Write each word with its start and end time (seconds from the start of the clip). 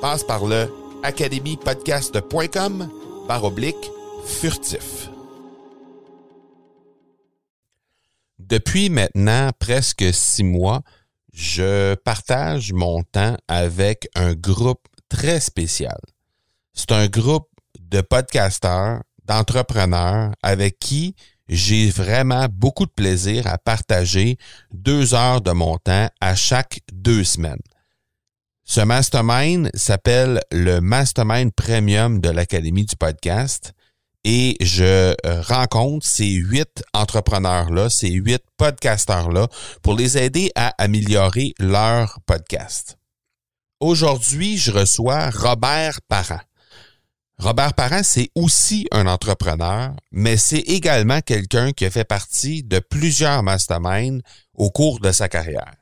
Passe 0.00 0.24
par 0.24 0.46
le 0.46 0.72
academypodcast.com 1.02 2.88
par 3.28 3.44
oblique 3.44 3.90
furtif. 4.24 5.10
Depuis 8.38 8.88
maintenant 8.88 9.50
presque 9.58 10.12
six 10.12 10.42
mois, 10.42 10.80
je 11.32 11.94
partage 11.96 12.72
mon 12.72 13.02
temps 13.02 13.36
avec 13.46 14.08
un 14.14 14.32
groupe 14.34 14.88
très 15.08 15.38
spécial. 15.38 16.00
C'est 16.72 16.92
un 16.92 17.06
groupe 17.06 17.48
de 17.78 18.00
podcasteurs, 18.00 19.02
d'entrepreneurs 19.26 20.32
avec 20.42 20.78
qui 20.78 21.14
j'ai 21.48 21.90
vraiment 21.90 22.46
beaucoup 22.50 22.86
de 22.86 22.90
plaisir 22.90 23.46
à 23.46 23.58
partager 23.58 24.38
deux 24.72 25.14
heures 25.14 25.40
de 25.40 25.50
mon 25.50 25.76
temps 25.78 26.08
à 26.20 26.34
chaque 26.34 26.80
deux 26.92 27.24
semaines. 27.24 27.60
Ce 28.72 28.80
mastermind 28.80 29.68
s'appelle 29.74 30.40
le 30.52 30.80
Mastermind 30.80 31.52
Premium 31.52 32.20
de 32.20 32.28
l'Académie 32.28 32.84
du 32.84 32.94
podcast 32.94 33.72
et 34.22 34.56
je 34.60 35.12
euh, 35.26 35.42
rencontre 35.42 36.06
ces 36.06 36.28
huit 36.28 36.84
entrepreneurs-là, 36.94 37.90
ces 37.90 38.10
huit 38.10 38.44
podcasteurs-là 38.58 39.48
pour 39.82 39.96
les 39.96 40.18
aider 40.18 40.52
à 40.54 40.72
améliorer 40.78 41.52
leur 41.58 42.20
podcast. 42.26 42.96
Aujourd'hui, 43.80 44.56
je 44.56 44.70
reçois 44.70 45.30
Robert 45.30 45.98
Parent. 46.06 46.38
Robert 47.38 47.74
Parent, 47.74 48.04
c'est 48.04 48.30
aussi 48.36 48.86
un 48.92 49.08
entrepreneur, 49.08 49.96
mais 50.12 50.36
c'est 50.36 50.60
également 50.60 51.22
quelqu'un 51.22 51.72
qui 51.72 51.86
a 51.86 51.90
fait 51.90 52.04
partie 52.04 52.62
de 52.62 52.78
plusieurs 52.78 53.42
masterminds 53.42 54.20
au 54.54 54.70
cours 54.70 55.00
de 55.00 55.10
sa 55.10 55.28
carrière. 55.28 55.79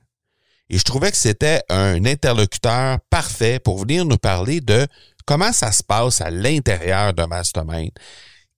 Et 0.70 0.78
je 0.78 0.84
trouvais 0.84 1.10
que 1.10 1.16
c'était 1.16 1.62
un 1.68 2.04
interlocuteur 2.04 2.98
parfait 3.10 3.58
pour 3.58 3.78
venir 3.78 4.04
nous 4.04 4.18
parler 4.18 4.60
de 4.60 4.86
comment 5.26 5.52
ça 5.52 5.72
se 5.72 5.82
passe 5.82 6.20
à 6.20 6.30
l'intérieur 6.30 7.14
d'un 7.14 7.26
mastermind. 7.26 7.90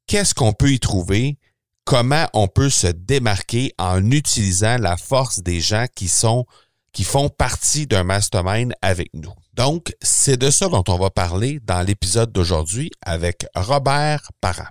Qu'est-ce 0.06 0.34
qu'on 0.34 0.52
peut 0.52 0.72
y 0.72 0.80
trouver? 0.80 1.38
Comment 1.84 2.26
on 2.34 2.48
peut 2.48 2.70
se 2.70 2.88
démarquer 2.88 3.72
en 3.78 4.10
utilisant 4.10 4.76
la 4.78 4.96
force 4.96 5.40
des 5.40 5.60
gens 5.60 5.86
qui 5.94 6.08
sont 6.08 6.46
qui 6.92 7.04
font 7.04 7.28
partie 7.28 7.86
d'un 7.86 8.04
mastermind 8.04 8.72
avec 8.82 9.10
nous. 9.14 9.32
Donc, 9.54 9.94
c'est 10.02 10.36
de 10.36 10.50
ça 10.50 10.68
dont 10.68 10.84
on 10.88 10.98
va 10.98 11.10
parler 11.10 11.60
dans 11.62 11.82
l'épisode 11.82 12.32
d'aujourd'hui 12.32 12.90
avec 13.02 13.46
Robert 13.54 14.30
Parent. 14.40 14.68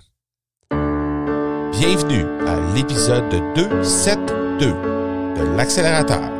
Bienvenue 1.72 2.26
à 2.46 2.74
l'épisode 2.74 3.30
272 3.54 4.58
de 4.68 5.56
l'accélérateur. 5.56 6.39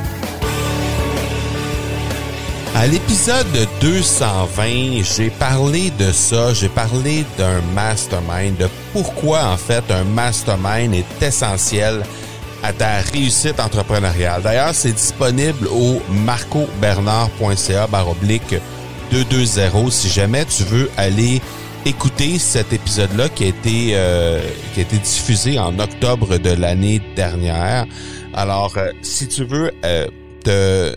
À 2.73 2.87
l'épisode 2.87 3.67
220, 3.81 5.03
j'ai 5.03 5.29
parlé 5.29 5.91
de 5.99 6.11
ça, 6.11 6.53
j'ai 6.53 6.69
parlé 6.69 7.25
d'un 7.37 7.61
mastermind, 7.75 8.57
de 8.57 8.67
pourquoi 8.93 9.45
en 9.45 9.57
fait 9.57 9.83
un 9.91 10.03
mastermind 10.05 10.93
est 10.93 11.21
essentiel 11.21 12.01
à 12.63 12.71
ta 12.71 13.01
réussite 13.13 13.59
entrepreneuriale. 13.59 14.41
D'ailleurs, 14.41 14.73
c'est 14.73 14.93
disponible 14.93 15.67
au 15.67 16.01
marcobernard.ca 16.25 17.87
baroblique 17.87 18.55
220 19.11 19.91
si 19.91 20.09
jamais 20.09 20.45
tu 20.45 20.63
veux 20.63 20.89
aller 20.97 21.41
écouter 21.85 22.39
cet 22.39 22.73
épisode-là 22.73 23.29
qui 23.29 23.43
a 23.43 23.47
été 23.47 23.89
euh, 23.93 24.41
qui 24.73 24.79
a 24.79 24.83
été 24.83 24.97
diffusé 24.97 25.59
en 25.59 25.77
octobre 25.77 26.37
de 26.37 26.51
l'année 26.51 27.01
dernière. 27.15 27.85
Alors, 28.33 28.77
euh, 28.77 28.91
si 29.01 29.27
tu 29.27 29.43
veux 29.43 29.71
euh, 29.83 30.07
te 30.43 30.95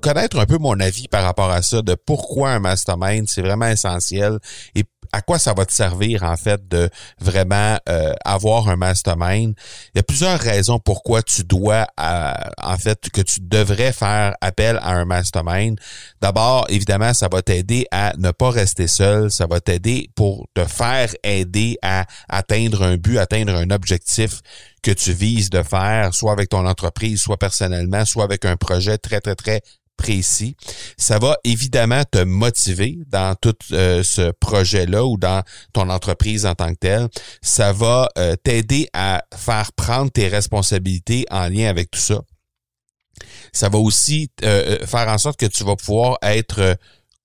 connaître 0.00 0.38
un 0.38 0.46
peu 0.46 0.58
mon 0.58 0.78
avis 0.80 1.08
par 1.08 1.22
rapport 1.22 1.50
à 1.50 1.62
ça, 1.62 1.82
de 1.82 1.94
pourquoi 1.94 2.50
un 2.50 2.60
mastermind, 2.60 3.28
c'est 3.28 3.42
vraiment 3.42 3.68
essentiel 3.68 4.38
et 4.74 4.84
à 5.12 5.22
quoi 5.22 5.38
ça 5.38 5.54
va 5.54 5.64
te 5.64 5.72
servir 5.72 6.22
en 6.22 6.36
fait 6.36 6.68
de 6.68 6.90
vraiment 7.20 7.78
euh, 7.88 8.12
avoir 8.24 8.68
un 8.68 8.76
mastermind. 8.76 9.54
Il 9.94 9.98
y 9.98 10.00
a 10.00 10.02
plusieurs 10.02 10.38
raisons 10.38 10.78
pourquoi 10.78 11.22
tu 11.22 11.44
dois 11.44 11.86
en 11.98 12.76
fait 12.78 13.08
que 13.10 13.20
tu 13.20 13.40
devrais 13.40 13.92
faire 13.92 14.34
appel 14.40 14.78
à 14.82 14.92
un 14.92 15.04
mastermind. 15.04 15.78
D'abord, 16.20 16.66
évidemment, 16.68 17.14
ça 17.14 17.28
va 17.30 17.42
t'aider 17.42 17.86
à 17.90 18.12
ne 18.18 18.30
pas 18.30 18.50
rester 18.50 18.86
seul, 18.86 19.30
ça 19.30 19.46
va 19.46 19.60
t'aider 19.60 20.10
pour 20.14 20.46
te 20.54 20.64
faire 20.64 21.14
aider 21.22 21.78
à 21.82 22.04
atteindre 22.28 22.82
un 22.82 22.96
but, 22.96 23.18
atteindre 23.18 23.54
un 23.54 23.70
objectif 23.70 24.42
que 24.82 24.90
tu 24.90 25.12
vises 25.12 25.50
de 25.50 25.62
faire, 25.62 26.14
soit 26.14 26.32
avec 26.32 26.50
ton 26.50 26.66
entreprise, 26.66 27.20
soit 27.20 27.36
personnellement, 27.36 28.04
soit 28.04 28.24
avec 28.24 28.44
un 28.44 28.56
projet 28.56 28.98
très, 28.98 29.20
très, 29.20 29.34
très 29.34 29.60
précis. 29.98 30.56
Ça 30.96 31.18
va 31.18 31.36
évidemment 31.44 32.02
te 32.10 32.24
motiver 32.24 32.98
dans 33.08 33.34
tout 33.34 33.56
euh, 33.72 34.02
ce 34.02 34.30
projet-là 34.40 35.04
ou 35.04 35.18
dans 35.18 35.42
ton 35.74 35.90
entreprise 35.90 36.46
en 36.46 36.54
tant 36.54 36.72
que 36.72 36.78
telle. 36.78 37.08
Ça 37.42 37.74
va 37.74 38.08
euh, 38.16 38.36
t'aider 38.36 38.88
à 38.94 39.22
faire 39.36 39.72
prendre 39.72 40.10
tes 40.10 40.28
responsabilités 40.28 41.26
en 41.30 41.48
lien 41.48 41.68
avec 41.68 41.90
tout 41.90 42.00
ça. 42.00 42.20
Ça 43.52 43.68
va 43.68 43.78
aussi 43.78 44.30
euh, 44.44 44.86
faire 44.86 45.08
en 45.08 45.18
sorte 45.18 45.38
que 45.38 45.46
tu 45.46 45.64
vas 45.64 45.76
pouvoir 45.76 46.18
être 46.22 46.78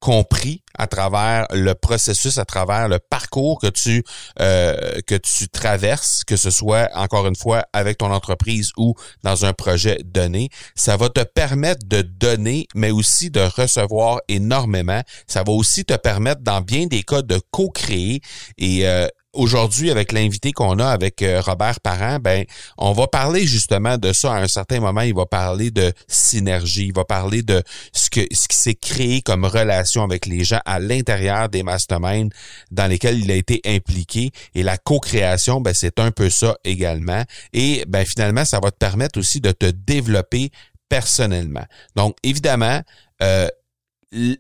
compris 0.04 0.62
à 0.78 0.86
travers 0.86 1.48
le 1.52 1.76
processus, 1.76 2.38
à 2.38 2.44
travers 2.44 2.90
le 2.90 3.00
parcours 3.00 3.58
que 3.62 3.68
tu 3.68 4.04
euh, 4.42 5.00
que 5.08 5.16
tu 5.16 5.48
traverses, 5.48 6.26
que 6.26 6.36
ce 6.36 6.50
soit 6.52 6.90
encore 6.94 7.26
une 7.26 7.38
fois 7.38 7.64
avec 7.72 8.00
ton 8.00 8.12
entreprise 8.12 8.72
ou 8.76 8.96
dans 9.24 9.46
un 9.46 9.54
projet 9.54 10.00
donné, 10.04 10.50
ça 10.76 10.98
va 10.98 11.08
te 11.08 11.22
permettre 11.22 11.88
de 11.88 12.02
donner, 12.02 12.68
mais 12.76 12.92
aussi 12.92 13.30
de 13.30 13.40
recevoir 13.40 14.20
énormément. 14.28 15.02
Ça 15.26 15.44
va 15.44 15.54
aussi 15.54 15.86
te 15.86 15.96
permettre, 15.96 16.42
dans 16.42 16.60
bien 16.60 16.86
des 16.88 17.04
cas, 17.04 17.22
de 17.22 17.40
co-créer 17.52 18.20
et 18.58 18.86
euh, 18.86 19.08
aujourd'hui, 19.34 19.92
avec 19.92 20.12
l'invité 20.12 20.52
qu'on 20.52 20.80
a 20.80 20.88
avec 20.88 21.22
euh, 21.22 21.42
Robert 21.42 21.80
Parent, 21.80 22.20
ben, 22.20 22.46
on 22.78 22.94
va 22.94 23.08
parler 23.08 23.46
justement 23.46 23.98
de 23.98 24.14
ça 24.14 24.34
à 24.34 24.42
un 24.42 24.48
certain 24.48 24.80
moment. 24.80 25.02
Il 25.02 25.16
va 25.16 25.26
parler 25.26 25.72
de 25.72 25.92
synergie. 26.08 26.88
Il 26.88 26.94
va 26.94 27.06
parler 27.06 27.42
de 27.42 27.62
ce 27.92 28.10
que 28.10 28.22
ce 28.32 28.48
qui 28.48 28.58
s'est 28.58 28.76
créé 28.76 29.22
comme 29.22 29.46
relation 29.46 30.04
avec 30.04 30.26
les 30.26 30.44
gens 30.44 30.62
à 30.66 30.80
l'intérieur 30.80 31.50
des 31.50 31.64
masterminds 31.64 32.30
dans 32.72 32.88
lesquels 32.88 33.20
il 33.20 33.32
a 33.32 33.36
été 33.36 33.62
impliqué. 33.66 34.32
Et 34.56 34.64
la 34.64 34.78
co-création, 34.78 35.62
ben, 35.62 35.74
c'est 35.74 36.00
un 36.00 36.12
peu 36.12 36.30
ça 36.30 36.56
également. 36.64 37.24
Et 37.54 37.84
ben, 37.88 38.06
finalement, 38.06 38.46
ça 38.46 38.60
va 38.60 38.72
te 38.72 38.78
permettre 38.78 39.20
aussi 39.20 39.42
de 39.42 39.52
te 39.52 39.66
développer 39.66 40.52
personnellement. 40.90 41.66
Donc, 41.96 42.16
évidemment, 42.24 42.82
euh, 43.22 43.48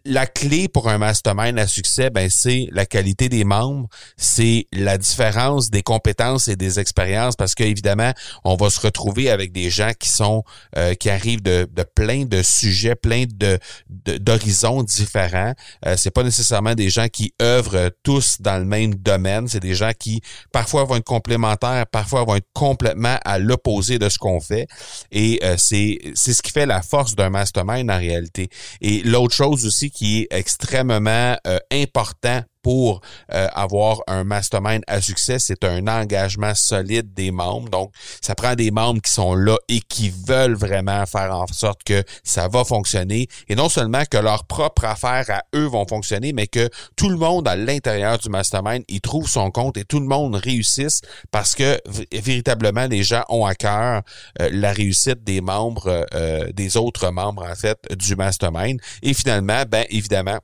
la 0.05 0.27
clé 0.27 0.67
pour 0.67 0.87
un 0.87 0.97
mastermind 0.97 1.57
à 1.57 1.67
succès, 1.67 2.09
ben 2.09 2.29
c'est 2.29 2.67
la 2.71 2.85
qualité 2.85 3.27
des 3.27 3.43
membres, 3.43 3.87
c'est 4.17 4.67
la 4.71 4.97
différence 4.97 5.69
des 5.69 5.81
compétences 5.81 6.47
et 6.47 6.55
des 6.55 6.79
expériences, 6.79 7.35
parce 7.35 7.55
qu'évidemment, 7.55 8.11
on 8.43 8.55
va 8.55 8.69
se 8.69 8.79
retrouver 8.79 9.29
avec 9.29 9.51
des 9.51 9.69
gens 9.69 9.91
qui 9.97 10.09
sont 10.09 10.43
euh, 10.77 10.93
qui 10.93 11.09
arrivent 11.09 11.41
de, 11.41 11.67
de 11.71 11.83
plein 11.83 12.25
de 12.25 12.43
sujets, 12.43 12.95
plein 12.95 13.25
de 13.27 13.57
d'horizons 13.89 14.83
différents. 14.83 15.53
Euh, 15.85 15.95
c'est 15.97 16.11
pas 16.11 16.23
nécessairement 16.23 16.75
des 16.75 16.89
gens 16.89 17.07
qui 17.07 17.33
œuvrent 17.41 17.89
tous 18.03 18.37
dans 18.41 18.59
le 18.59 18.65
même 18.65 18.93
domaine, 18.95 19.47
c'est 19.47 19.59
des 19.59 19.75
gens 19.75 19.91
qui 19.97 20.21
parfois 20.51 20.83
vont 20.83 20.97
être 20.97 21.03
complémentaires, 21.03 21.87
parfois 21.87 22.23
vont 22.23 22.35
être 22.35 22.49
complètement 22.53 23.17
à 23.25 23.39
l'opposé 23.39 23.97
de 23.97 24.09
ce 24.09 24.17
qu'on 24.17 24.39
fait. 24.39 24.67
Et 25.11 25.39
euh, 25.43 25.55
c'est 25.57 25.99
c'est 26.13 26.33
ce 26.33 26.41
qui 26.41 26.51
fait 26.51 26.65
la 26.65 26.81
force 26.83 27.15
d'un 27.15 27.29
mastermind 27.29 27.89
en 27.89 27.97
réalité. 27.97 28.49
Et 28.81 29.01
l'autre 29.03 29.33
chose 29.33 29.62
aussi 29.65 29.91
qui 29.91 30.21
est 30.21 30.27
extrêmement 30.31 31.37
euh, 31.47 31.59
important 31.71 32.43
pour 32.63 33.01
euh, 33.31 33.47
avoir 33.53 33.99
un 34.07 34.23
mastermind 34.23 34.81
à 34.87 35.01
succès, 35.01 35.37
c'est 35.37 35.63
un 35.63 35.87
engagement 35.87 36.55
solide 36.55 37.13
des 37.13 37.29
membres. 37.29 37.69
Donc, 37.69 37.91
ça 38.21 38.33
prend 38.33 38.55
des 38.55 38.71
membres 38.71 39.01
qui 39.01 39.11
sont 39.11 39.35
là 39.35 39.57
et 39.67 39.81
qui 39.81 40.11
veulent 40.27 40.55
vraiment 40.55 41.05
faire 41.05 41.35
en 41.35 41.45
sorte 41.47 41.83
que 41.83 42.03
ça 42.23 42.47
va 42.47 42.63
fonctionner. 42.63 43.27
Et 43.49 43.55
non 43.55 43.69
seulement 43.69 44.03
que 44.09 44.17
leurs 44.17 44.45
propres 44.45 44.85
affaires 44.85 45.25
à 45.29 45.43
eux 45.55 45.65
vont 45.65 45.85
fonctionner, 45.85 46.33
mais 46.33 46.47
que 46.47 46.69
tout 46.95 47.09
le 47.09 47.17
monde 47.17 47.47
à 47.47 47.55
l'intérieur 47.55 48.17
du 48.17 48.29
mastermind, 48.29 48.83
il 48.87 49.01
trouve 49.01 49.27
son 49.27 49.51
compte 49.51 49.77
et 49.77 49.83
tout 49.83 49.99
le 49.99 50.07
monde 50.07 50.35
réussisse 50.35 51.01
parce 51.31 51.55
que 51.55 51.79
véritablement, 52.11 52.87
les 52.87 53.03
gens 53.03 53.23
ont 53.29 53.45
à 53.45 53.55
cœur 53.55 54.01
euh, 54.41 54.49
la 54.51 54.71
réussite 54.71 55.23
des 55.23 55.41
membres, 55.41 56.07
euh, 56.13 56.51
des 56.53 56.77
autres 56.77 57.09
membres, 57.11 57.45
en 57.45 57.55
fait, 57.55 57.77
du 57.97 58.15
mastermind. 58.15 58.79
Et 59.01 59.13
finalement, 59.13 59.63
ben 59.67 59.85
évidemment, 59.89 60.39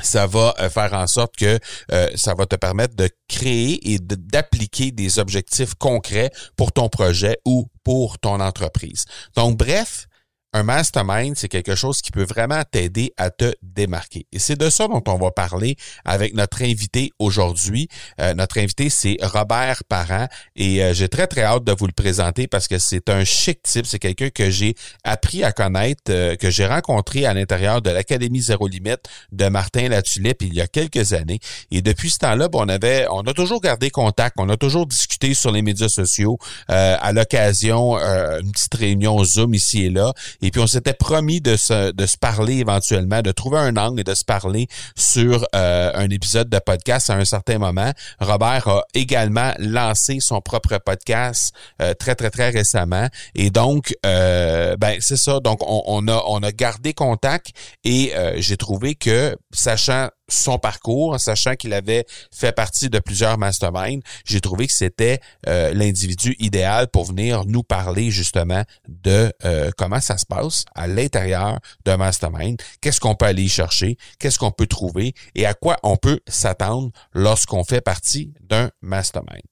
ça 0.00 0.26
va 0.26 0.54
euh, 0.58 0.70
faire 0.70 0.92
en 0.94 1.06
sorte 1.06 1.36
que 1.36 1.58
euh, 1.92 2.08
ça 2.14 2.34
va 2.34 2.46
te 2.46 2.56
permettre 2.56 2.96
de 2.96 3.08
créer 3.28 3.92
et 3.92 3.98
d'appliquer 3.98 4.90
des 4.90 5.18
objectifs 5.18 5.74
concrets 5.74 6.30
pour 6.56 6.72
ton 6.72 6.88
projet 6.88 7.38
ou 7.44 7.66
pour 7.84 8.18
ton 8.18 8.40
entreprise. 8.40 9.04
Donc, 9.36 9.58
bref, 9.58 10.06
un 10.54 10.64
mastermind, 10.64 11.34
c'est 11.36 11.48
quelque 11.48 11.74
chose 11.74 12.02
qui 12.02 12.10
peut 12.10 12.24
vraiment 12.24 12.62
t'aider 12.70 13.14
à 13.16 13.30
te 13.30 13.54
démarquer. 13.62 14.26
Et 14.32 14.38
c'est 14.38 14.56
de 14.56 14.68
ça 14.68 14.86
dont 14.86 15.02
on 15.06 15.16
va 15.16 15.30
parler 15.30 15.76
avec 16.04 16.34
notre 16.34 16.62
invité 16.62 17.10
aujourd'hui. 17.18 17.88
Euh, 18.20 18.34
notre 18.34 18.58
invité, 18.58 18.90
c'est 18.90 19.16
Robert 19.22 19.82
Parent 19.88 20.28
et 20.54 20.82
euh, 20.82 20.92
j'ai 20.92 21.08
très, 21.08 21.26
très 21.26 21.42
hâte 21.42 21.64
de 21.64 21.72
vous 21.72 21.86
le 21.86 21.92
présenter 21.92 22.48
parce 22.48 22.68
que 22.68 22.78
c'est 22.78 23.08
un 23.08 23.24
chic 23.24 23.62
type. 23.62 23.86
C'est 23.86 23.98
quelqu'un 23.98 24.28
que 24.28 24.50
j'ai 24.50 24.74
appris 25.04 25.42
à 25.42 25.52
connaître, 25.52 26.02
euh, 26.10 26.36
que 26.36 26.50
j'ai 26.50 26.66
rencontré 26.66 27.24
à 27.24 27.32
l'intérieur 27.32 27.80
de 27.80 27.88
l'Académie 27.88 28.42
Zéro 28.42 28.68
Limite 28.68 29.08
de 29.32 29.48
Martin 29.48 29.88
Latulippe 29.88 30.42
il 30.42 30.52
y 30.52 30.60
a 30.60 30.66
quelques 30.66 31.14
années. 31.14 31.40
Et 31.70 31.80
depuis 31.80 32.10
ce 32.10 32.18
temps-là, 32.18 32.48
on 32.52 32.68
avait, 32.68 33.06
on 33.10 33.22
a 33.22 33.32
toujours 33.32 33.62
gardé 33.62 33.90
contact, 33.90 34.36
on 34.38 34.50
a 34.50 34.58
toujours 34.58 34.86
discuté 34.86 35.32
sur 35.32 35.50
les 35.50 35.62
médias 35.62 35.88
sociaux, 35.88 36.38
à 36.68 37.12
l'occasion, 37.12 37.96
une 37.96 38.52
petite 38.52 38.74
réunion 38.74 39.22
Zoom 39.24 39.54
ici 39.54 39.84
et 39.84 39.90
là. 39.90 40.12
Et 40.42 40.50
puis 40.50 40.60
on 40.60 40.66
s'était 40.66 40.92
promis 40.92 41.40
de 41.40 41.56
se, 41.56 41.92
de 41.92 42.06
se 42.06 42.16
parler 42.16 42.58
éventuellement, 42.58 43.22
de 43.22 43.30
trouver 43.32 43.58
un 43.58 43.76
angle 43.76 44.00
et 44.00 44.04
de 44.04 44.14
se 44.14 44.24
parler 44.24 44.66
sur 44.96 45.46
euh, 45.54 45.92
un 45.94 46.10
épisode 46.10 46.48
de 46.48 46.58
podcast 46.58 47.10
à 47.10 47.14
un 47.14 47.24
certain 47.24 47.58
moment. 47.58 47.92
Robert 48.20 48.68
a 48.68 48.82
également 48.94 49.52
lancé 49.58 50.18
son 50.20 50.40
propre 50.40 50.78
podcast 50.78 51.54
euh, 51.80 51.94
très 51.94 52.14
très 52.14 52.30
très 52.30 52.50
récemment 52.50 53.08
et 53.34 53.50
donc 53.50 53.94
euh, 54.04 54.76
ben 54.76 54.96
c'est 55.00 55.16
ça. 55.16 55.40
Donc 55.40 55.60
on, 55.62 55.82
on, 55.86 56.08
a 56.08 56.22
on 56.26 56.42
a 56.42 56.52
gardé 56.52 56.92
contact 56.92 57.52
et 57.84 58.12
j'ai 58.36 58.56
trouvé 58.56 58.94
que 58.94 59.36
sachant 59.52 60.08
son 60.32 60.58
parcours, 60.58 61.12
en 61.12 61.18
sachant 61.18 61.54
qu'il 61.54 61.72
avait 61.72 62.04
fait 62.30 62.52
partie 62.52 62.90
de 62.90 62.98
plusieurs 62.98 63.38
masterminds, 63.38 64.00
j'ai 64.24 64.40
trouvé 64.40 64.66
que 64.66 64.72
c'était 64.72 65.20
euh, 65.46 65.72
l'individu 65.74 66.34
idéal 66.38 66.88
pour 66.88 67.04
venir 67.04 67.44
nous 67.46 67.62
parler 67.62 68.10
justement 68.10 68.64
de 68.88 69.32
euh, 69.44 69.70
comment 69.76 70.00
ça 70.00 70.18
se 70.18 70.26
passe 70.26 70.64
à 70.74 70.86
l'intérieur 70.86 71.58
d'un 71.84 71.96
mastermind, 71.96 72.60
qu'est-ce 72.80 73.00
qu'on 73.00 73.14
peut 73.14 73.26
aller 73.26 73.48
chercher, 73.48 73.96
qu'est-ce 74.18 74.38
qu'on 74.38 74.50
peut 74.50 74.66
trouver 74.66 75.14
et 75.34 75.46
à 75.46 75.54
quoi 75.54 75.76
on 75.82 75.96
peut 75.96 76.20
s'attendre 76.26 76.90
lorsqu'on 77.12 77.64
fait 77.64 77.80
partie 77.80 78.32
d'un 78.40 78.70
mastermind. 78.80 79.51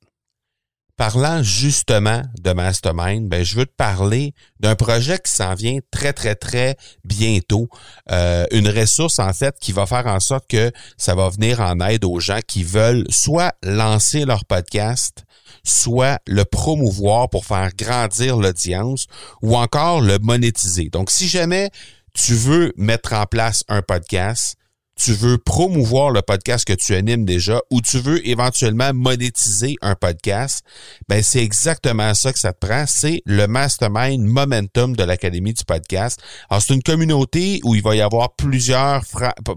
Parlant 1.00 1.42
justement 1.42 2.20
de 2.42 2.52
Mastermind, 2.52 3.26
ben, 3.26 3.42
je 3.42 3.56
veux 3.56 3.64
te 3.64 3.74
parler 3.74 4.34
d'un 4.60 4.74
projet 4.74 5.18
qui 5.18 5.32
s'en 5.32 5.54
vient 5.54 5.78
très, 5.90 6.12
très, 6.12 6.34
très 6.34 6.76
bientôt. 7.06 7.70
Euh, 8.10 8.44
une 8.50 8.68
ressource, 8.68 9.18
en 9.18 9.32
fait, 9.32 9.56
qui 9.58 9.72
va 9.72 9.86
faire 9.86 10.06
en 10.06 10.20
sorte 10.20 10.46
que 10.46 10.70
ça 10.98 11.14
va 11.14 11.30
venir 11.30 11.60
en 11.60 11.80
aide 11.80 12.04
aux 12.04 12.20
gens 12.20 12.40
qui 12.46 12.64
veulent 12.64 13.06
soit 13.08 13.54
lancer 13.62 14.26
leur 14.26 14.44
podcast, 14.44 15.24
soit 15.64 16.18
le 16.26 16.44
promouvoir 16.44 17.30
pour 17.30 17.46
faire 17.46 17.70
grandir 17.74 18.36
l'audience 18.36 19.06
ou 19.40 19.56
encore 19.56 20.02
le 20.02 20.18
monétiser. 20.18 20.90
Donc, 20.90 21.10
si 21.10 21.28
jamais 21.28 21.70
tu 22.12 22.34
veux 22.34 22.74
mettre 22.76 23.14
en 23.14 23.24
place 23.24 23.64
un 23.68 23.80
podcast, 23.80 24.58
tu 25.02 25.12
veux 25.14 25.38
promouvoir 25.38 26.10
le 26.10 26.20
podcast 26.20 26.66
que 26.66 26.74
tu 26.74 26.94
animes 26.94 27.24
déjà 27.24 27.60
ou 27.70 27.80
tu 27.80 27.98
veux 27.98 28.26
éventuellement 28.28 28.92
monétiser 28.92 29.76
un 29.80 29.94
podcast, 29.94 30.62
ben 31.08 31.22
c'est 31.22 31.42
exactement 31.42 32.12
ça 32.12 32.34
que 32.34 32.38
ça 32.38 32.52
te 32.52 32.66
prend. 32.66 32.84
C'est 32.86 33.22
le 33.24 33.46
mastermind 33.46 34.22
momentum 34.22 34.94
de 34.94 35.02
l'Académie 35.02 35.54
du 35.54 35.64
podcast. 35.64 36.20
Alors, 36.50 36.62
c'est 36.62 36.74
une 36.74 36.82
communauté 36.82 37.60
où 37.64 37.74
il 37.74 37.82
va 37.82 37.96
y 37.96 38.02
avoir 38.02 38.34
plusieurs 38.34 39.02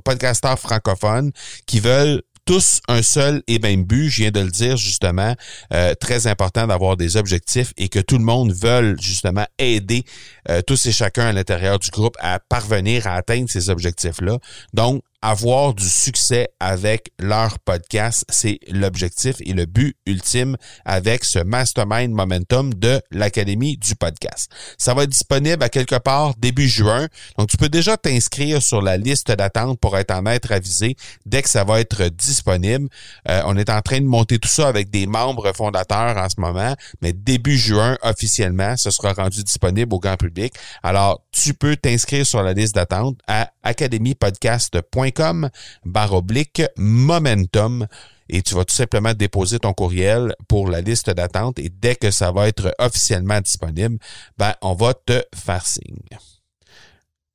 podcasteurs 0.06 0.60
francophones 0.60 1.32
qui 1.66 1.82
veulent 1.82 2.22
tous 2.46 2.82
un 2.88 3.02
seul 3.02 3.42
et 3.48 3.60
même 3.60 3.84
but, 3.84 4.10
je 4.10 4.24
viens 4.24 4.32
de 4.32 4.42
le 4.42 4.50
dire 4.50 4.78
justement, 4.78 5.34
euh, 5.74 5.94
très 5.96 6.28
important 6.28 6.68
d'avoir 6.68 6.98
des 6.98 7.16
objectifs 7.16 7.74
et 7.78 7.90
que 7.90 8.00
tout 8.00 8.18
le 8.18 8.24
monde 8.24 8.54
veut 8.54 8.98
justement 9.00 9.46
aider 9.60 10.04
euh, 10.50 10.62
tous 10.62 10.86
et 10.86 10.92
chacun 10.92 11.28
à 11.28 11.32
l'intérieur 11.32 11.80
du 11.80 11.90
groupe 11.90 12.16
à 12.20 12.40
parvenir 12.40 13.08
à 13.08 13.16
atteindre 13.16 13.50
ces 13.50 13.70
objectifs-là. 13.70 14.40
Donc, 14.74 15.04
avoir 15.24 15.74
du 15.74 15.88
succès 15.88 16.50
avec 16.60 17.12
leur 17.18 17.58
podcast. 17.60 18.26
C'est 18.28 18.60
l'objectif 18.70 19.38
et 19.40 19.54
le 19.54 19.66
but 19.66 19.96
ultime 20.06 20.58
avec 20.84 21.24
ce 21.24 21.40
Mastermind 21.40 22.12
Momentum 22.12 22.74
de 22.74 23.02
l'Académie 23.10 23.78
du 23.78 23.96
podcast. 23.96 24.52
Ça 24.78 24.94
va 24.94 25.04
être 25.04 25.10
disponible 25.10 25.64
à 25.64 25.70
quelque 25.70 25.96
part 25.96 26.34
début 26.38 26.68
juin. 26.68 27.08
Donc, 27.38 27.48
tu 27.48 27.56
peux 27.56 27.70
déjà 27.70 27.96
t'inscrire 27.96 28.62
sur 28.62 28.82
la 28.82 28.98
liste 28.98 29.32
d'attente 29.32 29.80
pour 29.80 29.98
être 29.98 30.12
en 30.12 30.26
être 30.26 30.52
avisé 30.52 30.98
dès 31.26 31.42
que 31.42 31.50
ça 31.50 31.64
va 31.64 31.80
être 31.80 32.10
disponible. 32.10 32.90
Euh, 33.30 33.42
on 33.46 33.56
est 33.56 33.70
en 33.70 33.82
train 33.82 34.02
de 34.02 34.06
monter 34.06 34.40
tout 34.40 34.50
ça 34.50 34.68
avec 34.68 34.90
des 34.90 35.08
membres 35.08 35.54
fondateurs 35.56 36.18
en 36.18 36.28
ce 36.28 36.42
moment, 36.42 36.76
mais 37.02 37.14
début 37.14 37.58
juin, 37.58 37.98
officiellement, 38.02 38.76
ce 38.76 38.92
sera 38.92 39.14
rendu 39.14 39.42
disponible 39.42 39.94
au 39.94 40.00
grand 40.00 40.18
public. 40.18 40.54
Alors, 40.84 41.22
tu 41.32 41.54
peux 41.54 41.78
t'inscrire 41.78 42.26
sur 42.26 42.44
la 42.44 42.52
liste 42.52 42.76
d'attente 42.76 43.18
à 43.26 43.53
academypodcast.com 43.64 45.50
barre 45.86 46.14
oblique 46.14 46.62
momentum 46.78 47.88
et 48.30 48.42
tu 48.42 48.56
vas 48.56 48.66
tout 48.66 48.76
simplement 48.76 49.14
déposer 49.14 49.60
ton 49.60 49.74
courriel 49.74 50.34
pour 50.48 50.70
la 50.70 50.82
liste 50.82 51.10
d'attente 51.10 51.60
et 51.60 51.70
dès 51.70 51.96
que 51.96 52.12
ça 52.12 52.32
va 52.32 52.48
être 52.48 52.74
officiellement 52.80 53.42
disponible, 53.42 53.98
ben, 54.38 54.54
on 54.62 54.74
va 54.74 54.94
te 54.94 55.24
faire 55.36 55.66
signe. 55.66 56.18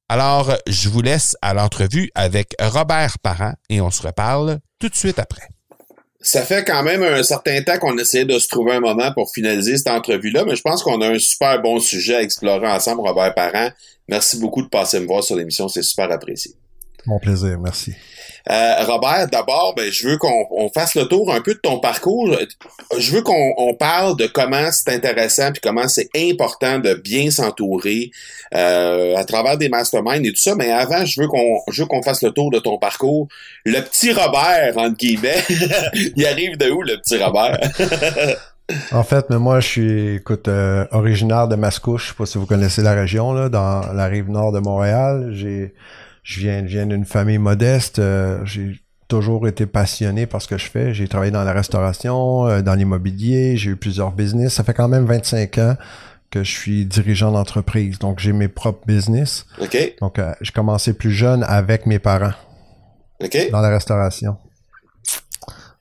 Alors, 0.09 0.57
je 0.67 0.89
vous 0.89 1.03
laisse 1.03 1.37
à 1.43 1.53
l'entrevue 1.53 2.11
avec 2.15 2.55
Robert 2.61 3.19
Parent 3.19 3.53
et 3.69 3.81
on 3.81 3.91
se 3.91 4.03
reparle 4.03 4.61
tout 4.79 4.89
de 4.89 4.95
suite 4.95 5.19
après. 5.19 5.49
Ça 6.21 6.43
fait 6.43 6.65
quand 6.65 6.83
même 6.83 7.03
un 7.03 7.23
certain 7.23 7.63
temps 7.63 7.79
qu'on 7.79 7.97
essaie 7.97 8.25
de 8.25 8.39
se 8.39 8.49
trouver 8.49 8.73
un 8.73 8.81
moment 8.81 9.13
pour 9.13 9.31
finaliser 9.33 9.77
cette 9.77 9.89
entrevue-là, 9.89 10.45
mais 10.45 10.57
je 10.57 10.63
pense 10.63 10.83
qu'on 10.83 11.01
a 11.01 11.09
un 11.09 11.19
super 11.19 11.63
bon 11.63 11.79
sujet 11.79 12.17
à 12.17 12.23
explorer 12.23 12.67
ensemble, 12.67 13.03
Robert 13.03 13.35
Parent. 13.35 13.71
Merci 14.09 14.39
beaucoup 14.39 14.63
de 14.63 14.69
passer 14.69 14.99
me 14.99 15.07
voir 15.07 15.23
sur 15.23 15.37
l'émission, 15.37 15.69
c'est 15.69 15.83
super 15.83 16.11
apprécié. 16.11 16.55
Mon 17.09 17.19
plaisir, 17.19 17.59
merci. 17.59 17.95
Euh, 18.51 18.85
Robert, 18.85 19.29
d'abord, 19.29 19.75
ben, 19.75 19.91
je 19.91 20.09
veux 20.09 20.19
qu'on 20.19 20.71
fasse 20.75 20.95
le 20.95 21.07
tour 21.07 21.33
un 21.33 21.41
peu 21.41 21.55
de 21.55 21.59
ton 21.59 21.81
parcours. 21.81 22.37
Je 22.99 23.13
veux 23.13 23.23
qu'on 23.23 23.75
parle 23.79 24.15
de 24.19 24.27
comment 24.27 24.71
c'est 24.71 24.91
intéressant 24.95 25.51
puis 25.53 25.63
comment 25.63 25.89
c'est 25.89 26.11
important 26.15 26.79
de 26.79 26.93
bien 26.93 27.31
s'entourer 27.31 28.11
euh, 28.55 29.17
à 29.17 29.25
travers 29.25 29.57
des 29.57 29.71
masterminds 29.71 30.23
et 30.23 30.33
tout 30.33 30.41
ça. 30.41 30.55
Mais 30.55 30.71
avant, 30.71 31.07
je 31.07 31.23
veux 31.23 31.29
qu'on 31.29 31.61
je 31.71 31.81
veux 31.81 31.89
qu'on 31.89 32.03
fasse 32.03 32.23
le 32.23 32.31
tour 32.31 32.51
de 32.51 32.59
ton 32.59 32.77
parcours. 32.77 33.27
Le 33.65 33.81
petit 33.81 34.13
Robert, 34.13 34.77
entre 34.77 34.97
guillemets, 34.97 35.43
il 36.15 36.27
arrive 36.27 36.59
de 36.59 36.71
où 36.71 36.83
le 36.83 36.99
petit 36.99 37.17
Robert? 37.17 37.59
en 38.93 39.03
fait, 39.03 39.31
mais 39.31 39.39
moi, 39.39 39.61
je 39.61 39.67
suis, 39.67 40.15
écoute, 40.17 40.49
euh, 40.49 40.85
originaire 40.91 41.49
de 41.49 41.57
Mascouche. 41.57 42.03
Je 42.03 42.09
sais 42.09 42.17
pas 42.19 42.27
si 42.27 42.37
vous 42.37 42.47
connaissez 42.47 42.83
la 42.83 42.93
région, 42.93 43.33
là, 43.33 43.49
dans 43.49 43.81
la 43.95 44.05
rive 44.07 44.29
nord 44.29 44.53
de 44.53 44.59
Montréal. 44.59 45.31
J'ai 45.33 45.73
je 46.29 46.41
viens, 46.41 46.61
viens 46.61 46.85
d'une 46.85 47.07
famille 47.07 47.39
modeste. 47.39 47.99
Euh, 47.99 48.45
j'ai 48.45 48.83
toujours 49.09 49.49
été 49.49 49.65
passionné 49.65 50.27
par 50.27 50.43
ce 50.43 50.49
que 50.49 50.59
je 50.59 50.67
fais. 50.67 50.93
J'ai 50.93 51.09
travaillé 51.09 51.33
dans 51.33 51.43
la 51.43 51.55
restauration, 51.55 52.47
euh, 52.47 52.61
dans 52.61 52.75
l'immobilier, 52.75 53.57
j'ai 53.57 53.71
eu 53.71 53.77
plusieurs 53.77 54.13
business. 54.13 54.53
Ça 54.53 54.63
fait 54.63 54.75
quand 54.75 54.89
même 54.89 55.07
25 55.07 55.57
ans 55.57 55.77
que 56.31 56.45
je 56.45 56.51
suis 56.51 56.85
dirigeant 56.85 57.33
d'entreprise. 57.33 57.99
Donc, 57.99 58.19
j'ai 58.19 58.35
mes 58.35 58.49
propres 58.49 58.87
business. 58.87 59.47
OK. 59.59 59.95
Donc, 60.03 60.19
euh, 60.19 60.35
j'ai 60.43 60.53
commencé 60.53 60.93
plus 60.93 61.13
jeune 61.13 61.43
avec 61.45 61.87
mes 61.87 61.99
parents. 61.99 62.35
OK. 63.25 63.51
Dans 63.51 63.63
la 63.63 63.71
restauration. 63.71 64.37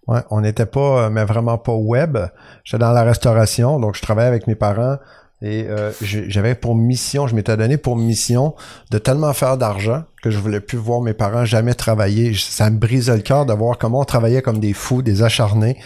Ouais, 0.08 0.22
on 0.30 0.40
n'était 0.40 0.66
pas, 0.66 1.10
mais 1.10 1.26
vraiment 1.26 1.58
pas 1.58 1.74
web. 1.74 2.18
J'étais 2.64 2.80
dans 2.80 2.94
la 2.94 3.04
restauration, 3.04 3.82
donc 3.82 3.98
je 3.98 4.02
travaillais 4.02 4.30
avec 4.30 4.48
mes 4.48 4.56
parents. 4.56 4.96
Et 5.42 5.66
euh, 5.70 5.92
j'avais 6.02 6.56
pour 6.56 6.76
mission, 6.76 7.28
je 7.28 7.36
m'étais 7.36 7.56
donné 7.56 7.78
pour 7.78 7.96
mission 7.96 8.56
de 8.90 8.98
tellement 8.98 9.34
faire 9.34 9.58
d'argent 9.58 10.04
que 10.24 10.32
je 10.32 10.40
voulais 10.40 10.60
plus 10.60 10.80
voir 10.80 11.00
mes 11.02 11.14
parents 11.14 11.46
jamais 11.46 11.76
travailler. 11.76 12.34
Ça 12.34 12.72
me 12.72 12.78
brisait 12.78 13.16
le 13.16 13.22
cœur 13.22 13.46
de 13.46 13.54
voir 13.54 13.78
comment 13.78 14.00
on 14.00 14.06
travaillait 14.06 14.42
comme 14.42 14.60
des 14.60 14.74
fous, 14.74 15.04
des 15.04 15.22
acharnés. 15.22 15.78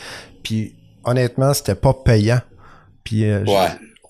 Puis 0.41 0.75
honnêtement, 1.03 1.53
c'était 1.53 1.75
pas 1.75 1.93
payant. 1.93 2.39
Puis 3.03 3.29
euh, 3.29 3.43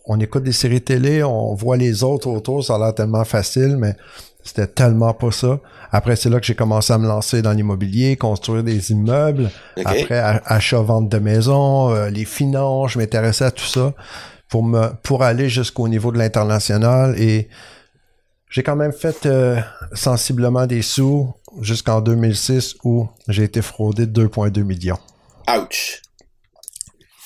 on 0.05 0.19
écoute 0.19 0.43
des 0.43 0.51
séries 0.51 0.81
télé, 0.81 1.24
on 1.24 1.55
voit 1.55 1.77
les 1.77 2.03
autres 2.03 2.27
autour, 2.27 2.63
ça 2.63 2.75
a 2.75 2.77
l'air 2.77 2.93
tellement 2.93 3.25
facile, 3.25 3.77
mais 3.77 3.95
c'était 4.43 4.67
tellement 4.67 5.13
pas 5.13 5.31
ça. 5.31 5.60
Après, 5.91 6.15
c'est 6.15 6.29
là 6.29 6.39
que 6.39 6.45
j'ai 6.45 6.55
commencé 6.55 6.93
à 6.93 7.00
me 7.00 7.07
lancer 7.07 7.41
dans 7.41 7.51
l'immobilier, 7.51 8.15
construire 8.15 8.63
des 8.63 8.91
immeubles. 8.91 9.50
Après, 9.86 10.19
achat-vente 10.45 11.10
de 11.10 11.17
maisons, 11.17 11.91
euh, 11.91 12.10
les 12.10 12.25
finances, 12.25 12.91
je 12.91 13.00
m'intéressais 13.00 13.45
à 13.45 13.51
tout 13.51 13.65
ça 13.65 13.93
pour 14.51 14.63
me 14.63 14.89
pour 15.01 15.24
aller 15.24 15.50
jusqu'au 15.50 15.88
niveau 15.88 16.12
de 16.12 16.20
l'international 16.20 17.20
et 17.20 17.48
j'ai 18.50 18.63
quand 18.63 18.75
même 18.75 18.91
fait 18.91 19.25
euh, 19.25 19.60
sensiblement 19.93 20.67
des 20.67 20.81
sous 20.81 21.34
jusqu'en 21.62 22.01
2006 22.01 22.75
où 22.84 23.08
j'ai 23.29 23.43
été 23.43 23.62
fraudé 23.62 24.05
de 24.05 24.27
2,2 24.27 24.63
millions. 24.63 25.00
Ouch. 25.50 26.01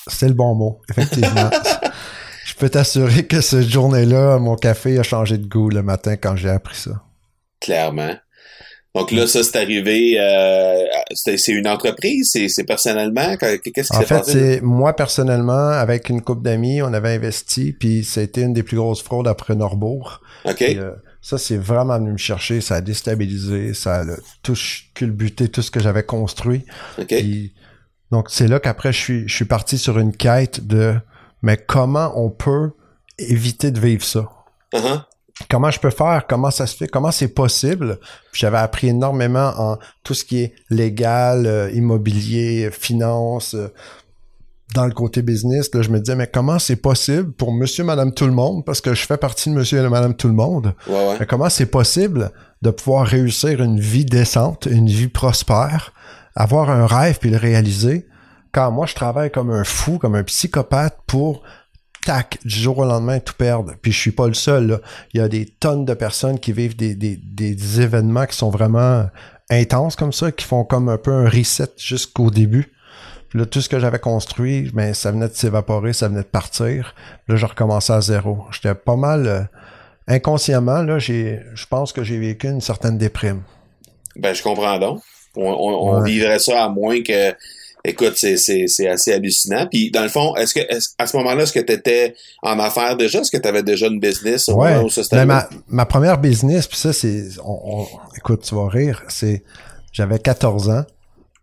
C'est 0.07 0.27
le 0.27 0.35
bon 0.35 0.53
mot, 0.53 0.81
effectivement. 0.89 1.49
Je 2.45 2.53
peux 2.53 2.69
t'assurer 2.69 3.25
que 3.25 3.41
cette 3.41 3.67
journée-là, 3.67 4.37
mon 4.37 4.55
café 4.55 4.99
a 4.99 5.03
changé 5.03 5.39
de 5.39 5.47
goût 5.47 5.69
le 5.69 5.81
matin 5.81 6.15
quand 6.15 6.35
j'ai 6.35 6.49
appris 6.49 6.77
ça. 6.77 7.01
Clairement. 7.59 8.15
Donc 8.95 9.11
là, 9.11 9.27
ça, 9.27 9.43
c'est 9.43 9.57
arrivé, 9.57 10.15
euh, 10.17 10.85
c'est 11.13 11.51
une 11.51 11.67
entreprise, 11.67 12.31
c'est 12.47 12.63
personnellement, 12.63 13.35
qu'est-ce 13.35 13.89
qui 13.89 13.97
En 13.97 14.01
fait, 14.01 14.23
c'est 14.23 14.61
moi 14.61 14.95
personnellement, 14.95 15.67
avec 15.67 16.07
une 16.07 16.21
couple 16.21 16.43
d'amis, 16.43 16.81
on 16.81 16.93
avait 16.93 17.13
investi, 17.13 17.73
puis 17.73 18.05
ça 18.05 18.21
a 18.21 18.23
été 18.23 18.41
une 18.41 18.53
des 18.53 18.63
plus 18.63 18.77
grosses 18.77 19.03
fraudes 19.03 19.27
après 19.27 19.53
Norbourg. 19.53 20.21
OK. 20.45 20.61
Euh, 20.61 20.91
ça, 21.21 21.37
c'est 21.37 21.57
vraiment 21.57 21.97
venu 21.97 22.13
me 22.13 22.17
chercher, 22.17 22.61
ça 22.61 22.75
a 22.75 22.81
déstabilisé, 22.81 23.73
ça 23.73 24.01
a 24.01 24.05
tout 24.43 24.55
culbuté 24.93 25.49
tout 25.49 25.61
ce 25.61 25.71
que 25.71 25.81
j'avais 25.81 26.03
construit. 26.03 26.63
OK. 26.97 27.13
donc, 28.11 28.27
c'est 28.29 28.47
là 28.47 28.61
qu'après, 28.61 28.93
je 28.93 28.97
suis, 28.97 29.27
je 29.27 29.35
suis 29.35 29.45
parti 29.45 29.77
sur 29.77 29.99
une 29.99 30.15
quête 30.15 30.65
de, 30.65 30.95
mais 31.41 31.57
comment 31.57 32.13
on 32.15 32.29
peut 32.29 32.71
éviter 33.19 33.71
de 33.71 33.79
vivre 33.81 34.05
ça? 34.05 34.29
Uh-huh 34.73 35.01
comment 35.49 35.71
je 35.71 35.79
peux 35.79 35.89
faire, 35.89 36.25
comment 36.27 36.51
ça 36.51 36.65
se 36.67 36.75
fait, 36.75 36.87
comment 36.87 37.11
c'est 37.11 37.27
possible. 37.27 37.99
J'avais 38.33 38.57
appris 38.57 38.87
énormément 38.87 39.53
en 39.57 39.77
tout 40.03 40.13
ce 40.13 40.23
qui 40.23 40.43
est 40.43 40.53
légal, 40.69 41.45
euh, 41.45 41.69
immobilier, 41.71 42.69
finance, 42.71 43.53
euh, 43.53 43.67
dans 44.73 44.85
le 44.85 44.93
côté 44.93 45.21
business. 45.21 45.73
Là, 45.73 45.81
je 45.81 45.89
me 45.89 45.99
disais, 45.99 46.15
mais 46.15 46.27
comment 46.27 46.59
c'est 46.59 46.77
possible 46.77 47.31
pour 47.31 47.53
monsieur, 47.53 47.83
madame, 47.83 48.13
tout 48.13 48.25
le 48.25 48.33
monde, 48.33 48.65
parce 48.65 48.81
que 48.81 48.93
je 48.93 49.05
fais 49.05 49.17
partie 49.17 49.49
de 49.49 49.55
monsieur 49.55 49.83
et 49.83 49.89
madame, 49.89 50.15
tout 50.15 50.27
le 50.27 50.33
monde. 50.33 50.73
Mais 51.19 51.25
comment 51.25 51.49
c'est 51.49 51.67
possible 51.67 52.31
de 52.61 52.71
pouvoir 52.71 53.05
réussir 53.05 53.61
une 53.61 53.79
vie 53.79 54.05
décente, 54.05 54.65
une 54.65 54.87
vie 54.87 55.07
prospère, 55.07 55.93
avoir 56.35 56.69
un 56.69 56.87
rêve 56.87 57.19
puis 57.19 57.29
le 57.29 57.37
réaliser, 57.37 58.07
quand 58.51 58.71
moi 58.71 58.85
je 58.85 58.95
travaille 58.95 59.31
comme 59.31 59.51
un 59.51 59.63
fou, 59.63 59.97
comme 59.99 60.15
un 60.15 60.23
psychopathe 60.23 60.97
pour 61.07 61.43
tac, 62.05 62.37
du 62.45 62.55
jour 62.55 62.77
au 62.77 62.85
lendemain, 62.85 63.19
tout 63.19 63.33
perdre. 63.33 63.73
Puis 63.81 63.91
je 63.91 63.99
suis 63.99 64.11
pas 64.11 64.27
le 64.27 64.33
seul. 64.33 64.79
Il 65.13 65.19
y 65.19 65.23
a 65.23 65.27
des 65.27 65.45
tonnes 65.45 65.83
de 65.83 65.93
personnes 65.93 66.39
qui 66.39 66.53
vivent 66.53 66.75
des, 66.75 66.95
des, 66.95 67.17
des 67.17 67.81
événements 67.81 68.25
qui 68.25 68.37
sont 68.37 68.49
vraiment 68.49 69.07
intenses 69.49 69.95
comme 69.95 70.13
ça, 70.13 70.31
qui 70.31 70.45
font 70.45 70.63
comme 70.63 70.87
un 70.87 70.97
peu 70.97 71.11
un 71.11 71.29
reset 71.29 71.69
jusqu'au 71.77 72.29
début. 72.31 72.71
Puis 73.29 73.39
là, 73.39 73.45
tout 73.45 73.59
ce 73.59 73.67
que 73.67 73.79
j'avais 73.79 73.99
construit, 73.99 74.71
ben, 74.73 74.93
ça 74.93 75.11
venait 75.11 75.27
de 75.27 75.33
s'évaporer, 75.33 75.93
ça 75.93 76.07
venait 76.07 76.21
de 76.21 76.27
partir. 76.27 76.95
Là, 77.27 77.35
je 77.35 77.45
recommençais 77.45 77.93
à 77.93 78.01
zéro. 78.01 78.45
J'étais 78.51 78.75
pas 78.75 78.95
mal 78.95 79.27
euh, 79.27 79.41
inconsciemment, 80.07 80.83
là, 80.83 80.99
j'ai 80.99 81.41
je 81.53 81.65
pense 81.65 81.91
que 81.91 82.03
j'ai 82.03 82.17
vécu 82.17 82.47
une 82.47 82.61
certaine 82.61 82.97
déprime. 82.97 83.41
Ben, 84.15 84.33
je 84.33 84.43
comprends 84.43 84.79
donc. 84.79 85.01
On, 85.35 85.43
on 85.43 86.01
vivrait 86.01 86.39
ça 86.39 86.63
à 86.63 86.69
moins 86.69 87.01
que 87.03 87.33
écoute, 87.89 88.13
c'est, 88.15 88.37
c'est, 88.37 88.65
c'est 88.67 88.87
assez 88.87 89.13
hallucinant. 89.13 89.67
Puis, 89.69 89.91
dans 89.91 90.03
le 90.03 90.09
fond, 90.09 90.35
est-ce 90.35 90.53
que 90.53 90.61
à 90.97 91.07
ce 91.07 91.17
moment-là, 91.17 91.43
est-ce 91.43 91.53
que 91.53 91.59
tu 91.59 91.73
étais 91.73 92.15
en 92.41 92.59
affaires 92.59 92.97
déjà? 92.97 93.19
Est-ce 93.19 93.31
que 93.31 93.37
tu 93.37 93.47
avais 93.47 93.63
déjà 93.63 93.87
une 93.87 93.99
business 93.99 94.49
au 94.49 94.55
ouais. 94.55 94.75
Ben, 95.11 95.25
ma, 95.25 95.47
ma 95.67 95.85
première 95.85 96.19
business, 96.19 96.67
puis 96.67 96.77
ça, 96.77 96.93
c'est... 96.93 97.23
On, 97.43 97.85
écoute, 98.17 98.43
tu 98.43 98.55
vas 98.55 98.67
rire, 98.67 99.03
c'est... 99.07 99.43
J'avais 99.91 100.19
14 100.19 100.69
ans. 100.69 100.83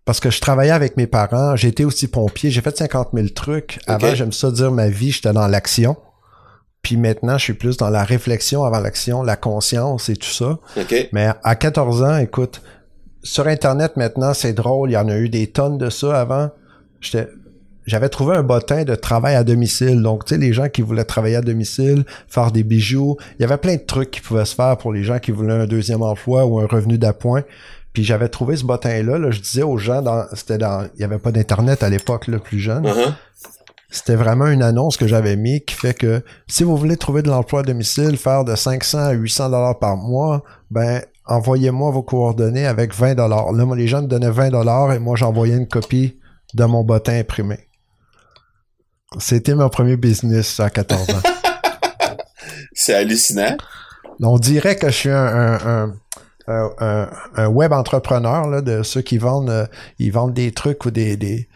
Parce 0.05 0.19
que 0.19 0.31
je 0.31 0.41
travaillais 0.41 0.73
avec 0.73 0.97
mes 0.97 1.07
parents, 1.07 1.55
j'étais 1.55 1.85
aussi 1.85 2.09
pompier, 2.09 2.51
j'ai 2.51 2.61
fait 2.61 2.77
50 2.77 3.11
000 3.15 3.29
trucs. 3.29 3.79
Avant, 3.87 4.15
j'aime 4.15 4.33
ça 4.33 4.51
dire 4.51 4.73
ma 4.73 4.89
vie, 4.89 5.13
j'étais 5.13 5.33
dans 5.33 5.47
l'action. 5.47 5.97
Puis 6.83 6.97
maintenant, 6.97 7.39
je 7.39 7.45
suis 7.45 7.55
plus 7.55 7.77
dans 7.77 7.91
la 7.91 8.03
réflexion 8.03 8.65
avant 8.65 8.81
l'action, 8.81 9.23
la 9.23 9.37
conscience 9.37 10.09
et 10.09 10.17
tout 10.17 10.29
ça. 10.29 10.59
Mais 11.13 11.29
à 11.45 11.55
14 11.55 12.03
ans, 12.03 12.19
écoute, 12.19 12.61
sur 13.23 13.47
Internet 13.47 13.97
maintenant, 13.97 14.35
c'est 14.35 14.53
drôle, 14.53 14.91
il 14.91 14.95
y 14.95 14.97
en 14.97 15.09
a 15.09 15.17
eu 15.17 15.29
des 15.29 15.47
tonnes 15.47 15.79
de 15.79 15.91
ça 15.91 16.21
avant. 16.21 16.51
J'avais 17.87 18.09
trouvé 18.09 18.37
un 18.37 18.43
bottin 18.43 18.85
de 18.85 18.95
travail 18.95 19.35
à 19.35 19.45
domicile. 19.45 20.03
Donc, 20.03 20.25
tu 20.25 20.35
sais, 20.35 20.41
les 20.41 20.53
gens 20.53 20.69
qui 20.69 20.83
voulaient 20.83 21.05
travailler 21.05 21.37
à 21.37 21.41
domicile, 21.41 22.05
faire 22.29 22.53
des 22.53 22.63
bijoux, 22.63 23.17
il 23.39 23.43
y 23.43 23.45
avait 23.45 23.57
plein 23.57 23.75
de 23.75 23.83
trucs 23.83 24.11
qui 24.11 24.21
pouvaient 24.21 24.45
se 24.45 24.55
faire 24.55 24.77
pour 24.77 24.93
les 24.93 25.03
gens 25.03 25.19
qui 25.19 25.33
voulaient 25.33 25.53
un 25.53 25.67
deuxième 25.67 26.03
emploi 26.03 26.45
ou 26.45 26.61
un 26.61 26.67
revenu 26.67 26.99
d'appoint. 26.99 27.43
Puis 27.93 28.05
j'avais 28.05 28.29
trouvé 28.29 28.57
ce 28.57 28.65
bottin-là, 28.65 29.19
là, 29.19 29.31
je 29.31 29.41
disais 29.41 29.63
aux 29.63 29.77
gens, 29.77 30.01
dans, 30.01 30.25
c'était 30.33 30.59
dans, 30.59 30.89
il 30.95 31.01
y 31.01 31.05
avait 31.05 31.19
pas 31.19 31.31
d'internet 31.31 31.83
à 31.83 31.91
l'époque, 31.91 32.27
le 32.27 32.39
plus 32.39 32.59
jeune. 32.59 32.87
Uh-huh. 32.87 33.13
C'était 33.91 34.15
vraiment 34.15 34.47
une 34.47 34.63
annonce 34.63 34.97
que 34.97 35.07
j'avais 35.07 35.37
mis 35.37 35.61
qui 35.61 35.75
fait 35.75 35.93
que 35.93 36.23
si 36.47 36.65
vous 36.65 36.77
voulez 36.79 36.97
trouver 36.97 37.21
de 37.21 37.29
l'emploi 37.29 37.61
à 37.61 37.63
domicile, 37.63 38.17
faire 38.17 38.45
de 38.45 38.55
500 38.55 38.99
à 38.99 39.13
800 39.13 39.51
dollars 39.51 39.79
par 39.79 39.99
mois, 39.99 40.43
ben 40.71 41.03
envoyez-moi 41.27 41.91
vos 41.91 42.03
coordonnées 42.03 42.67
avec 42.67 42.95
20 42.95 43.15
dollars. 43.15 43.53
Là, 43.53 43.67
les 43.77 43.87
gens 43.87 44.03
me 44.03 44.07
donnaient 44.07 44.31
20 44.31 44.51
dollars 44.51 44.93
et 44.93 44.99
moi, 44.99 45.17
j'envoyais 45.17 45.57
une 45.57 45.69
copie 45.69 46.19
de 46.55 46.65
mon 46.65 46.85
bottin 46.85 47.19
imprimé. 47.19 47.69
C'était 49.19 49.55
mon 49.55 49.69
premier 49.69 49.97
business 49.97 50.59
à 50.61 50.71
14 50.71 51.11
ans. 51.11 51.23
C'est 52.73 52.95
hallucinant. 52.95 53.57
On 54.21 54.39
dirait 54.39 54.77
que 54.77 54.87
je 54.89 54.93
suis 54.93 55.11
un, 55.11 55.93
web 57.49 57.73
entrepreneur, 57.73 58.49
là, 58.49 58.63
de 58.63 58.83
ceux 58.83 59.03
qui 59.03 59.19
vendent, 59.19 59.51
euh, 59.51 59.67
ils 59.99 60.13
vendent 60.13 60.35
des 60.35 60.53
trucs 60.53 60.85
ou 60.85 60.91
des, 60.91 61.17
des, 61.17 61.49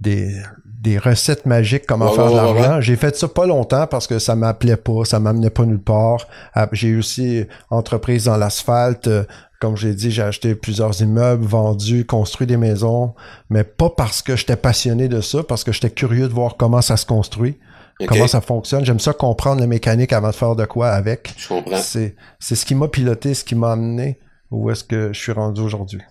des, 0.00 0.42
des 0.84 0.98
recettes 0.98 1.46
magiques 1.46 1.86
comment 1.86 2.12
faire 2.12 2.30
de 2.30 2.36
l'argent. 2.36 2.80
J'ai 2.80 2.96
fait 2.96 3.16
ça 3.16 3.26
pas 3.26 3.46
longtemps 3.46 3.86
parce 3.86 4.06
que 4.06 4.18
ça 4.18 4.36
m'appelait 4.36 4.76
pas, 4.76 5.04
ça 5.04 5.18
m'amenait 5.18 5.50
pas 5.50 5.64
nulle 5.64 5.82
part. 5.82 6.28
Ah, 6.54 6.68
j'ai 6.72 6.94
aussi 6.94 7.46
entreprise 7.70 8.24
dans 8.24 8.36
l'asphalte. 8.36 9.08
Euh, 9.08 9.24
comme 9.60 9.78
j'ai 9.78 9.94
dit, 9.94 10.10
j'ai 10.10 10.22
acheté 10.22 10.54
plusieurs 10.54 11.00
immeubles, 11.00 11.44
vendu, 11.44 12.04
construit 12.04 12.46
des 12.46 12.58
maisons, 12.58 13.14
mais 13.48 13.64
pas 13.64 13.88
parce 13.88 14.20
que 14.20 14.36
j'étais 14.36 14.56
passionné 14.56 15.08
de 15.08 15.22
ça, 15.22 15.42
parce 15.42 15.64
que 15.64 15.72
j'étais 15.72 15.88
curieux 15.88 16.28
de 16.28 16.34
voir 16.34 16.56
comment 16.58 16.82
ça 16.82 16.98
se 16.98 17.06
construit. 17.06 17.58
Comment 18.06 18.26
ça 18.26 18.42
fonctionne. 18.42 18.84
J'aime 18.84 19.00
ça 19.00 19.12
comprendre 19.12 19.60
la 19.60 19.66
mécanique 19.66 20.12
avant 20.12 20.30
de 20.30 20.34
faire 20.34 20.56
de 20.56 20.66
quoi 20.66 20.90
avec. 20.90 21.32
Je 21.38 21.48
comprends. 21.48 21.78
C'est, 21.78 22.16
c'est 22.40 22.56
ce 22.56 22.66
qui 22.66 22.74
m'a 22.74 22.88
piloté, 22.88 23.32
ce 23.32 23.44
qui 23.44 23.54
m'a 23.54 23.72
amené 23.72 24.18
où 24.50 24.70
est-ce 24.70 24.84
que 24.84 25.12
je 25.12 25.18
suis 25.18 25.32
rendu 25.32 25.60
aujourd'hui. 25.62 26.02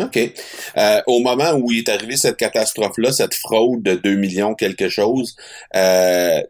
OK. 0.00 0.18
Euh, 0.76 1.00
au 1.06 1.20
moment 1.20 1.52
où 1.54 1.70
il 1.72 1.78
est 1.78 1.88
arrivé 1.88 2.16
cette 2.16 2.36
catastrophe-là, 2.36 3.12
cette 3.12 3.34
fraude 3.34 3.82
de 3.82 3.94
2 3.94 4.14
millions 4.16 4.54
quelque 4.54 4.88
chose, 4.88 5.36
euh, 5.76 6.40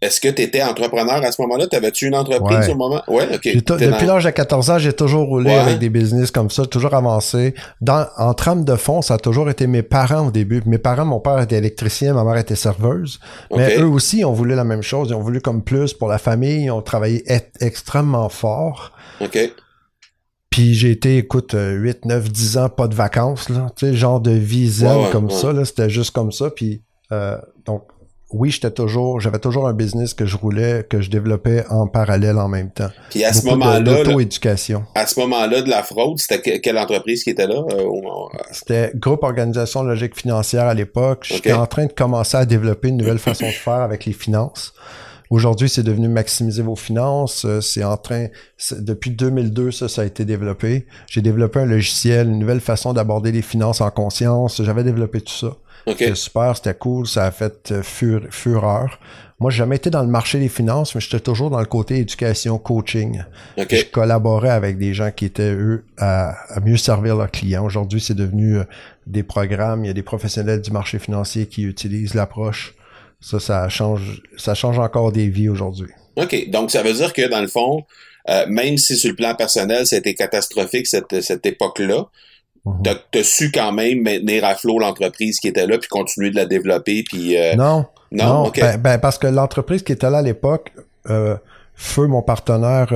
est-ce 0.00 0.20
que 0.20 0.28
tu 0.28 0.42
étais 0.42 0.62
entrepreneur 0.62 1.24
à 1.24 1.32
ce 1.32 1.42
moment-là? 1.42 1.66
T'avais-tu 1.66 2.06
une 2.06 2.14
entreprise 2.14 2.66
Ouais. 2.68 2.72
au 2.72 2.76
moment? 2.76 3.02
Ouais, 3.08 3.26
ok. 3.34 3.48
Depuis 3.64 4.06
l'âge 4.06 4.24
de 4.24 4.30
14 4.30 4.70
ans, 4.70 4.78
j'ai 4.78 4.92
toujours 4.92 5.26
roulé 5.26 5.50
Ouais. 5.50 5.56
avec 5.56 5.80
des 5.80 5.88
business 5.88 6.30
comme 6.30 6.50
ça, 6.50 6.66
toujours 6.66 6.94
avancé. 6.94 7.54
Dans, 7.80 8.06
en 8.16 8.32
trame 8.32 8.64
de 8.64 8.76
fond, 8.76 9.02
ça 9.02 9.14
a 9.14 9.18
toujours 9.18 9.50
été 9.50 9.66
mes 9.66 9.82
parents 9.82 10.28
au 10.28 10.30
début. 10.30 10.62
Mes 10.66 10.78
parents, 10.78 11.04
mon 11.04 11.18
père 11.18 11.40
était 11.40 11.56
électricien, 11.56 12.14
ma 12.14 12.22
mère 12.22 12.36
était 12.36 12.54
serveuse. 12.54 13.18
Mais 13.56 13.76
eux 13.78 13.88
aussi 13.88 14.24
ont 14.24 14.32
voulu 14.32 14.54
la 14.54 14.62
même 14.64 14.82
chose. 14.82 15.08
Ils 15.10 15.14
ont 15.14 15.20
voulu 15.20 15.40
comme 15.40 15.64
plus 15.64 15.94
pour 15.94 16.06
la 16.06 16.18
famille. 16.18 16.66
Ils 16.66 16.70
ont 16.70 16.82
travaillé 16.82 17.24
extrêmement 17.60 18.28
fort. 18.28 18.92
OK. 19.20 19.36
Puis 20.50 20.74
j'ai 20.74 20.90
été, 20.90 21.18
écoute, 21.18 21.54
euh, 21.54 21.72
8, 21.72 22.04
9, 22.06 22.30
10 22.32 22.56
ans, 22.58 22.68
pas 22.68 22.88
de 22.88 22.94
vacances, 22.94 23.48
là. 23.48 23.68
Tu 23.76 23.86
sais, 23.86 23.94
genre 23.94 24.20
de 24.20 24.30
vie 24.32 24.68
zen 24.68 24.96
Ouais, 24.96 25.10
comme 25.10 25.26
ouais. 25.26 25.32
ça, 25.34 25.52
là. 25.52 25.64
C'était 25.64 25.90
juste 25.90 26.10
comme 26.12 26.32
ça. 26.32 26.50
Puis, 26.50 26.82
euh, 27.12 27.36
donc, 27.66 27.82
oui, 28.30 28.50
j'étais 28.50 28.70
toujours, 28.70 29.20
j'avais 29.20 29.38
toujours 29.38 29.68
un 29.68 29.72
business 29.72 30.12
que 30.12 30.26
je 30.26 30.36
roulais, 30.36 30.86
que 30.88 31.00
je 31.00 31.08
développais 31.10 31.64
en 31.70 31.86
parallèle 31.86 32.36
en 32.38 32.48
même 32.48 32.70
temps. 32.70 32.90
Puis 33.08 33.24
à 33.24 33.32
ce 33.32 33.46
moment-là, 33.46 33.80
là, 33.80 34.02
l'auto-éducation. 34.04 34.84
à 34.94 35.06
ce 35.06 35.18
moment-là 35.20 35.62
de 35.62 35.70
la 35.70 35.82
fraude, 35.82 36.18
c'était 36.18 36.40
que- 36.42 36.58
quelle 36.58 36.76
entreprise 36.76 37.24
qui 37.24 37.30
était 37.30 37.46
là? 37.46 37.62
euh, 37.72 37.84
au- 37.84 38.28
C'était 38.52 38.92
groupe 38.96 39.22
organisation 39.22 39.82
logique 39.82 40.14
financière 40.14 40.64
à 40.66 40.74
l'époque. 40.74 41.20
J'étais 41.24 41.54
en 41.54 41.64
train 41.66 41.86
de 41.86 41.92
commencer 41.92 42.36
à 42.36 42.44
développer 42.44 42.88
une 42.88 42.98
nouvelle 42.98 43.18
façon 43.18 43.46
de 43.46 43.52
faire 43.52 43.80
avec 43.80 44.04
les 44.04 44.12
finances. 44.12 44.74
Aujourd'hui, 45.30 45.68
c'est 45.68 45.82
devenu 45.82 46.08
maximiser 46.08 46.62
vos 46.62 46.76
finances. 46.76 47.44
Euh, 47.44 47.60
C'est 47.60 47.84
en 47.84 47.96
train, 47.96 48.28
depuis 48.78 49.10
2002, 49.10 49.70
ça, 49.72 49.88
ça 49.88 50.02
a 50.02 50.04
été 50.04 50.24
développé. 50.24 50.86
J'ai 51.06 51.20
développé 51.22 51.60
un 51.60 51.66
logiciel, 51.66 52.28
une 52.28 52.38
nouvelle 52.38 52.60
façon 52.60 52.92
d'aborder 52.92 53.32
les 53.32 53.42
finances 53.42 53.80
en 53.80 53.90
conscience. 53.90 54.62
J'avais 54.62 54.84
développé 54.84 55.20
tout 55.20 55.32
ça. 55.34 55.56
OK. 55.86 55.96
C'était 55.98 56.14
super, 56.14 56.56
c'était 56.56 56.74
cool, 56.74 57.06
ça 57.06 57.24
a 57.26 57.30
fait 57.30 57.72
euh, 57.72 57.82
fur- 57.82 58.26
fureur. 58.30 58.98
Moi, 59.40 59.50
j'ai 59.52 59.58
jamais 59.58 59.76
été 59.76 59.88
dans 59.88 60.02
le 60.02 60.08
marché 60.08 60.40
des 60.40 60.48
finances, 60.48 60.94
mais 60.94 61.00
j'étais 61.00 61.20
toujours 61.20 61.48
dans 61.50 61.60
le 61.60 61.66
côté 61.66 61.98
éducation, 61.98 62.58
coaching. 62.58 63.22
OK. 63.56 63.68
Je 63.70 63.84
collaborais 63.84 64.50
avec 64.50 64.78
des 64.78 64.92
gens 64.94 65.12
qui 65.12 65.26
étaient, 65.26 65.52
eux, 65.54 65.84
à, 65.96 66.30
à 66.52 66.60
mieux 66.60 66.76
servir 66.76 67.16
leurs 67.16 67.30
clients. 67.30 67.64
Aujourd'hui, 67.64 68.00
c'est 68.00 68.14
devenu 68.16 68.58
euh, 68.58 68.64
des 69.06 69.22
programmes. 69.22 69.84
Il 69.84 69.88
y 69.88 69.90
a 69.90 69.94
des 69.94 70.02
professionnels 70.02 70.60
du 70.60 70.72
marché 70.72 70.98
financier 70.98 71.46
qui 71.46 71.62
utilisent 71.62 72.14
l'approche. 72.14 72.74
Ça, 73.20 73.40
ça 73.40 73.68
change, 73.68 74.22
ça 74.36 74.54
change 74.54 74.78
encore 74.78 75.12
des 75.12 75.28
vies 75.28 75.48
aujourd'hui. 75.48 75.90
OK. 76.16 76.50
Donc, 76.50 76.70
ça 76.70 76.82
veut 76.82 76.92
dire 76.92 77.12
que, 77.12 77.28
dans 77.28 77.40
le 77.40 77.48
fond, 77.48 77.84
euh, 78.28 78.46
même 78.48 78.76
si 78.78 78.96
sur 78.96 79.10
le 79.10 79.16
plan 79.16 79.34
personnel, 79.34 79.86
c'était 79.86 80.14
catastrophique 80.14 80.86
cette, 80.86 81.20
cette 81.22 81.44
époque-là, 81.46 82.06
Mhm. 82.64 82.82
t'as 82.82 82.94
t'as 83.12 83.22
su 83.22 83.52
quand 83.52 83.70
même 83.72 84.02
maintenir 84.02 84.44
à 84.44 84.54
flot 84.56 84.78
l'entreprise 84.80 85.38
qui 85.38 85.46
était 85.48 85.66
là, 85.66 85.78
puis 85.78 85.88
continuer 85.88 86.30
de 86.30 86.34
la 86.36 86.44
développer, 86.44 87.04
puis... 87.04 87.36
euh, 87.38 87.54
Non, 87.54 87.86
non? 88.10 88.50
ben, 88.54 88.76
ben, 88.78 88.98
parce 88.98 89.16
que 89.16 89.28
l'entreprise 89.28 89.82
qui 89.84 89.92
était 89.92 90.10
là 90.10 90.18
à 90.18 90.22
l'époque, 90.22 90.72
euh, 91.08 91.36
Feu, 91.76 92.08
mon 92.08 92.20
partenaire 92.20 92.92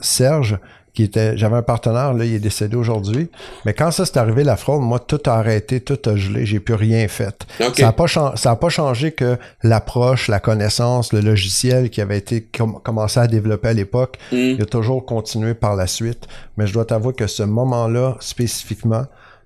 Serge, 0.00 0.58
qui 0.94 1.02
était, 1.04 1.36
j'avais 1.36 1.56
un 1.56 1.62
partenaire, 1.62 2.12
là, 2.14 2.24
il 2.24 2.34
est 2.34 2.38
décédé 2.40 2.76
aujourd'hui. 2.76 3.30
Mais 3.64 3.74
quand 3.74 3.90
ça 3.90 4.04
s'est 4.04 4.18
arrivé, 4.18 4.42
la 4.44 4.56
fraude, 4.56 4.82
moi, 4.82 4.98
tout 4.98 5.20
a 5.26 5.32
arrêté, 5.34 5.80
tout 5.80 5.98
a 6.08 6.16
gelé, 6.16 6.46
j'ai 6.46 6.58
plus 6.60 6.74
rien 6.74 7.06
fait. 7.08 7.46
Ça 7.58 7.70
n'a 7.82 7.92
pas, 7.92 8.06
chan- 8.06 8.34
ça 8.36 8.50
a 8.50 8.56
pas 8.56 8.68
changé 8.70 9.12
que 9.12 9.36
l'approche, 9.62 10.28
la 10.28 10.40
connaissance, 10.40 11.12
le 11.12 11.20
logiciel 11.20 11.90
qui 11.90 12.00
avait 12.00 12.18
été 12.18 12.42
com- 12.42 12.78
commencé 12.82 13.20
à 13.20 13.26
développer 13.26 13.68
à 13.68 13.72
l'époque, 13.72 14.18
Hmm. 14.32 14.36
il 14.36 14.62
a 14.62 14.66
toujours 14.66 15.04
continué 15.06 15.54
par 15.54 15.76
la 15.76 15.86
suite. 15.86 16.26
Mais 16.56 16.66
je 16.66 16.72
dois 16.72 16.84
t'avouer 16.84 17.12
que 17.14 17.26
ce 17.26 17.42
moment-là, 17.44 18.16
spécifiquement, 18.20 19.04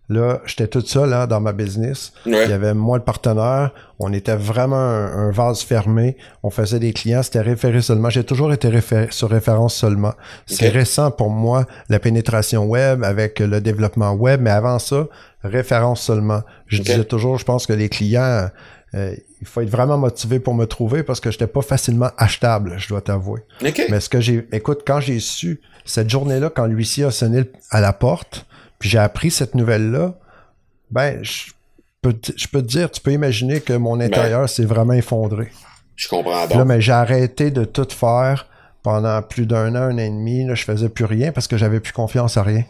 là, 0.09 0.41
j'étais 0.47 0.67
tout 0.67 0.83
seul 0.83 1.13
hein, 1.13 1.27
dans 1.27 1.41
ma 1.41 1.53
business. 1.53 2.13
Ouais. 2.27 2.45
Il 2.45 2.51
y 2.51 2.53
avait 2.53 2.75
moi 2.75 2.99
le 2.99 3.05
partenaire. 3.05 3.71
On 3.99 4.13
était 4.13 4.37
vraiment 4.37 4.77
un, 4.77 5.29
un 5.29 5.31
vase 5.31 5.63
fermé. 5.63 6.17
On 6.43 6.51
faisait 6.51 6.79
des 6.79 6.93
clients. 6.93 7.23
C'était 7.23 7.41
référé 7.41 7.81
seulement. 7.81 8.11
J'ai 8.11 8.25
toujours 8.25 8.53
été 8.53 8.71
sur 9.11 9.31
référence 9.31 9.75
seulement. 9.75 10.15
C'est 10.47 10.69
récent 10.69 11.11
pour 11.11 11.31
moi, 11.31 11.67
la 11.89 11.99
pénétration 11.99 12.67
web 12.67 13.05
avec 13.05 13.39
le 13.39 13.61
développement 13.61 14.13
web. 14.13 14.41
Mais 14.41 14.51
avant 14.51 14.79
ça, 14.79 15.07
référence 15.43 16.03
seulement. 16.03 16.43
Je 16.67 16.83
disais 16.83 17.05
toujours, 17.05 17.39
je 17.39 17.45
pense 17.45 17.67
que 17.67 17.73
les 17.73 17.89
clients, 17.89 18.49
euh, 18.95 19.15
il 19.41 19.47
faut 19.47 19.61
être 19.61 19.71
vraiment 19.71 19.99
motivé 19.99 20.41
pour 20.41 20.55
me 20.55 20.67
trouver 20.67 21.03
parce 21.03 21.21
que 21.21 21.31
j'étais 21.31 21.47
pas 21.47 21.63
facilement 21.63 22.11
achetable, 22.17 22.75
je 22.79 22.89
dois 22.89 23.01
t'avouer. 23.01 23.41
OK. 23.65 23.83
Mais 23.91 24.01
ce 24.01 24.09
que 24.09 24.21
j'ai, 24.21 24.47
écoute, 24.53 24.83
quand 24.87 25.01
j'ai 25.01 25.21
su 25.21 25.61
cette 25.85 26.09
journée-là, 26.09 26.51
quand 26.51 26.67
l'huissier 26.67 27.05
a 27.05 27.11
sonné 27.11 27.45
à 27.71 27.81
la 27.81 27.93
porte, 27.93 28.47
puis 28.85 28.91
j'ai 28.91 28.99
appris 28.99 29.31
cette 29.31 29.55
nouvelle-là, 29.55 30.13
ben, 30.91 31.25
je 31.25 31.53
peux, 32.03 32.13
te- 32.13 32.33
je 32.37 32.47
peux 32.49 32.61
te 32.61 32.67
dire, 32.67 32.91
tu 32.91 33.01
peux 33.01 33.13
imaginer 33.13 33.63
que 33.63 33.73
mon 33.73 33.99
intérieur 33.99 34.47
s'est 34.47 34.67
vraiment 34.67 34.93
effondré. 34.93 35.51
Je 35.97 36.07
comprends 36.07 36.45
là, 36.59 36.67
mais 36.67 36.83
j'ai 36.83 36.93
arrêté 36.93 37.51
de 37.51 37.65
tout 37.65 37.89
faire 37.89 38.47
pendant 38.83 39.23
plus 39.23 39.47
d'un 39.47 39.75
an, 39.75 39.85
un 39.89 39.95
an 39.95 39.99
et 39.99 40.11
demi. 40.11 40.45
Là, 40.45 40.55
je 40.55 40.65
faisais 40.65 40.91
plus 40.91 41.07
rien 41.07 41.33
parce 41.33 41.49
que 41.49 41.57
j'avais 41.57 41.81
plus 41.81 41.95
confiance 41.95 42.37
à 42.37 42.43
rien. 42.43 42.65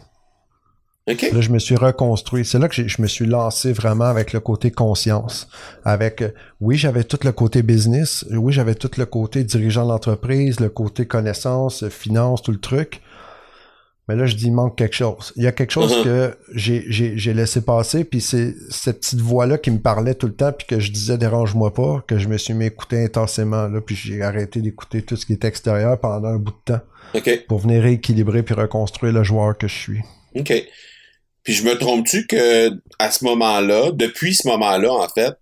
Là, 1.32 1.40
je 1.40 1.50
me 1.50 1.58
suis 1.58 1.74
reconstruit. 1.74 2.44
C'est 2.44 2.60
là 2.60 2.68
que 2.68 2.86
je 2.86 3.02
me 3.02 3.08
suis 3.08 3.26
lancé 3.26 3.72
vraiment 3.72 4.04
avec 4.04 4.32
le 4.32 4.38
côté 4.38 4.70
conscience. 4.70 5.48
Avec, 5.84 6.22
euh, 6.22 6.28
oui, 6.60 6.76
j'avais 6.76 7.02
tout 7.02 7.18
le 7.24 7.32
côté 7.32 7.64
business. 7.64 8.24
Oui, 8.30 8.52
j'avais 8.52 8.76
tout 8.76 8.90
le 8.98 9.04
côté 9.04 9.42
dirigeant 9.42 9.84
d'entreprise, 9.84 10.60
le 10.60 10.68
côté 10.68 11.06
connaissance, 11.06 11.82
euh, 11.82 11.90
finance, 11.90 12.40
tout 12.40 12.52
le 12.52 12.60
truc. 12.60 13.02
Mais 14.08 14.16
là, 14.16 14.26
je 14.26 14.36
dis, 14.36 14.46
il 14.48 14.52
manque 14.52 14.76
quelque 14.76 14.94
chose. 14.94 15.32
Il 15.36 15.42
y 15.44 15.46
a 15.46 15.52
quelque 15.52 15.70
chose 15.70 15.96
Mhm. 15.98 16.04
que 16.04 16.36
j'ai- 16.54 16.84
j'ai 16.88 17.16
j'ai 17.16 17.32
laissé 17.32 17.62
passer, 17.62 18.04
puis 18.04 18.20
c'est 18.20 18.54
cette 18.68 19.00
petite 19.00 19.20
voix-là 19.20 19.56
qui 19.56 19.70
me 19.70 19.78
parlait 19.78 20.14
tout 20.14 20.26
le 20.26 20.34
temps, 20.34 20.52
puis 20.52 20.66
que 20.66 20.78
je 20.78 20.92
disais, 20.92 21.16
dérange-moi 21.16 21.72
pas, 21.72 22.04
que 22.06 22.18
je 22.18 22.28
me 22.28 22.36
suis 22.36 22.52
mis 22.52 22.64
à 22.64 22.66
écouter 22.66 23.02
intensément, 23.02 23.66
là, 23.66 23.80
puis 23.80 23.96
j'ai 23.96 24.20
arrêté 24.20 24.60
d'écouter 24.60 25.00
tout 25.02 25.16
ce 25.16 25.24
qui 25.24 25.32
est 25.32 25.44
extérieur 25.44 25.98
pendant 25.98 26.28
un 26.28 26.36
bout 26.36 26.52
de 26.66 26.74
temps 26.74 26.80
OK. 27.14 27.46
pour 27.48 27.60
venir 27.60 27.82
rééquilibrer 27.82 28.42
puis 28.42 28.54
reconstruire 28.54 29.12
le 29.14 29.24
joueur 29.24 29.56
que 29.56 29.68
je 29.68 29.74
suis. 29.74 30.00
OK. 30.36 30.52
Puis 31.42 31.52
je 31.54 31.64
me 31.64 31.74
trompe-tu 31.78 32.26
que 32.26 32.70
à 32.98 33.10
ce 33.10 33.24
moment-là, 33.24 33.90
depuis 33.92 34.34
ce 34.34 34.46
moment-là, 34.48 34.92
en 34.92 35.08
fait, 35.08 35.32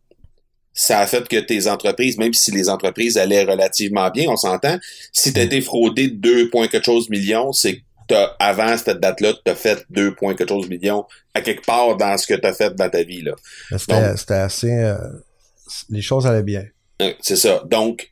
ça 0.72 1.01
a 1.01 1.07
fait 1.07 1.27
que 1.29 1.37
tes 1.37 1.68
entreprises, 1.68 2.16
même 2.16 2.33
si 2.33 2.51
les 2.51 2.68
entreprises 2.68 3.18
allaient 3.18 3.44
relativement 3.44 4.09
bien, 4.11 4.29
on 4.31 4.37
s'entend, 4.37 4.79
si 5.12 5.33
tu 5.33 5.40
été 5.40 5.61
fraudé 5.61 6.09
de 6.09 6.14
2 6.16 6.48
points 6.51 6.66
quelque 6.68 6.85
chose 6.87 7.11
millions, 7.11 7.53
c'est 7.53 7.83
t'as- 8.14 8.37
avant 8.38 8.77
cette 8.77 9.01
date-là, 9.01 9.33
tu 9.44 9.51
as 9.51 9.55
fait 9.55 9.85
2 9.90 10.14
points 10.14 10.35
quelque 10.35 10.48
chose 10.51 10.68
millions 10.68 11.05
à 11.35 11.40
quelque 11.40 11.64
part 11.64 11.96
dans 11.96 12.16
ce 12.16 12.27
que 12.27 12.35
tu 12.35 12.46
as 12.46 12.53
fait 12.53 12.75
dans 12.75 12.88
ta 12.90 13.03
vie. 13.03 13.22
là. 13.22 13.33
C'était 13.77 14.01
Donc- 14.09 14.18
c'était 14.18 14.35
assez. 14.35 14.72
euh, 14.72 14.96
les 15.90 16.03
choses 16.03 16.27
allaient 16.27 16.42
bien. 16.42 16.64
Hein, 17.01 17.12
C'est 17.20 17.37
ça. 17.37 17.62
Donc, 17.66 18.11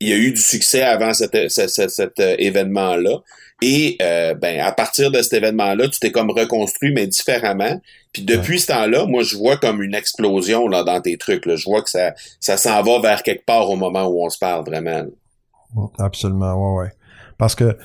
il 0.00 0.08
y 0.08 0.12
a 0.12 0.16
eu 0.16 0.32
du 0.32 0.40
succès 0.40 0.82
avant 0.82 1.12
cet, 1.14 1.32
cet- 1.50 1.70
cet- 1.70 1.90
cet, 1.90 2.20
euh, 2.20 2.34
événement-là. 2.38 3.18
Et 3.62 3.96
euh, 4.02 4.34
ben, 4.34 4.60
à 4.60 4.70
partir 4.72 5.10
de 5.10 5.22
cet 5.22 5.32
événement-là, 5.32 5.88
tu 5.88 5.98
t'es 5.98 6.12
comme 6.12 6.30
reconstruit, 6.30 6.92
mais 6.92 7.06
différemment. 7.06 7.80
Puis 8.12 8.22
depuis 8.22 8.60
ce 8.60 8.66
temps-là, 8.66 9.06
moi, 9.06 9.22
je 9.22 9.36
vois 9.36 9.56
comme 9.56 9.82
une 9.82 9.94
explosion 9.94 10.68
là, 10.68 10.82
dans 10.84 11.00
tes 11.00 11.16
trucs. 11.16 11.46
Là. 11.46 11.56
Je 11.56 11.64
vois 11.64 11.82
que 11.82 11.88
ça, 11.88 12.12
ça 12.38 12.58
s'en 12.58 12.82
va 12.82 13.00
vers 13.00 13.22
quelque 13.22 13.46
part 13.46 13.70
au 13.70 13.76
moment 13.76 14.04
où 14.06 14.22
on 14.24 14.28
se 14.28 14.38
parle 14.38 14.64
vraiment. 14.66 15.04
là. 15.04 15.82
Absolument, 15.98 16.54
ouais, 16.76 16.84
ouais. 16.84 16.90
Parce 17.38 17.54
que 17.54 17.76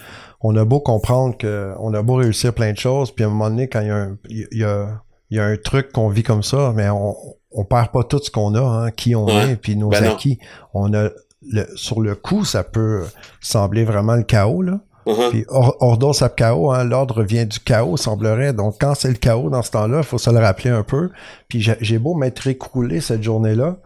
on 0.43 0.55
a 0.55 0.65
beau 0.65 0.79
comprendre 0.79 1.37
que 1.37 1.73
on 1.79 1.93
a 1.93 2.01
beau 2.01 2.15
réussir 2.15 2.53
plein 2.53 2.71
de 2.73 2.77
choses, 2.77 3.11
puis 3.11 3.23
à 3.23 3.27
un 3.27 3.29
moment 3.31 3.49
donné, 3.49 3.67
quand 3.67 3.81
il 3.81 3.87
y 3.87 3.91
a 3.91 3.95
un, 3.95 4.17
il 4.29 4.47
y 4.59 4.63
a, 4.63 5.01
il 5.29 5.37
y 5.37 5.39
a 5.39 5.45
un 5.45 5.55
truc 5.57 5.91
qu'on 5.91 6.09
vit 6.09 6.23
comme 6.23 6.43
ça, 6.43 6.73
mais 6.75 6.89
on, 6.89 7.15
on 7.51 7.63
perd 7.65 7.89
pas 7.91 8.03
tout 8.03 8.19
ce 8.23 8.31
qu'on 8.31 8.55
a, 8.55 8.61
hein, 8.61 8.91
qui 8.91 9.15
on 9.15 9.25
Ouais. 9.25 9.51
est, 9.51 9.55
puis 9.55 9.75
nos 9.75 9.89
Ben 9.89 10.03
non. 10.03 10.11
acquis. 10.13 10.39
On 10.73 10.93
a 10.93 11.09
le, 11.47 11.65
sur 11.75 12.01
le 12.01 12.15
coup, 12.15 12.43
ça 12.45 12.63
peut 12.63 13.03
sembler 13.39 13.83
vraiment 13.83 14.15
le 14.15 14.23
chaos, 14.23 14.61
là. 14.61 14.79
Uh-huh. 15.07 15.29
Puis 15.31 15.45
or- 15.49 15.75
ordo 15.79 16.13
sap 16.13 16.35
chaos, 16.35 16.71
hein, 16.71 16.83
l'ordre 16.83 17.23
vient 17.23 17.45
du 17.45 17.59
chaos, 17.59 17.97
semblerait. 17.97 18.53
Donc 18.53 18.75
quand 18.79 18.93
c'est 18.93 19.07
le 19.09 19.15
chaos 19.15 19.49
dans 19.49 19.63
ce 19.63 19.71
temps-là, 19.71 19.97
il 19.99 20.03
faut 20.03 20.19
se 20.19 20.29
le 20.29 20.37
rappeler 20.37 20.69
un 20.69 20.83
peu. 20.83 21.09
Puis 21.47 21.59
j'ai 21.59 21.75
j'ai 21.81 21.97
beau 21.97 22.13
m'être 22.13 22.45
écroulé 22.45 23.01
cette 23.01 23.23
journée-là, 23.23 23.77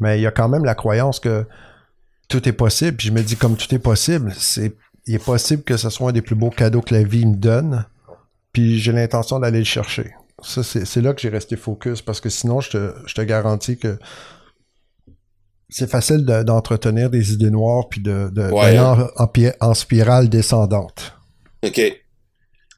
mais 0.00 0.18
il 0.18 0.22
y 0.22 0.26
a 0.26 0.30
quand 0.30 0.50
même 0.50 0.66
la 0.66 0.74
croyance 0.74 1.18
que 1.18 1.46
tout 2.28 2.46
est 2.46 2.52
possible. 2.52 2.98
Puis 2.98 3.06
je 3.08 3.12
me 3.12 3.22
dis 3.22 3.36
comme 3.36 3.56
tout 3.56 3.74
est 3.74 3.78
possible, 3.78 4.34
c'est 4.36 4.74
il 5.06 5.14
est 5.14 5.24
possible 5.24 5.62
que 5.62 5.76
ce 5.76 5.90
soit 5.90 6.10
un 6.10 6.12
des 6.12 6.22
plus 6.22 6.34
beaux 6.36 6.50
cadeaux 6.50 6.80
que 6.82 6.94
la 6.94 7.02
vie 7.02 7.26
me 7.26 7.36
donne. 7.36 7.84
Puis 8.52 8.78
j'ai 8.78 8.92
l'intention 8.92 9.38
d'aller 9.40 9.58
le 9.60 9.64
chercher. 9.64 10.12
Ça, 10.42 10.62
c'est 10.62 11.00
là 11.02 11.12
que 11.14 11.20
j'ai 11.20 11.28
resté 11.28 11.56
focus 11.56 12.00
parce 12.02 12.20
que 12.20 12.28
sinon, 12.30 12.60
je 12.60 12.70
te, 12.70 12.94
je 13.06 13.14
te 13.14 13.20
garantis 13.20 13.78
que 13.78 13.98
c'est 15.68 15.88
facile 15.88 16.24
de- 16.24 16.42
d'entretenir 16.42 17.10
des 17.10 17.32
idées 17.32 17.50
noires 17.50 17.88
puis 17.88 18.00
de, 18.00 18.30
de, 18.32 18.50
Ouais, 18.50 18.78
en, 18.78 19.08
en 19.60 19.74
spirale 19.74 20.28
descendante. 20.28 21.14
OK. 21.64 21.80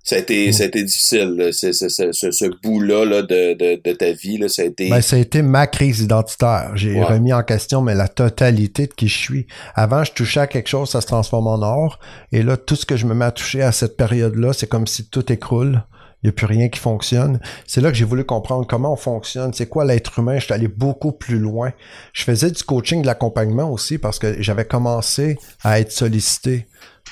Ça 0.04 0.16
a 0.16 0.18
été, 0.18 0.48
Mm. 0.48 0.52
ça 0.52 0.64
a 0.64 0.66
été 0.66 0.82
difficile, 0.82 1.34
là. 1.36 1.52
Ce, 1.52 1.70
ce 1.72 2.60
bout-là 2.62 3.04
là, 3.04 3.22
de, 3.22 3.54
de, 3.54 3.80
de 3.82 3.92
ta 3.94 4.10
vie. 4.12 4.36
Là, 4.36 4.48
ça 4.48 4.62
a 4.62 4.64
été. 4.64 4.90
Ben, 4.90 5.00
ça 5.00 5.14
a 5.16 5.18
été 5.20 5.42
ma 5.42 5.66
crise 5.68 6.00
identitaire. 6.00 6.72
J'ai 6.74 6.94
Ouais. 6.94 7.04
remis 7.04 7.32
en 7.32 7.42
question 7.44 7.82
mais 7.82 7.94
la 7.94 8.08
totalité 8.08 8.88
de 8.88 8.92
qui 8.94 9.06
je 9.08 9.16
suis. 9.16 9.46
Avant, 9.76 10.02
je 10.02 10.12
touchais 10.12 10.40
à 10.40 10.46
quelque 10.48 10.68
chose, 10.68 10.90
ça 10.90 11.00
se 11.00 11.06
transforme 11.06 11.46
en 11.46 11.62
or. 11.62 12.00
Et 12.32 12.42
là, 12.42 12.56
tout 12.56 12.74
ce 12.76 12.84
que 12.84 12.96
je 12.96 13.06
me 13.06 13.14
mets 13.14 13.26
à 13.26 13.30
toucher 13.30 13.62
à 13.62 13.70
cette 13.70 13.96
période-là, 13.96 14.52
c'est 14.52 14.66
comme 14.68 14.86
si 14.88 15.04
tout 15.06 15.32
écroule. 15.32 15.84
Il 16.22 16.26
n'y 16.26 16.30
a 16.30 16.32
plus 16.32 16.46
rien 16.46 16.68
qui 16.68 16.78
fonctionne. 16.78 17.40
C'est 17.66 17.80
là 17.80 17.90
que 17.90 17.96
j'ai 17.96 18.04
voulu 18.04 18.24
comprendre 18.24 18.66
comment 18.66 18.92
on 18.92 18.96
fonctionne, 18.96 19.52
c'est 19.52 19.66
quoi 19.66 19.84
l'être 19.84 20.18
humain? 20.18 20.38
Je 20.38 20.44
suis 20.44 20.54
allé 20.54 20.68
beaucoup 20.68 21.12
plus 21.12 21.38
loin. 21.38 21.72
Je 22.12 22.22
faisais 22.24 22.50
du 22.50 22.62
coaching, 22.62 23.02
de 23.02 23.06
l'accompagnement 23.06 23.70
aussi 23.70 23.98
parce 23.98 24.18
que 24.18 24.40
j'avais 24.40 24.64
commencé 24.64 25.38
à 25.62 25.80
être 25.80 25.92
sollicité 25.92 26.66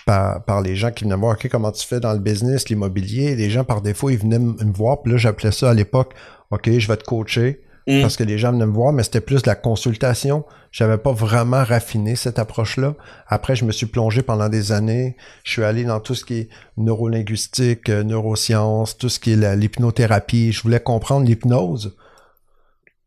par, 0.06 0.44
par 0.44 0.60
les 0.60 0.76
gens 0.76 0.92
qui 0.92 1.04
venaient 1.04 1.16
me 1.16 1.22
voir, 1.22 1.34
OK, 1.34 1.48
comment 1.50 1.72
tu 1.72 1.86
fais 1.86 2.00
dans 2.00 2.12
le 2.12 2.20
business, 2.20 2.68
l'immobilier? 2.68 3.34
Les 3.34 3.50
gens, 3.50 3.64
par 3.64 3.82
défaut, 3.82 4.10
ils 4.10 4.18
venaient 4.18 4.38
me 4.38 4.72
voir. 4.72 5.02
Puis 5.02 5.12
là, 5.12 5.18
j'appelais 5.18 5.52
ça 5.52 5.70
à 5.70 5.74
l'époque, 5.74 6.14
OK, 6.50 6.70
je 6.70 6.88
vais 6.88 6.96
te 6.96 7.04
coacher 7.04 7.62
Mm. 7.86 8.02
parce 8.02 8.16
que 8.16 8.24
les 8.24 8.38
gens 8.38 8.52
venaient 8.52 8.66
me 8.66 8.72
voir, 8.72 8.92
mais 8.92 9.02
c'était 9.02 9.20
plus 9.20 9.46
la 9.46 9.54
consultation. 9.54 10.44
J'avais 10.72 10.98
pas 10.98 11.12
vraiment 11.12 11.64
raffiné 11.64 12.14
cette 12.14 12.38
approche-là. 12.38 12.94
Après, 13.26 13.56
je 13.56 13.64
me 13.64 13.72
suis 13.72 13.86
plongé 13.86 14.22
pendant 14.22 14.48
des 14.48 14.72
années. 14.72 15.16
Je 15.42 15.52
suis 15.52 15.64
allé 15.64 15.84
dans 15.84 16.00
tout 16.00 16.14
ce 16.14 16.24
qui 16.24 16.34
est 16.34 16.48
neurolinguistique, 16.76 17.88
euh, 17.88 18.04
neurosciences, 18.04 18.96
tout 18.96 19.08
ce 19.08 19.18
qui 19.18 19.32
est 19.32 19.56
l'hypnothérapie. 19.56 20.52
Je 20.52 20.62
voulais 20.62 20.80
comprendre 20.80 21.26
l'hypnose. 21.26 21.96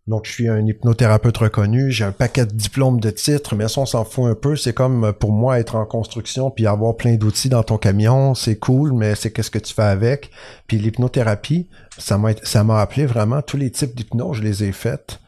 Donc, 0.06 0.26
je 0.26 0.32
suis 0.34 0.50
un 0.50 0.66
hypnothérapeute 0.66 1.38
reconnu, 1.38 1.90
j'ai 1.90 2.04
un 2.04 2.12
paquet 2.12 2.46
de 2.46 2.52
diplômes 2.52 3.00
de 3.00 3.10
titres, 3.10 3.56
mais 3.56 3.70
ça, 3.70 3.80
on 3.80 3.86
s'en 3.86 4.04
fout 4.04 4.26
un 4.26 4.36
peu. 4.36 4.58
C'est 4.58 4.74
comme 4.74 5.06
euh, 5.06 5.12
pour 5.14 5.32
moi 5.32 5.60
être 5.60 5.76
en 5.76 5.86
construction 5.86 6.52
puis 6.52 6.68
avoir 6.68 6.98
plein 6.98 7.16
d'outils 7.16 7.48
dans 7.48 7.64
ton 7.64 7.78
camion, 7.78 8.36
c'est 8.36 8.58
cool, 8.58 8.92
mais 8.92 9.16
c'est 9.16 9.32
qu'est-ce 9.32 9.52
que 9.52 9.60
tu 9.60 9.74
fais 9.74 9.84
avec. 9.84 10.30
Puis 10.68 10.78
l'hypnothérapie, 10.78 11.70
ça 11.98 12.18
m'a 12.18 12.32
ça 12.44 12.66
m'a 12.66 12.82
appelé 12.82 13.06
vraiment 13.06 13.42
tous 13.42 13.56
les 13.56 13.72
types 13.72 13.96
d'hypnose, 13.96 14.38
je 14.38 14.44
les 14.44 14.66
ai 14.66 14.74
faites. 14.74 15.20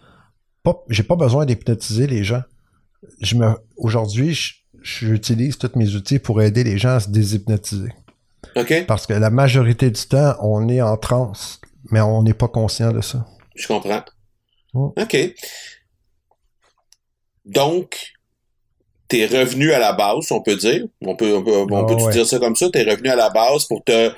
Pas, 0.62 0.84
j'ai 0.90 1.04
pas 1.04 1.16
besoin 1.16 1.46
d'hypnotiser 1.46 2.08
les 2.08 2.26
gens. 2.26 2.44
Je 3.22 3.36
me, 3.36 3.54
aujourd'hui, 3.78 4.38
j'utilise 4.82 5.58
tous 5.58 5.72
mes 5.76 5.96
outils 5.96 6.20
pour 6.20 6.42
aider 6.42 6.66
les 6.66 6.78
gens 6.78 6.96
à 6.96 7.00
se 7.00 7.10
déshypnotiser. 7.10 7.94
OK. 8.58 8.86
Parce 8.88 9.08
que 9.08 9.14
la 9.14 9.30
majorité 9.30 9.90
du 9.90 10.02
temps, 10.02 10.36
on 10.42 10.68
est 10.68 10.82
en 10.82 10.98
transe, 10.98 11.62
mais 11.92 12.02
on 12.02 12.24
n'est 12.24 12.34
pas 12.34 12.48
conscient 12.48 12.92
de 12.92 13.02
ça. 13.02 13.26
Je 13.56 13.68
comprends. 13.68 14.04
OK. 14.76 15.18
Donc, 17.46 18.16
t'es 19.08 19.26
revenu 19.26 19.72
à 19.72 19.80
la 19.80 19.94
base, 19.94 20.32
on 20.32 20.42
peut 20.42 20.56
dire. 20.56 20.86
On 21.02 21.16
peut, 21.16 21.36
on 21.36 21.44
peut, 21.44 21.52
on 21.72 21.86
peut 21.86 22.12
dire 22.12 22.26
ça 22.26 22.40
comme 22.40 22.56
ça? 22.56 22.70
T'es 22.70 22.84
revenu 22.84 23.10
à 23.10 23.16
la 23.16 23.30
base 23.30 23.66
pour 23.66 23.84
te, 23.84 24.12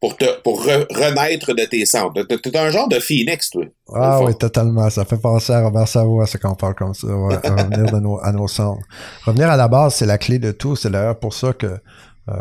pour 0.00 0.16
te, 0.16 0.40
pour 0.40 0.64
renaître 0.64 1.54
de 1.54 1.64
tes 1.64 1.84
centres. 1.86 2.22
T'es 2.22 2.56
un 2.56 2.70
genre 2.70 2.88
de 2.88 2.98
phoenix, 2.98 3.50
toi. 3.50 3.64
Ah 3.94 4.20
oui, 4.22 4.36
totalement. 4.36 4.88
Ça 4.90 5.04
fait 5.04 5.20
penser 5.20 5.52
à 5.52 5.62
Robert 5.62 5.86
Savoie, 5.86 6.26
c'est 6.26 6.40
qu'on 6.40 6.54
parle 6.54 6.74
comme 6.74 6.94
ça. 6.94 7.06
revenir 7.08 8.00
nos, 8.00 8.18
à 8.20 8.32
nos 8.32 8.48
centres. 8.48 8.82
Revenir 9.24 9.50
à 9.50 9.56
la 9.56 9.68
base, 9.68 9.94
c'est 9.94 10.06
la 10.06 10.18
clé 10.18 10.38
de 10.38 10.50
tout. 10.50 10.76
C'est 10.76 10.90
d'ailleurs 10.90 11.18
pour 11.18 11.34
ça 11.34 11.52
que 11.52 11.78
euh, 12.28 12.34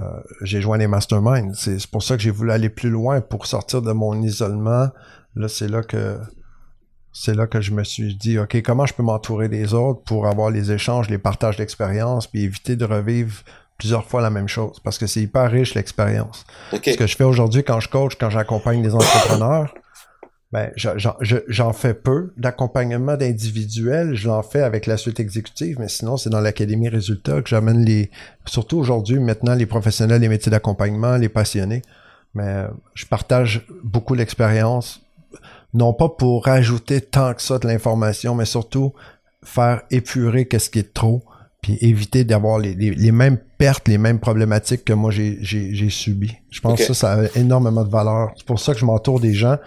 j'ai 0.43 0.62
joint 0.62 0.78
les 0.78 0.88
masterminds. 0.88 1.54
C'est 1.56 1.86
pour 1.88 2.04
ça 2.04 2.15
que 2.15 2.24
j'ai 2.24 2.32
voulu 2.32 2.52
aller 2.52 2.69
plus 2.69 2.89
loin 2.89 3.19
pour 3.19 3.45
sortir 3.45 3.82
de 3.82 3.91
mon 3.91 4.21
isolement. 4.21 4.88
Là, 5.36 5.47
c'est 5.47 5.67
là 5.67 5.84
que 5.84 6.17
c'est 7.13 7.36
là 7.36 7.47
que 7.47 7.62
je 7.62 7.71
me 7.71 7.84
suis 7.84 8.15
dit, 8.15 8.39
OK, 8.39 8.62
comment 8.62 8.86
je 8.86 8.93
peux 8.93 9.04
m'entourer 9.04 9.50
des 9.50 9.74
autres 9.74 10.02
pour 10.04 10.28
avoir 10.28 10.50
les 10.50 10.71
échanges, 10.71 11.10
les 11.10 11.17
partages 11.17 11.58
d'expérience, 11.58 12.28
puis 12.28 12.43
éviter 12.43 12.76
de 12.76 12.86
revivre 12.86 13.43
plusieurs 13.78 14.06
fois 14.06 14.21
la 14.21 14.30
même 14.30 14.47
chose, 14.47 14.80
parce 14.84 14.97
que 14.97 15.08
c'est 15.08 15.21
hyper 15.21 15.50
riche 15.50 15.74
l'expérience. 15.74 16.45
Ce 16.71 16.78
que 16.78 17.08
je 17.08 17.15
fais 17.15 17.24
aujourd'hui 17.24 17.63
quand 17.63 17.80
je 17.80 17.89
coach, 17.89 18.13
quand 18.19 18.30
j'accompagne 18.30 18.84
des 18.84 18.93
entrepreneurs, 18.93 19.74
ben, 20.52 20.69
j'en 20.76 21.74
fais 21.74 21.93
peu 21.93 22.34
d'accompagnement 22.36 23.15
d'individuel, 23.15 24.15
je 24.15 24.28
l'en 24.28 24.43
fais 24.43 24.62
avec 24.62 24.86
la 24.86 24.97
suite 24.97 25.19
exécutive, 25.19 25.78
mais 25.80 25.88
sinon 25.88 26.17
c'est 26.17 26.30
dans 26.30 26.41
l'académie 26.41 26.89
résultats 26.89 27.41
que 27.41 27.50
j'amène 27.50 27.86
les, 27.86 28.12
surtout 28.45 28.78
aujourd'hui, 28.78 29.17
maintenant 29.19 29.56
les 29.56 29.65
professionnels, 29.65 30.21
les 30.21 30.30
métiers 30.30 30.52
d'accompagnement, 30.52 31.15
les 31.15 31.30
passionnés. 31.30 31.82
Mais 32.34 32.65
je 32.93 33.06
partage 33.06 33.65
beaucoup 33.84 34.13
l'expérience, 34.13 35.02
non 35.73 35.93
pas 35.93 36.10
pour 36.10 36.45
rajouter 36.45 37.01
tant 37.01 37.34
que 37.34 37.41
ça 37.41 37.60
de 37.60 37.67
l'information, 37.67 38.36
mais 38.36 38.45
surtout 38.45 38.93
faire 39.43 39.81
épurer 39.89 40.47
qu'est-ce 40.47 40.69
qui 40.69 40.79
est 40.79 40.93
trop, 40.93 41.23
puis 41.62 41.77
éviter 41.81 42.23
d'avoir 42.23 42.60
les, 42.60 42.73
les, 42.73 43.12
mêmes 43.12 43.38
pertes, 43.57 43.88
les 43.88 43.97
mêmes 43.97 44.19
problématiques 44.19 44.84
que 44.84 44.93
moi 44.93 45.12
j'ai, 45.12 45.38
j'ai, 45.41 45.89
subi. 45.89 46.36
Je 46.49 46.60
pense 46.60 46.79
que 46.79 46.93
ça, 46.93 46.93
ça 46.93 47.13
a 47.13 47.38
énormément 47.38 47.84
de 47.84 47.89
valeur. 47.89 48.31
C'est 48.36 48.45
pour 48.45 48.60
ça 48.60 48.73
que 48.73 48.79
je 48.79 48.86
m'entoure 48.86 49.19
des 49.19 49.34
gens. 49.34 49.57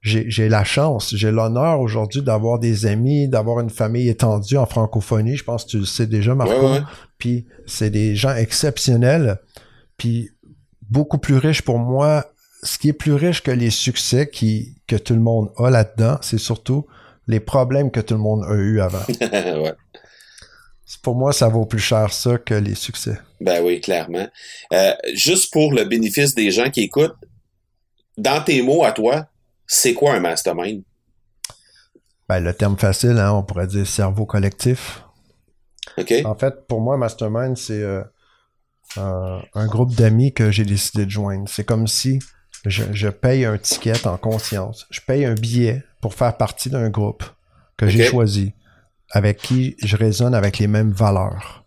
J'ai, 0.00 0.28
j'ai 0.28 0.48
la 0.48 0.64
chance, 0.64 1.14
j'ai 1.14 1.30
l'honneur 1.30 1.80
aujourd'hui 1.80 2.22
d'avoir 2.22 2.58
des 2.58 2.86
amis, 2.86 3.28
d'avoir 3.28 3.60
une 3.60 3.70
famille 3.70 4.08
étendue 4.08 4.56
en 4.56 4.66
francophonie. 4.66 5.36
Je 5.36 5.44
pense 5.44 5.64
que 5.64 5.70
tu 5.70 5.78
le 5.78 5.84
sais 5.84 6.06
déjà, 6.06 6.34
Marco. 6.34 6.78
Puis 7.18 7.46
c'est 7.66 7.90
des 7.90 8.16
gens 8.16 8.34
exceptionnels. 8.34 9.38
Puis 9.96 10.30
beaucoup 10.90 11.18
plus 11.18 11.36
riches 11.36 11.62
pour 11.62 11.78
moi 11.78 12.31
ce 12.62 12.78
qui 12.78 12.88
est 12.88 12.92
plus 12.92 13.14
riche 13.14 13.42
que 13.42 13.50
les 13.50 13.70
succès 13.70 14.28
qui, 14.30 14.76
que 14.86 14.96
tout 14.96 15.14
le 15.14 15.20
monde 15.20 15.50
a 15.56 15.70
là-dedans, 15.70 16.18
c'est 16.22 16.38
surtout 16.38 16.86
les 17.26 17.40
problèmes 17.40 17.90
que 17.90 18.00
tout 18.00 18.14
le 18.14 18.20
monde 18.20 18.44
a 18.48 18.54
eu 18.54 18.80
avant. 18.80 19.02
ouais. 19.20 19.74
Pour 21.02 21.16
moi, 21.16 21.32
ça 21.32 21.48
vaut 21.48 21.64
plus 21.64 21.80
cher 21.80 22.12
ça 22.12 22.38
que 22.38 22.54
les 22.54 22.74
succès. 22.74 23.18
Ben 23.40 23.64
oui, 23.64 23.80
clairement. 23.80 24.28
Euh, 24.72 24.92
juste 25.14 25.52
pour 25.52 25.72
le 25.72 25.84
bénéfice 25.84 26.34
des 26.34 26.50
gens 26.50 26.70
qui 26.70 26.82
écoutent, 26.82 27.16
dans 28.18 28.42
tes 28.42 28.62
mots 28.62 28.84
à 28.84 28.92
toi, 28.92 29.26
c'est 29.66 29.94
quoi 29.94 30.14
un 30.14 30.20
mastermind? 30.20 30.82
Ben, 32.28 32.40
le 32.40 32.52
terme 32.52 32.76
facile, 32.76 33.18
hein, 33.18 33.32
on 33.32 33.42
pourrait 33.42 33.66
dire 33.66 33.86
cerveau 33.86 34.26
collectif. 34.26 35.02
OK. 35.96 36.12
En 36.24 36.34
fait, 36.34 36.66
pour 36.68 36.80
moi, 36.80 36.96
mastermind, 36.96 37.56
c'est 37.56 37.82
euh, 37.82 38.04
un 38.96 39.66
groupe 39.66 39.94
d'amis 39.94 40.32
que 40.32 40.50
j'ai 40.50 40.64
décidé 40.64 41.06
de 41.06 41.10
joindre. 41.10 41.48
C'est 41.48 41.64
comme 41.64 41.86
si 41.86 42.20
je, 42.64 43.08
paye 43.08 43.44
un 43.44 43.58
ticket 43.58 44.06
en 44.06 44.16
conscience. 44.16 44.86
Je 44.90 45.00
paye 45.00 45.24
un 45.24 45.34
billet 45.34 45.82
pour 46.00 46.14
faire 46.14 46.36
partie 46.36 46.70
d'un 46.70 46.90
groupe 46.90 47.24
que 47.76 47.88
j'ai 47.88 48.04
choisi, 48.04 48.54
avec 49.10 49.38
qui 49.38 49.76
je 49.82 49.96
résonne 49.96 50.34
avec 50.34 50.58
les 50.58 50.68
mêmes 50.68 50.92
valeurs. 50.92 51.64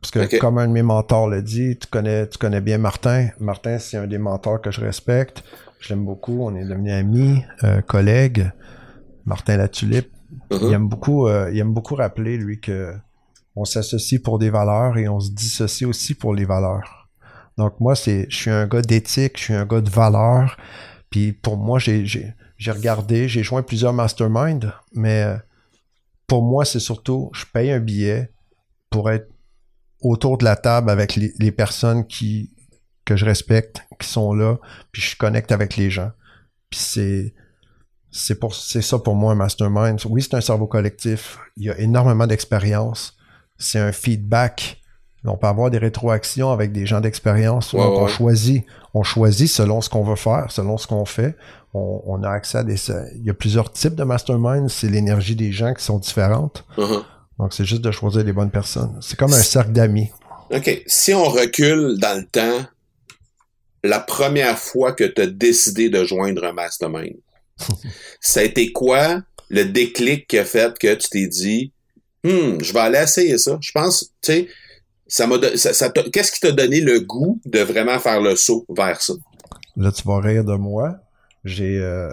Parce 0.00 0.10
que 0.10 0.38
comme 0.38 0.58
un 0.58 0.68
de 0.68 0.72
mes 0.72 0.82
mentors 0.82 1.28
l'a 1.28 1.40
dit, 1.40 1.78
tu 1.78 1.86
connais, 1.88 2.28
tu 2.28 2.38
connais 2.38 2.60
bien 2.60 2.78
Martin. 2.78 3.28
Martin, 3.40 3.78
c'est 3.78 3.96
un 3.96 4.06
des 4.06 4.18
mentors 4.18 4.60
que 4.60 4.70
je 4.70 4.80
respecte. 4.80 5.42
Je 5.80 5.90
l'aime 5.90 6.04
beaucoup. 6.04 6.42
On 6.42 6.54
est 6.54 6.64
devenus 6.64 6.92
amis, 6.92 7.44
euh, 7.64 7.80
collègues. 7.80 8.50
Martin 9.24 9.56
la 9.56 9.68
tulipe. 9.68 10.12
Uh-huh. 10.50 10.58
Il 10.62 10.72
aime 10.72 10.88
beaucoup, 10.88 11.26
euh, 11.26 11.50
il 11.52 11.58
aime 11.58 11.72
beaucoup 11.72 11.94
rappeler 11.94 12.36
lui 12.36 12.60
que 12.60 12.94
on 13.56 13.64
s'associe 13.64 14.20
pour 14.20 14.38
des 14.38 14.50
valeurs 14.50 14.98
et 14.98 15.08
on 15.08 15.18
se 15.18 15.30
dissocie 15.30 15.88
aussi 15.88 16.14
pour 16.14 16.34
les 16.34 16.44
valeurs. 16.44 17.05
Donc 17.56 17.80
moi, 17.80 17.94
c'est, 17.94 18.26
je 18.28 18.36
suis 18.36 18.50
un 18.50 18.66
gars 18.66 18.82
d'éthique, 18.82 19.38
je 19.38 19.44
suis 19.44 19.54
un 19.54 19.64
gars 19.64 19.80
de 19.80 19.90
valeur. 19.90 20.56
Puis 21.10 21.32
pour 21.32 21.56
moi, 21.56 21.78
j'ai, 21.78 22.34
regardé, 22.66 23.28
j'ai 23.28 23.42
joint 23.42 23.62
plusieurs 23.62 23.92
masterminds, 23.92 24.72
mais 24.92 25.22
euh, 25.22 25.36
pour 26.26 26.42
moi, 26.42 26.64
c'est 26.64 26.80
surtout, 26.80 27.30
je 27.32 27.44
paye 27.46 27.70
un 27.70 27.80
billet 27.80 28.30
pour 28.90 29.10
être 29.10 29.30
autour 30.00 30.38
de 30.38 30.44
la 30.44 30.56
table 30.56 30.90
avec 30.90 31.16
les, 31.16 31.52
personnes 31.52 32.06
qui 32.06 32.52
que 33.04 33.16
je 33.16 33.24
respecte, 33.24 33.82
qui 34.00 34.08
sont 34.08 34.34
là, 34.34 34.58
puis 34.90 35.00
je 35.00 35.16
connecte 35.16 35.52
avec 35.52 35.76
les 35.76 35.90
gens. 35.90 36.10
Puis 36.70 36.80
c'est 36.80 37.34
c'est 38.10 38.38
pour 38.38 38.54
c'est 38.54 38.82
ça 38.82 38.98
pour 38.98 39.14
moi 39.14 39.32
un 39.32 39.36
mastermind. 39.36 40.00
Oui, 40.06 40.22
c'est 40.22 40.34
un 40.34 40.40
cerveau 40.40 40.66
collectif. 40.66 41.38
Il 41.56 41.64
y 41.64 41.70
a 41.70 41.78
énormément 41.78 42.26
d'expérience. 42.26 43.16
C'est 43.58 43.78
un 43.78 43.92
feedback 43.92 44.82
on 45.26 45.36
peut 45.36 45.46
avoir 45.46 45.70
des 45.70 45.78
rétroactions 45.78 46.50
avec 46.50 46.72
des 46.72 46.86
gens 46.86 47.00
d'expérience. 47.00 47.74
on 47.74 48.06
choisit, 48.06 48.64
on 48.94 49.02
choisit 49.02 49.48
selon 49.48 49.80
ce 49.80 49.88
qu'on 49.88 50.04
veut 50.04 50.16
faire, 50.16 50.46
selon 50.50 50.78
ce 50.78 50.86
qu'on 50.86 51.04
fait. 51.04 51.36
On, 51.74 52.22
a 52.22 52.30
accès 52.30 52.58
à 52.58 52.64
des. 52.64 52.76
Il 53.16 53.24
y 53.24 53.30
a 53.30 53.34
plusieurs 53.34 53.70
types 53.70 53.94
de 53.94 54.04
mastermind. 54.04 54.70
C'est 54.70 54.88
l'énergie 54.88 55.36
des 55.36 55.52
gens 55.52 55.74
qui 55.74 55.84
sont 55.84 55.98
différentes. 55.98 56.64
Uh-huh. 56.78 57.02
Donc 57.38 57.52
c'est 57.52 57.66
juste 57.66 57.82
de 57.82 57.90
choisir 57.90 58.24
les 58.24 58.32
bonnes 58.32 58.50
personnes. 58.50 58.96
C'est 59.02 59.18
comme 59.18 59.34
un 59.34 59.42
cercle 59.42 59.72
d'amis. 59.72 60.10
OK. 60.50 60.82
Si 60.86 61.12
on 61.12 61.24
recule 61.24 61.98
dans 61.98 62.18
le 62.18 62.24
temps, 62.24 62.66
la 63.84 64.00
première 64.00 64.58
fois 64.58 64.92
que 64.92 65.04
tu 65.04 65.20
as 65.20 65.26
décidé 65.26 65.90
de 65.90 66.02
joindre 66.04 66.44
un 66.44 66.52
mastermind, 66.52 67.16
ça 68.20 68.40
a 68.40 68.42
été 68.44 68.72
quoi 68.72 69.20
le 69.48 69.64
déclic 69.64 70.26
qui 70.26 70.38
a 70.38 70.44
fait 70.44 70.76
que 70.78 70.94
tu 70.94 71.08
t'es 71.08 71.26
dit, 71.26 71.72
hmm, 72.24 72.58
je 72.62 72.72
vais 72.72 72.80
aller 72.80 72.98
essayer 72.98 73.38
ça. 73.38 73.58
Je 73.60 73.72
pense, 73.72 74.12
tu 74.22 74.32
sais, 74.32 74.48
ça 75.08 75.26
m'a 75.26 75.36
ça, 75.56 75.90
qu'est-ce 75.90 76.32
qui 76.32 76.40
t'a 76.40 76.52
donné 76.52 76.80
le 76.80 77.00
goût 77.00 77.40
de 77.44 77.60
vraiment 77.60 77.98
faire 77.98 78.20
le 78.20 78.36
saut 78.36 78.64
vers 78.68 79.00
ça? 79.00 79.14
Là, 79.76 79.92
tu 79.92 80.02
vas 80.06 80.20
rire 80.20 80.44
de 80.44 80.54
moi. 80.54 80.96
J'ai 81.44 81.78
euh, 81.78 82.10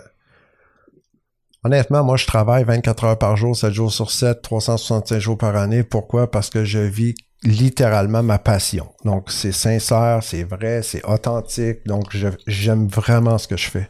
Honnêtement, 1.66 2.04
moi, 2.04 2.18
je 2.18 2.26
travaille 2.26 2.66
24 2.66 3.04
heures 3.06 3.18
par 3.18 3.38
jour, 3.38 3.56
7 3.56 3.72
jours 3.72 3.92
sur 3.92 4.12
7, 4.12 4.42
365 4.42 5.20
jours 5.20 5.38
par 5.38 5.56
année. 5.56 5.84
Pourquoi? 5.84 6.30
Parce 6.30 6.50
que 6.50 6.66
je 6.66 6.80
vis 6.80 7.16
littéralement 7.44 8.22
ma 8.22 8.38
passion. 8.38 8.90
Donc, 9.06 9.32
c'est 9.32 9.54
sincère, 9.54 10.20
c'est 10.24 10.44
vrai, 10.44 10.82
c'est 10.84 11.04
authentique. 11.06 11.86
Donc, 11.86 12.16
j'aime 12.48 12.88
vraiment 12.88 13.38
ce 13.38 13.48
que 13.48 13.56
je 13.56 13.70
fais. 13.70 13.90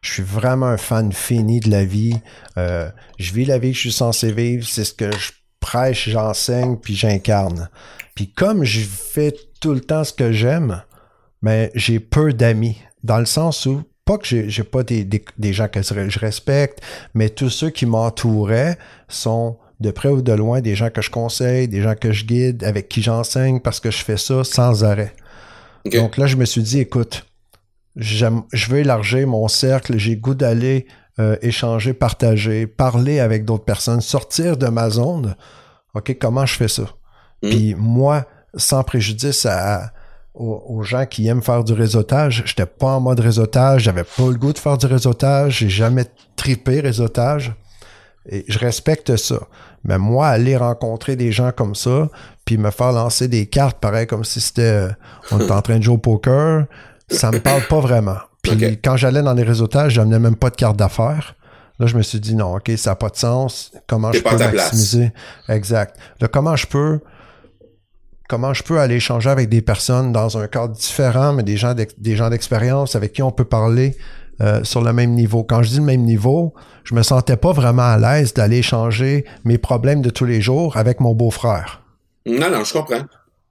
Je 0.00 0.12
suis 0.12 0.22
vraiment 0.22 0.66
un 0.66 0.76
fan 0.76 1.12
fini 1.12 1.58
de 1.58 1.70
la 1.70 1.84
vie. 1.84 2.14
Euh, 2.56 2.88
je 3.18 3.32
vis 3.32 3.44
la 3.44 3.58
vie 3.58 3.70
que 3.70 3.76
je 3.76 3.80
suis 3.80 3.92
censé 3.92 4.30
vivre. 4.30 4.64
C'est 4.68 4.84
ce 4.84 4.94
que 4.94 5.10
je 5.10 5.32
prêche, 5.60 6.08
j'enseigne, 6.08 6.76
puis 6.76 6.94
j'incarne. 6.94 7.68
Puis 8.14 8.30
comme 8.32 8.64
je 8.64 8.80
fais 8.80 9.34
tout 9.60 9.72
le 9.72 9.80
temps 9.80 10.04
ce 10.04 10.12
que 10.12 10.32
j'aime, 10.32 10.82
mais 11.42 11.70
j'ai 11.74 12.00
peu 12.00 12.32
d'amis. 12.32 12.78
dans 13.04 13.18
le 13.18 13.26
sens 13.26 13.66
où, 13.66 13.82
pas 14.04 14.18
que 14.18 14.48
j'ai 14.48 14.64
pas 14.64 14.82
des, 14.82 15.04
des, 15.04 15.24
des 15.38 15.52
gens 15.52 15.68
que 15.68 15.82
je 15.82 16.18
respecte, 16.18 16.80
mais 17.14 17.28
tous 17.28 17.50
ceux 17.50 17.70
qui 17.70 17.86
m'entouraient 17.86 18.78
sont 19.08 19.58
de 19.80 19.90
près 19.90 20.08
ou 20.08 20.22
de 20.22 20.32
loin 20.32 20.60
des 20.60 20.74
gens 20.74 20.90
que 20.90 21.02
je 21.02 21.10
conseille, 21.10 21.68
des 21.68 21.82
gens 21.82 21.94
que 21.94 22.12
je 22.12 22.24
guide, 22.24 22.64
avec 22.64 22.88
qui 22.88 23.02
j'enseigne, 23.02 23.60
parce 23.60 23.80
que 23.80 23.90
je 23.90 24.02
fais 24.02 24.16
ça 24.16 24.42
sans 24.44 24.82
arrêt. 24.82 25.14
Donc 25.92 26.16
là, 26.16 26.26
je 26.26 26.36
me 26.36 26.44
suis 26.44 26.62
dit, 26.62 26.80
écoute, 26.80 27.26
je 27.96 28.26
veux 28.68 28.78
élargir 28.78 29.26
mon 29.28 29.46
cercle, 29.48 29.96
j'ai 29.98 30.16
goût 30.16 30.34
d'aller 30.34 30.86
euh, 31.20 31.36
échanger, 31.42 31.94
partager, 31.94 32.66
parler 32.66 33.20
avec 33.20 33.44
d'autres 33.44 33.64
personnes, 33.64 34.00
sortir 34.00 34.56
de 34.56 34.66
ma 34.68 34.90
zone. 34.90 35.34
OK, 35.94 36.16
comment 36.20 36.46
je 36.46 36.54
fais 36.54 36.68
ça? 36.68 36.84
Mm. 37.42 37.48
Puis 37.48 37.74
moi, 37.76 38.24
sans 38.54 38.82
préjudice 38.84 39.46
à, 39.46 39.92
aux, 40.34 40.62
aux 40.68 40.82
gens 40.82 41.06
qui 41.06 41.26
aiment 41.26 41.42
faire 41.42 41.64
du 41.64 41.72
réseautage, 41.72 42.42
j'étais 42.46 42.66
pas 42.66 42.96
en 42.96 43.00
mode 43.00 43.20
réseautage, 43.20 43.82
j'avais 43.82 44.04
pas 44.04 44.28
le 44.28 44.36
goût 44.36 44.52
de 44.52 44.58
faire 44.58 44.78
du 44.78 44.86
réseautage, 44.86 45.58
j'ai 45.58 45.68
jamais 45.68 46.06
tripé 46.36 46.80
réseautage. 46.80 47.54
Et 48.30 48.44
je 48.46 48.58
respecte 48.58 49.16
ça. 49.16 49.40
Mais 49.84 49.98
moi, 49.98 50.28
aller 50.28 50.56
rencontrer 50.56 51.16
des 51.16 51.32
gens 51.32 51.50
comme 51.50 51.74
ça, 51.74 52.08
puis 52.44 52.58
me 52.58 52.70
faire 52.70 52.92
lancer 52.92 53.26
des 53.26 53.46
cartes, 53.46 53.78
pareil 53.78 54.06
comme 54.06 54.24
si 54.24 54.40
c'était 54.40 54.62
euh, 54.62 54.88
on 55.30 55.40
était 55.40 55.52
en 55.52 55.62
train 55.62 55.78
de 55.78 55.82
jouer 55.82 55.94
au 55.94 55.98
poker, 55.98 56.66
ça 57.10 57.30
me 57.30 57.40
parle 57.40 57.62
pas 57.68 57.80
vraiment. 57.80 58.18
Puis 58.42 58.78
quand 58.82 58.96
j'allais 58.96 59.22
dans 59.22 59.34
les 59.34 59.42
réseautages, 59.42 59.92
j'amenais 59.92 60.18
même 60.18 60.36
pas 60.36 60.50
de 60.50 60.56
carte 60.56 60.76
d'affaires. 60.76 61.34
Là, 61.78 61.86
je 61.86 61.96
me 61.96 62.02
suis 62.02 62.18
dit 62.18 62.34
non, 62.34 62.56
ok, 62.56 62.72
ça 62.76 62.90
n'a 62.90 62.96
pas 62.96 63.08
de 63.08 63.16
sens. 63.16 63.72
Comment 63.86 64.12
je 64.12 64.20
peux 64.20 64.36
place. 64.36 64.52
maximiser? 64.52 65.12
Exact. 65.48 65.96
Là, 66.20 66.28
comment 66.28 66.56
je 66.56 66.66
peux 66.66 67.00
comment 68.28 68.52
je 68.52 68.62
peux 68.62 68.78
aller 68.78 68.96
échanger 68.96 69.30
avec 69.30 69.48
des 69.48 69.62
personnes 69.62 70.12
dans 70.12 70.38
un 70.38 70.46
cadre 70.48 70.74
différent, 70.74 71.32
mais 71.32 71.42
des 71.42 71.56
gens 71.56 71.74
des 71.74 72.16
gens 72.16 72.30
d'expérience 72.30 72.94
avec 72.94 73.12
qui 73.12 73.22
on 73.22 73.30
peut 73.30 73.44
parler 73.44 73.96
euh, 74.40 74.62
sur 74.64 74.82
le 74.82 74.92
même 74.92 75.12
niveau. 75.12 75.44
Quand 75.44 75.62
je 75.62 75.70
dis 75.70 75.78
le 75.78 75.84
même 75.84 76.02
niveau, 76.02 76.54
je 76.84 76.94
me 76.94 77.02
sentais 77.02 77.36
pas 77.36 77.52
vraiment 77.52 77.82
à 77.82 77.98
l'aise 77.98 78.34
d'aller 78.34 78.58
échanger 78.58 79.24
mes 79.44 79.58
problèmes 79.58 80.02
de 80.02 80.10
tous 80.10 80.24
les 80.24 80.40
jours 80.40 80.76
avec 80.76 81.00
mon 81.00 81.14
beau-frère. 81.14 81.82
Non, 82.26 82.50
non, 82.50 82.62
je 82.64 82.72
comprends. 82.72 83.02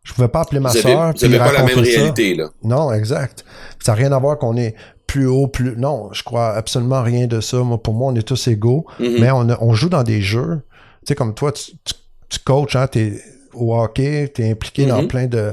Je 0.07 0.13
pouvais 0.13 0.29
pas 0.29 0.41
appeler 0.41 0.61
ma 0.61 0.69
Vous 0.69 0.77
avez, 0.77 0.93
soeur. 0.93 1.13
vous 1.13 1.25
avez 1.25 1.37
pas 1.37 1.51
la 1.51 1.63
même 1.63 1.77
réalité, 1.79 2.33
là. 2.33 2.49
Non, 2.63 2.93
exact. 2.93 3.43
Ça 3.83 3.91
n'a 3.91 3.97
rien 3.97 4.11
à 4.13 4.19
voir 4.19 4.37
qu'on 4.37 4.55
est 4.55 4.73
plus 5.05 5.27
haut, 5.27 5.47
plus. 5.47 5.75
Non, 5.75 6.09
je 6.13 6.23
crois 6.23 6.53
absolument 6.53 7.01
rien 7.03 7.27
de 7.27 7.41
ça. 7.41 7.57
Moi, 7.57 7.77
pour 7.81 7.93
moi, 7.93 8.11
on 8.13 8.15
est 8.15 8.21
tous 8.25 8.47
égaux. 8.47 8.85
Mhm. 8.99 9.17
Mais 9.19 9.31
on, 9.31 9.49
a- 9.49 9.57
on 9.61 9.73
joue 9.73 9.89
dans 9.89 10.03
des 10.03 10.21
jeux. 10.21 10.61
Tu 11.01 11.07
sais, 11.09 11.15
comme 11.15 11.33
toi, 11.33 11.51
tu, 11.51 11.71
tu, 11.83 11.93
tu 12.29 12.39
coaches, 12.39 12.77
hein, 12.77 12.87
t'es 12.87 13.21
au 13.53 13.75
hockey, 13.77 14.31
tu 14.33 14.43
es 14.43 14.51
impliqué 14.51 14.85
dans 14.85 15.01
Mhm. 15.01 15.07
plein 15.09 15.25
de. 15.27 15.51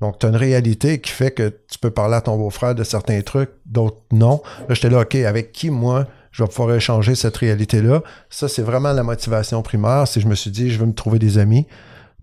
Donc, 0.00 0.18
tu 0.18 0.24
as 0.26 0.30
une 0.30 0.36
réalité 0.36 0.98
qui 1.00 1.10
fait 1.10 1.30
que 1.32 1.48
tu 1.70 1.78
peux 1.78 1.90
parler 1.90 2.14
à 2.14 2.20
ton 2.22 2.36
beau-frère 2.38 2.74
de 2.74 2.84
certains 2.84 3.20
trucs, 3.20 3.50
d'autres 3.66 4.00
non. 4.12 4.40
Là, 4.68 4.74
j'étais 4.74 4.88
là, 4.90 5.00
OK, 5.00 5.14
avec 5.16 5.52
qui, 5.52 5.68
moi, 5.70 6.06
je 6.30 6.42
vais 6.42 6.48
pouvoir 6.48 6.74
échanger 6.74 7.14
cette 7.14 7.36
réalité-là? 7.36 8.02
Ça, 8.30 8.48
c'est 8.48 8.62
vraiment 8.62 8.92
la 8.92 9.02
motivation 9.02 9.60
primaire. 9.62 10.08
C'est 10.08 10.20
je 10.20 10.26
me 10.26 10.34
suis 10.34 10.50
dit, 10.50 10.70
je 10.70 10.78
veux 10.78 10.86
me 10.86 10.94
trouver 10.94 11.18
des 11.18 11.36
amis. 11.38 11.66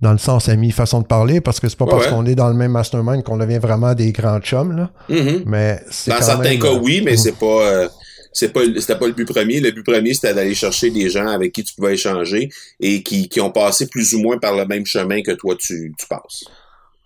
Dans 0.02 0.12
le 0.14 0.18
sens 0.18 0.50
amis, 0.50 0.72
façon 0.72 1.02
de 1.02 1.06
parler, 1.06 1.42
parce 1.42 1.60
que 1.60 1.70
c'est 1.70 1.78
pas 1.78 1.86
Ouais, 1.86 1.92
parce 1.92 2.06
ouais. 2.06 2.12
qu'on 2.12 2.26
est 2.26 2.34
dans 2.36 2.48
le 2.50 2.56
même 2.56 2.72
mastermind 2.72 3.24
qu'on 3.24 3.38
devient 3.38 3.60
vraiment 3.60 3.94
des 3.94 4.12
grands 4.12 4.40
chums, 4.40 4.76
là. 4.76 4.90
Mhm. 5.10 5.44
Mais 5.46 5.80
c'est 5.92 6.10
Dans 6.12 6.18
quand 6.18 6.24
certains 6.26 6.50
même, 6.50 6.60
cas, 6.60 6.70
euh, 6.74 6.80
oui, 6.82 7.02
mais 7.06 7.18
c'est 7.18 7.34
pas, 7.38 7.46
euh, 7.68 7.88
c'est 8.34 8.52
pas, 8.52 8.62
c'était 8.80 8.96
pas 8.98 9.06
le 9.08 9.14
but 9.14 9.28
premier. 9.28 9.60
Le 9.60 9.70
but 9.72 9.84
premier, 9.86 10.14
c'était 10.16 10.34
d'aller 10.34 10.56
chercher 10.56 10.90
des 10.90 11.08
gens 11.10 11.28
avec 11.28 11.52
qui 11.52 11.64
tu 11.64 11.76
pouvais 11.76 11.94
échanger 11.94 12.50
et 12.80 13.04
qui, 13.04 13.30
qui 13.30 13.40
ont 13.42 13.52
passé 13.52 13.88
plus 13.88 14.14
ou 14.16 14.20
moins 14.20 14.40
par 14.40 14.56
le 14.56 14.66
même 14.66 14.86
chemin 14.88 15.22
que 15.22 15.32
toi 15.34 15.56
tu, 15.60 15.94
tu 16.00 16.08
passes. 16.08 16.46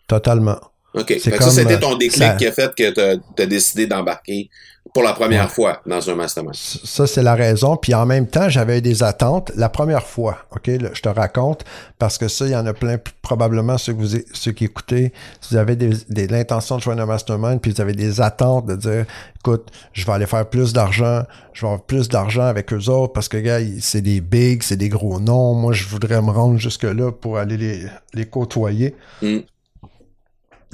Totalement. 0.07 0.59
OK. 0.95 1.07
Fait 1.19 1.31
que 1.31 1.43
ça, 1.43 1.49
c'était 1.51 1.73
euh, 1.75 1.79
ton 1.79 1.95
déclic 1.97 2.23
ça- 2.23 2.35
qui 2.35 2.47
a 2.47 2.51
fait 2.51 2.73
que 2.75 2.89
t'as 2.91 3.43
as 3.43 3.45
décidé 3.45 3.85
d'embarquer 3.87 4.49
pour 4.93 5.03
la 5.03 5.11
première 5.13 5.45
Ouais. 5.45 5.49
fois 5.49 5.81
dans 5.85 6.09
un 6.09 6.15
mastermind. 6.15 6.55
Ça, 6.55 7.05
c'est 7.05 7.23
la 7.23 7.35
raison. 7.35 7.75
Puis 7.75 7.93
en 7.93 8.05
même 8.05 8.27
temps, 8.27 8.47
j'avais 8.47 8.79
des 8.79 9.03
attentes 9.03 9.51
la 9.55 9.67
première 9.67 10.05
fois. 10.07 10.37
OK, 10.55 10.67
là, 10.67 10.89
je 10.93 11.01
te 11.01 11.09
raconte, 11.09 11.65
parce 11.99 12.17
que 12.17 12.29
ça, 12.29 12.45
il 12.45 12.51
y 12.51 12.55
en 12.55 12.65
a 12.65 12.73
plein, 12.73 12.97
probablement 13.21 13.77
ceux, 13.77 13.91
que 13.93 13.97
vous, 14.01 14.17
ceux 14.31 14.51
qui 14.53 14.63
écoutez, 14.65 15.11
si 15.41 15.53
vous 15.53 15.57
avez 15.57 15.75
des, 15.75 15.89
des- 16.07 16.27
l'intention 16.27 16.77
de 16.77 16.81
joindre 16.81 17.01
un 17.01 17.07
mastermind, 17.07 17.59
puis 17.59 17.71
vous 17.73 17.81
avez 17.81 17.93
des 17.93 18.21
attentes 18.21 18.67
de 18.67 18.75
dire, 18.77 19.05
écoute, 19.39 19.67
je 19.91 20.05
vais 20.05 20.11
aller 20.13 20.27
faire 20.27 20.45
plus 20.47 20.71
d'argent, 20.71 21.23
je 21.51 21.61
vais 21.61 21.67
avoir 21.67 21.81
plus 21.83 22.07
d'argent 22.07 22.43
avec 22.45 22.71
eux 22.71 22.87
autres, 22.89 23.11
parce 23.11 23.27
que, 23.27 23.37
gars, 23.37 23.59
c'est 23.81 24.01
des 24.01 24.21
bigs, 24.21 24.63
c'est 24.63 24.77
des 24.77 24.87
gros 24.89 25.19
noms. 25.19 25.55
Moi, 25.55 25.73
je 25.73 25.85
voudrais 25.89 26.21
me 26.21 26.29
rendre 26.31 26.57
jusque-là 26.57 27.11
pour 27.11 27.37
aller 27.37 27.57
les, 27.57 27.85
les 28.13 28.25
côtoyer. 28.27 28.95
Mm. 29.21 29.39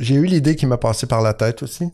J'ai 0.01 0.15
eu 0.15 0.25
l'idée 0.25 0.55
qui 0.55 0.65
m'a 0.65 0.77
passé 0.77 1.07
par 1.07 1.21
la 1.21 1.33
tête 1.33 1.63
aussi. 1.63 1.89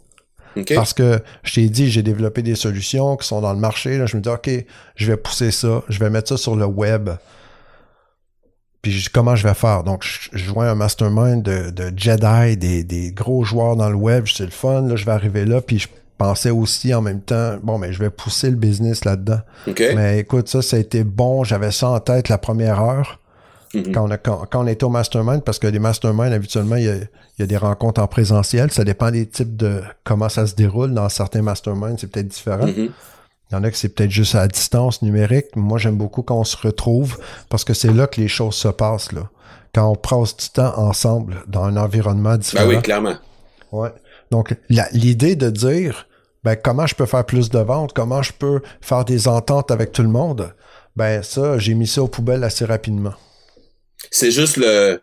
Parce 0.73 0.93
que 0.93 1.19
je 1.43 1.53
t'ai 1.53 1.69
dit, 1.69 1.91
j'ai 1.91 2.01
développé 2.01 2.41
des 2.41 2.55
solutions 2.55 3.15
qui 3.15 3.27
sont 3.27 3.41
dans 3.41 3.53
le 3.53 3.59
marché. 3.59 3.99
Là, 3.99 4.07
je 4.07 4.17
me 4.17 4.21
dis, 4.23 4.29
OK, 4.29 4.49
je 4.95 5.05
vais 5.05 5.17
pousser 5.17 5.51
ça, 5.51 5.83
je 5.87 5.99
vais 5.99 6.09
mettre 6.09 6.29
ça 6.29 6.37
sur 6.37 6.55
le 6.55 6.65
web. 6.65 7.11
Puis 8.81 9.07
comment 9.13 9.35
je 9.35 9.47
vais 9.47 9.53
faire? 9.53 9.83
Donc, 9.83 10.03
je, 10.03 10.29
je 10.31 10.45
joins 10.45 10.67
un 10.69 10.75
mastermind 10.75 11.43
de, 11.43 11.69
de 11.69 11.91
Jedi, 11.95 12.57
des, 12.57 12.83
des 12.83 13.11
gros 13.11 13.43
joueurs 13.43 13.75
dans 13.75 13.89
le 13.89 13.95
web. 13.95 14.25
C'est 14.33 14.45
le 14.45 14.51
fun. 14.51 14.81
Là, 14.81 14.95
je 14.95 15.05
vais 15.05 15.11
arriver 15.11 15.45
là. 15.45 15.61
Puis 15.61 15.79
je 15.79 15.87
pensais 16.17 16.49
aussi 16.49 16.93
en 16.93 17.01
même 17.01 17.21
temps, 17.21 17.57
bon, 17.61 17.77
mais 17.77 17.93
je 17.93 17.99
vais 17.99 18.09
pousser 18.09 18.49
le 18.49 18.55
business 18.55 19.05
là-dedans. 19.05 19.41
Mais 19.95 20.19
écoute, 20.19 20.47
ça, 20.47 20.63
ça 20.63 20.77
a 20.77 20.79
été 20.79 21.03
bon. 21.03 21.43
J'avais 21.43 21.71
ça 21.71 21.89
en 21.89 21.99
tête 21.99 22.29
la 22.29 22.39
première 22.39 22.81
heure 22.81 23.19
Mhm. 23.73 23.91
quand, 23.91 24.07
on 24.07 24.11
a, 24.11 24.17
quand, 24.17 24.45
quand 24.49 24.63
on 24.63 24.67
était 24.67 24.83
au 24.85 24.89
mastermind, 24.89 25.43
parce 25.43 25.59
que 25.59 25.67
les 25.67 25.79
masterminds, 25.79 26.31
habituellement, 26.33 26.75
il 26.77 26.85
y 26.85 26.89
a, 26.89 26.95
il 26.95 27.07
y 27.39 27.43
a 27.43 27.45
des 27.47 27.57
rencontres 27.57 28.01
en 28.01 28.07
présentiel. 28.07 28.71
Ça 28.71 28.83
dépend 28.83 29.11
des 29.11 29.25
types 29.27 29.55
de 29.57 29.81
comment 30.03 30.29
ça 30.29 30.47
se 30.47 30.55
déroule. 30.55 30.93
Dans 30.93 31.09
certains 31.09 31.41
masterminds, 31.41 31.97
c'est 31.99 32.07
peut-être 32.07 32.27
différent. 32.29 32.65
Mhm. 32.67 32.89
Il 33.49 33.53
y 33.53 33.55
en 33.55 33.63
a 33.63 33.71
que 33.71 33.77
c'est 33.77 33.89
peut-être 33.89 34.11
juste 34.11 34.35
à 34.35 34.45
distance 34.47 35.01
numérique. 35.01 35.55
Moi, 35.55 35.77
j'aime 35.77 35.95
beaucoup 35.95 36.21
quand 36.21 36.37
on 36.39 36.43
se 36.43 36.57
retrouve 36.57 37.17
parce 37.49 37.63
que 37.63 37.73
c'est 37.73 37.93
là 37.93 38.05
que 38.07 38.19
les 38.19 38.27
choses 38.27 38.55
se 38.55 38.67
passent. 38.67 39.13
Là. 39.13 39.29
Quand 39.73 39.89
on 39.89 39.95
passe 39.95 40.35
du 40.35 40.49
temps 40.49 40.73
ensemble 40.77 41.43
dans 41.47 41.63
un 41.63 41.77
environnement 41.77 42.31
Ben 42.31 42.37
différent. 42.37 42.67
oui, 42.67 42.81
clairement. 42.81 43.15
Ouais. 43.71 43.89
Donc, 44.31 44.55
l'idée 44.91 45.35
de 45.37 45.49
dire 45.49 46.07
ben, 46.43 46.55
comment 46.55 46.87
je 46.87 46.95
peux 46.95 47.05
faire 47.05 47.25
plus 47.25 47.49
de 47.49 47.59
ventes, 47.59 47.93
comment 47.93 48.21
je 48.21 48.33
peux 48.33 48.61
faire 48.81 49.05
des 49.05 49.27
ententes 49.29 49.71
avec 49.71 49.91
tout 49.93 50.01
le 50.03 50.09
monde, 50.09 50.53
ben 50.97 51.23
ça, 51.23 51.57
j'ai 51.57 51.73
mis 51.73 51.87
ça 51.87 52.01
aux 52.03 52.07
poubelles 52.07 52.43
assez 52.43 52.65
rapidement. 52.65 53.13
C'est 54.11 54.31
juste 54.31 54.57
le, 54.57 55.01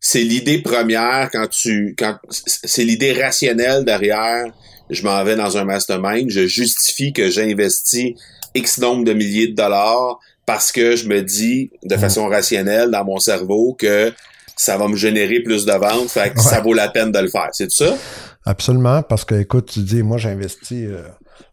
c'est 0.00 0.22
l'idée 0.22 0.58
première 0.60 1.30
quand 1.32 1.48
tu, 1.48 1.94
quand, 1.98 2.16
c'est 2.30 2.84
l'idée 2.84 3.12
rationnelle 3.12 3.84
derrière. 3.84 4.46
Je 4.90 5.02
m'en 5.02 5.22
vais 5.24 5.34
dans 5.36 5.56
un 5.56 5.64
mastermind, 5.64 6.28
je 6.30 6.46
justifie 6.46 7.12
que 7.12 7.30
j'investis 7.30 8.12
X 8.54 8.78
nombre 8.78 9.04
de 9.04 9.12
milliers 9.14 9.48
de 9.48 9.54
dollars 9.54 10.18
parce 10.46 10.72
que 10.72 10.94
je 10.94 11.08
me 11.08 11.22
dis 11.22 11.70
de 11.84 11.96
façon 11.96 12.28
rationnelle 12.28 12.90
dans 12.90 13.02
mon 13.04 13.18
cerveau 13.18 13.74
que 13.78 14.12
ça 14.56 14.76
va 14.76 14.86
me 14.88 14.94
générer 14.96 15.40
plus 15.40 15.64
de 15.64 15.72
ventes, 15.72 16.10
fait 16.10 16.30
que 16.32 16.36
Ouais. 16.38 16.42
ça 16.44 16.60
vaut 16.60 16.74
la 16.74 16.88
peine 16.88 17.10
de 17.10 17.18
le 17.18 17.28
faire. 17.28 17.48
C'est 17.52 17.70
ça? 17.70 17.96
Absolument, 18.44 19.02
parce 19.02 19.24
que, 19.24 19.34
écoute, 19.36 19.70
tu 19.72 19.80
dis, 19.80 20.02
moi, 20.02 20.18
j'investis, 20.18 20.84
euh, 20.86 21.02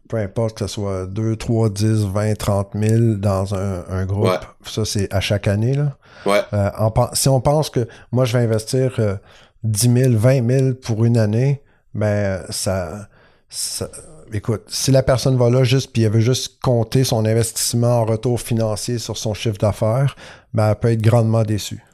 peu 0.08 0.16
importe 0.18 0.58
que 0.58 0.66
ce 0.66 0.72
soit 0.74 1.06
2, 1.06 1.36
3, 1.36 1.70
10, 1.70 2.04
20, 2.06 2.34
30 2.38 2.68
000 2.74 3.14
dans 3.16 3.54
un, 3.54 3.84
un 3.88 4.04
groupe. 4.06 4.24
Ouais. 4.26 4.38
Ça, 4.64 4.84
c'est 4.84 5.12
à 5.12 5.20
chaque 5.20 5.48
année, 5.48 5.74
là. 5.74 5.96
Ouais. 6.26 6.42
Euh, 6.52 6.70
en 6.78 6.92
si 7.14 7.28
on 7.28 7.40
pense 7.40 7.70
que 7.70 7.88
moi, 8.12 8.24
je 8.24 8.36
vais 8.36 8.44
investir 8.44 8.92
euh, 8.98 9.16
10 9.64 9.92
000, 10.10 10.16
20 10.16 10.48
000 10.58 10.74
pour 10.74 11.04
une 11.04 11.18
année, 11.18 11.62
ben, 11.94 12.42
ça, 12.50 13.08
ça- 13.48 13.88
Écoute, 14.34 14.62
si 14.68 14.90
la 14.92 15.02
personne 15.02 15.36
va 15.36 15.50
là 15.50 15.62
juste 15.62 15.92
puis 15.92 16.04
elle 16.04 16.12
veut 16.12 16.20
juste 16.20 16.58
compter 16.62 17.04
son 17.04 17.26
investissement 17.26 17.98
en 18.00 18.04
retour 18.06 18.40
financier 18.40 18.96
sur 18.98 19.18
son 19.18 19.34
chiffre 19.34 19.58
d'affaires, 19.58 20.16
ben, 20.54 20.70
elle 20.70 20.76
peut 20.76 20.90
être 20.90 21.02
grandement 21.02 21.42
déçue. 21.42 21.84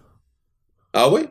Ah 0.93 1.09
oui? 1.11 1.29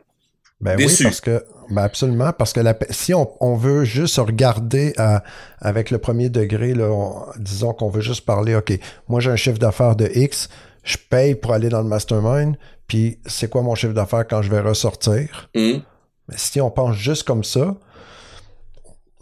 Ben 0.60 0.76
Déçu. 0.76 1.02
oui, 1.02 1.04
parce 1.04 1.20
que 1.20 1.44
ben 1.70 1.82
absolument, 1.82 2.32
parce 2.32 2.52
que 2.52 2.60
la, 2.60 2.76
si 2.90 3.14
on, 3.14 3.30
on 3.40 3.54
veut 3.54 3.84
juste 3.84 4.16
regarder 4.16 4.92
à- 4.96 5.22
avec 5.60 5.90
le 5.90 5.98
premier 5.98 6.30
degré, 6.30 6.74
là, 6.74 6.86
on- 6.90 7.26
disons 7.38 7.72
qu'on 7.74 7.90
veut 7.90 8.00
juste 8.00 8.24
parler, 8.26 8.56
OK, 8.56 8.76
moi 9.06 9.20
j'ai 9.20 9.30
un 9.30 9.36
chiffre 9.36 9.58
d'affaires 9.58 9.94
de 9.94 10.10
X, 10.14 10.48
je 10.82 10.96
paye 11.10 11.34
pour 11.36 11.52
aller 11.52 11.68
dans 11.68 11.82
le 11.82 11.88
mastermind, 11.88 12.56
puis 12.88 13.18
c'est 13.26 13.48
quoi 13.48 13.62
mon 13.62 13.74
chiffre 13.76 13.92
d'affaires 13.92 14.26
quand 14.26 14.42
je 14.42 14.50
vais 14.50 14.60
ressortir? 14.60 15.48
Hum. 15.54 15.82
Mais 16.28 16.34
si 16.36 16.60
on 16.60 16.70
pense 16.70 16.96
juste 16.96 17.22
comme 17.22 17.44
ça, 17.44 17.76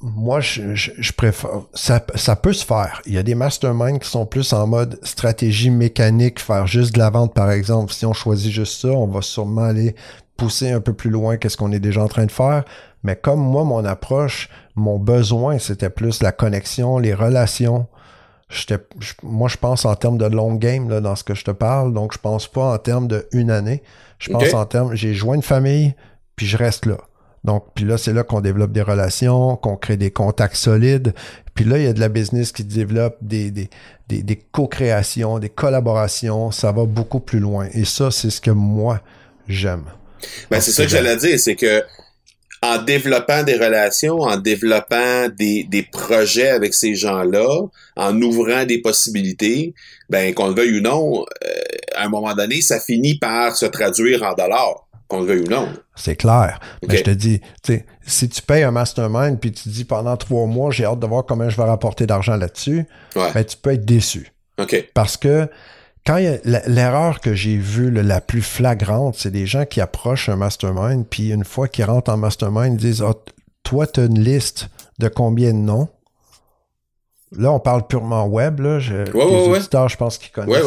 moi, 0.00 0.40
je, 0.40 0.74
je- 0.74 0.90
je 0.98 1.12
préfère. 1.12 1.50
Ça, 1.74 2.04
ça 2.16 2.36
peut 2.36 2.52
se 2.52 2.64
faire. 2.64 3.00
Il 3.06 3.14
y 3.14 3.18
a 3.18 3.22
des 3.22 3.34
masterminds 3.34 3.98
qui 3.98 4.08
sont 4.08 4.26
plus 4.26 4.52
en 4.52 4.66
mode 4.66 4.98
stratégie 5.02 5.70
mécanique, 5.70 6.38
faire 6.38 6.66
juste 6.66 6.94
de 6.94 6.98
la 6.98 7.08
vente, 7.10 7.32
par 7.34 7.50
exemple. 7.50 7.92
Si 7.92 8.04
on 8.04 8.12
choisit 8.12 8.52
juste 8.52 8.80
ça, 8.82 8.88
on 8.88 9.06
va 9.06 9.22
sûrement 9.22 9.62
aller 9.64 9.94
pousser 10.36 10.70
un 10.70 10.80
peu 10.80 10.92
plus 10.92 11.10
loin 11.10 11.36
qu'est-ce 11.36 11.56
qu'on 11.56 11.72
est 11.72 11.80
déjà 11.80 12.02
en 12.02 12.08
train 12.08 12.26
de 12.26 12.32
faire. 12.32 12.64
Mais 13.02 13.16
comme 13.16 13.40
moi, 13.40 13.64
mon 13.64 13.84
approche, 13.84 14.48
mon 14.74 14.98
besoin, 14.98 15.58
c'était 15.58 15.90
plus 15.90 16.22
la 16.22 16.32
connexion, 16.32 16.98
les 16.98 17.14
relations. 17.14 17.86
Je- 18.48 18.74
moi, 19.22 19.48
je 19.48 19.56
pense 19.56 19.84
en 19.84 19.94
termes 19.96 20.18
de 20.18 20.26
long 20.26 20.54
game 20.54 20.88
là, 20.88 21.00
dans 21.00 21.16
ce 21.16 21.24
que 21.24 21.34
je 21.34 21.44
te 21.44 21.50
parle. 21.50 21.92
Donc, 21.92 22.12
je 22.12 22.18
pense 22.18 22.46
pas 22.46 22.72
en 22.74 22.78
termes 22.78 23.08
de 23.08 23.26
une 23.32 23.50
année. 23.50 23.82
Je 24.18 24.30
pense 24.32 24.44
en 24.54 24.66
termes, 24.66 24.94
j'ai 24.94 25.14
joint 25.14 25.34
une 25.34 25.42
famille, 25.42 25.94
puis 26.36 26.46
je 26.46 26.56
reste 26.56 26.86
là. 26.86 26.96
Donc, 27.44 27.64
puis 27.74 27.84
là, 27.84 27.96
c'est 27.96 28.12
là 28.12 28.24
qu'on 28.24 28.40
développe 28.40 28.72
des 28.72 28.82
relations, 28.82 29.56
qu'on 29.56 29.76
crée 29.76 29.96
des 29.96 30.10
contacts 30.10 30.56
solides. 30.56 31.14
Puis 31.54 31.64
là, 31.64 31.78
il 31.78 31.84
y 31.84 31.86
a 31.86 31.92
de 31.92 32.00
la 32.00 32.08
business 32.08 32.50
qui 32.50 32.64
développe 32.64 33.16
des, 33.20 33.50
des, 33.52 33.70
des, 34.08 34.22
des 34.24 34.36
co-créations, 34.36 35.38
des 35.38 35.48
collaborations. 35.48 36.50
Ça 36.50 36.72
va 36.72 36.84
beaucoup 36.86 37.20
plus 37.20 37.38
loin. 37.38 37.68
Et 37.72 37.84
ça, 37.84 38.10
c'est 38.10 38.30
ce 38.30 38.40
que 38.40 38.50
moi, 38.50 39.00
j'aime. 39.46 39.84
Ben, 40.50 40.60
c'est 40.60 40.72
ça 40.72 40.84
que 40.84 40.90
j'allais 40.90 41.16
dire, 41.16 41.38
c'est 41.38 41.56
que 41.56 41.84
en 42.62 42.82
développant 42.82 43.42
des 43.42 43.54
relations, 43.54 44.20
en 44.20 44.36
développant 44.36 45.28
des, 45.28 45.64
des 45.64 45.82
projets 45.82 46.48
avec 46.48 46.74
ces 46.74 46.94
gens-là, 46.94 47.66
en 47.96 48.22
ouvrant 48.22 48.64
des 48.64 48.80
possibilités, 48.80 49.74
ben 50.08 50.34
qu'on 50.34 50.48
le 50.48 50.54
veuille 50.54 50.78
ou 50.78 50.80
non, 50.80 51.24
euh, 51.44 51.48
à 51.94 52.04
un 52.04 52.08
moment 52.08 52.34
donné, 52.34 52.60
ça 52.60 52.80
finit 52.80 53.18
par 53.18 53.56
se 53.56 53.66
traduire 53.66 54.22
en 54.22 54.34
dollars, 54.34 54.86
qu'on 55.08 55.20
le 55.20 55.26
veuille 55.26 55.42
ou 55.42 55.50
non. 55.50 55.68
C'est 55.94 56.16
clair. 56.16 56.60
Mais 56.88 56.96
je 56.96 57.02
te 57.04 57.10
dis, 57.10 57.40
si 58.06 58.28
tu 58.28 58.42
payes 58.42 58.62
un 58.62 58.70
mastermind 58.70 59.38
puis 59.38 59.52
tu 59.52 59.68
dis 59.68 59.84
pendant 59.84 60.16
trois 60.16 60.46
mois, 60.46 60.70
j'ai 60.70 60.84
hâte 60.84 61.00
de 61.00 61.06
voir 61.06 61.24
comment 61.24 61.48
je 61.48 61.56
vais 61.56 61.64
rapporter 61.64 62.06
d'argent 62.06 62.36
là-dessus, 62.36 62.86
ben, 63.14 63.44
tu 63.44 63.56
peux 63.56 63.72
être 63.72 63.84
déçu. 63.84 64.32
Parce 64.94 65.16
que 65.16 65.48
quand 66.06 66.18
l'erreur 66.44 67.20
que 67.20 67.34
j'ai 67.34 67.56
vue 67.56 67.90
la 67.90 68.20
plus 68.20 68.42
flagrante, 68.42 69.16
c'est 69.18 69.30
des 69.30 69.46
gens 69.46 69.64
qui 69.64 69.80
approchent 69.80 70.28
un 70.28 70.36
mastermind, 70.36 71.04
puis 71.08 71.30
une 71.30 71.44
fois 71.44 71.66
qu'ils 71.66 71.84
rentrent 71.84 72.12
en 72.12 72.16
mastermind, 72.16 72.74
ils 72.74 72.86
disent 72.86 73.02
ah, 73.02 73.14
Toi, 73.64 73.86
tu 73.86 74.00
as 74.00 74.04
une 74.04 74.20
liste 74.20 74.68
de 74.98 75.08
combien 75.08 75.52
de 75.52 75.58
noms? 75.58 75.88
Là, 77.32 77.50
on 77.50 77.58
parle 77.58 77.86
purement 77.86 78.26
web. 78.26 78.60
Là. 78.60 78.78
Je, 78.78 78.94
les 78.94 79.48
auditeurs, 79.48 79.88
je 79.88 79.96
pense 79.96 80.16
qu'ils 80.18 80.30
connaissent. 80.30 80.62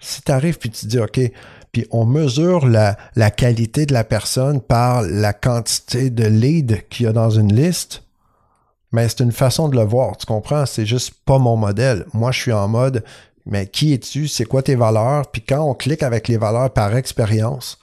Si 0.00 0.22
tu 0.22 0.32
arrives 0.32 0.58
puis 0.58 0.70
tu 0.70 0.86
dis 0.86 0.98
OK, 0.98 1.20
puis 1.72 1.86
on 1.90 2.06
mesure 2.06 2.66
la, 2.66 2.96
la 3.16 3.30
qualité 3.30 3.86
de 3.86 3.92
la 3.92 4.04
personne 4.04 4.60
par 4.60 5.02
la 5.02 5.32
quantité 5.32 6.10
de 6.10 6.24
leads 6.24 6.82
qu'il 6.88 7.04
y 7.04 7.08
a 7.08 7.12
dans 7.12 7.30
une 7.30 7.54
liste, 7.54 8.02
mais 8.92 9.08
c'est 9.08 9.20
une 9.20 9.32
façon 9.32 9.68
de 9.68 9.76
le 9.76 9.84
voir, 9.84 10.16
tu 10.16 10.26
comprends? 10.26 10.64
C'est 10.64 10.86
juste 10.86 11.14
pas 11.26 11.38
mon 11.38 11.56
modèle. 11.56 12.06
Moi, 12.14 12.32
je 12.32 12.40
suis 12.40 12.52
en 12.52 12.68
mode, 12.68 13.04
mais 13.46 13.66
qui 13.66 13.92
es-tu? 13.92 14.28
C'est 14.28 14.44
quoi 14.44 14.62
tes 14.62 14.74
valeurs? 14.74 15.30
Puis 15.30 15.42
quand 15.42 15.62
on 15.62 15.74
clique 15.74 16.02
avec 16.02 16.28
les 16.28 16.36
valeurs 16.36 16.70
par 16.70 16.96
expérience, 16.96 17.78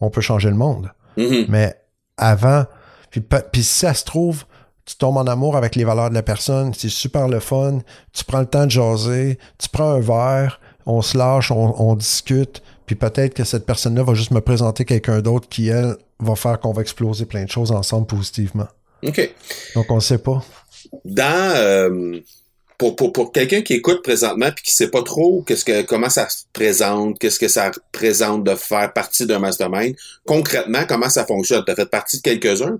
on 0.00 0.10
peut 0.10 0.20
changer 0.20 0.50
le 0.50 0.56
monde. 0.56 0.92
Mm-hmm. 1.16 1.46
Mais 1.48 1.74
avant, 2.16 2.66
puis, 3.10 3.20
puis 3.20 3.62
si 3.62 3.80
ça 3.80 3.94
se 3.94 4.04
trouve, 4.04 4.44
tu 4.84 4.96
tombes 4.96 5.16
en 5.16 5.26
amour 5.26 5.56
avec 5.56 5.74
les 5.74 5.84
valeurs 5.84 6.10
de 6.10 6.14
la 6.14 6.22
personne, 6.22 6.72
c'est 6.74 6.88
super 6.88 7.28
le 7.28 7.40
fun, 7.40 7.80
tu 8.12 8.24
prends 8.24 8.40
le 8.40 8.46
temps 8.46 8.66
de 8.66 8.70
jaser, 8.70 9.38
tu 9.58 9.68
prends 9.68 9.90
un 9.90 10.00
verre, 10.00 10.60
on 10.86 11.02
se 11.02 11.18
lâche, 11.18 11.50
on, 11.50 11.94
discute, 11.96 12.62
puis 12.86 12.94
peut-être 12.94 13.34
que 13.34 13.42
cette 13.42 13.66
personne-là 13.66 14.04
va 14.04 14.14
juste 14.14 14.30
me 14.30 14.40
présenter 14.40 14.84
quelqu'un 14.84 15.20
d'autre 15.20 15.48
qui, 15.48 15.68
elle, 15.68 15.96
va 16.20 16.36
faire 16.36 16.60
qu'on 16.60 16.72
va 16.72 16.82
exploser 16.82 17.26
plein 17.26 17.44
de 17.44 17.50
choses 17.50 17.72
ensemble 17.72 18.06
positivement. 18.06 18.68
OK. 19.02 19.34
Donc, 19.74 19.90
on 19.90 19.96
ne 19.96 20.00
sait 20.00 20.18
pas. 20.18 20.44
Dans, 21.04 21.52
euh, 21.56 22.20
pour, 22.78 22.96
pour, 22.96 23.12
pour 23.12 23.32
quelqu'un 23.32 23.62
qui 23.62 23.74
écoute 23.74 24.02
présentement 24.02 24.50
puis 24.54 24.64
qui 24.64 24.72
sait 24.72 24.90
pas 24.90 25.02
trop 25.02 25.42
qu'est-ce 25.42 25.64
que 25.64 25.82
comment 25.82 26.10
ça 26.10 26.28
se 26.28 26.44
présente, 26.52 27.18
qu'est-ce 27.18 27.38
que 27.38 27.48
ça 27.48 27.70
représente 27.70 28.44
de 28.44 28.54
faire 28.54 28.92
partie 28.92 29.26
d'un 29.26 29.38
mastermind, 29.38 29.94
concrètement 30.26 30.84
comment 30.86 31.08
ça 31.08 31.24
fonctionne? 31.24 31.62
Tu 31.64 31.72
as 31.72 31.74
fait 31.74 31.90
partie 31.90 32.18
de 32.18 32.22
quelques-uns? 32.22 32.78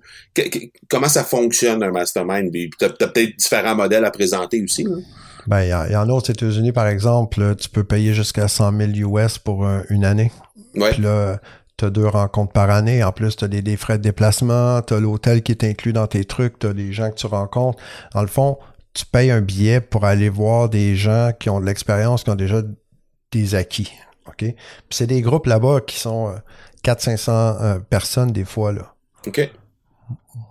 comment 0.89 1.09
ça 1.09 1.25
fonctionne 1.25 1.83
un 1.83 1.91
mastermind? 1.91 2.53
Tu 2.53 2.71
as, 2.85 2.91
peut-être 2.91 3.37
différents 3.37 3.75
modèles 3.75 4.05
à 4.05 4.11
présenter 4.11 4.63
aussi. 4.63 4.87
Hein? 4.87 5.01
Ben, 5.47 5.63
il 5.63 5.93
y, 5.93 5.97
en 5.97 6.09
a 6.09 6.13
aux 6.13 6.21
États-Unis, 6.21 6.73
par 6.73 6.89
exemple, 6.89 7.55
tu 7.57 7.69
peux 7.69 7.85
payer 7.85 8.15
jusqu'à 8.15 8.49
100 8.49 8.77
000 8.95 9.17
US 9.17 9.39
pour 9.39 9.65
une 9.91 10.05
année. 10.05 10.33
Ouais. 10.75 10.91
Puis 10.91 11.03
là, 11.03 11.39
tu 11.77 11.85
as 11.85 11.91
deux 11.91 12.07
rencontres 12.07 12.53
par 12.53 12.71
année. 12.71 13.05
En 13.05 13.13
plus, 13.13 13.37
tu 13.37 13.45
as 13.45 13.49
des, 13.49 13.63
des, 13.63 13.77
frais 13.77 13.99
de 13.99 14.03
déplacement, 14.03 14.83
tu 14.83 14.95
as 14.95 15.01
l'hôtel 15.01 15.43
qui 15.43 15.53
est 15.53 15.65
inclus 15.65 15.93
dans 15.93 16.09
tes 16.09 16.25
trucs, 16.25 16.59
tu 16.59 16.67
as 16.67 16.73
des 16.73 16.93
gens 16.93 17.11
que 17.11 17.17
tu 17.17 17.27
rencontres. 17.27 17.79
Dans 18.13 18.23
le 18.23 18.29
fond, 18.29 18.59
tu 18.97 19.05
payes 19.05 19.31
un 19.31 19.43
billet 19.43 19.83
pour 19.83 20.07
aller 20.07 20.31
voir 20.31 20.71
des 20.71 20.97
gens 20.97 21.31
qui 21.39 21.51
ont 21.51 21.61
de 21.61 21.67
l'expérience, 21.67 22.25
qui 22.25 22.31
ont 22.31 22.35
déjà 22.35 22.63
des 23.31 23.55
acquis. 23.55 23.93
OK? 24.27 24.39
Puis 24.39 24.57
c'est 24.91 25.07
des 25.07 25.21
groupes 25.21 25.47
là-bas 25.47 25.83
qui 25.87 25.99
sont 25.99 26.35
400-500 26.83 27.31
euh, 27.31 27.35
euh, 27.61 27.79
personnes 27.79 28.33
des 28.33 28.47
fois. 28.47 28.73
Là. 28.73 28.95
OK. 29.27 29.51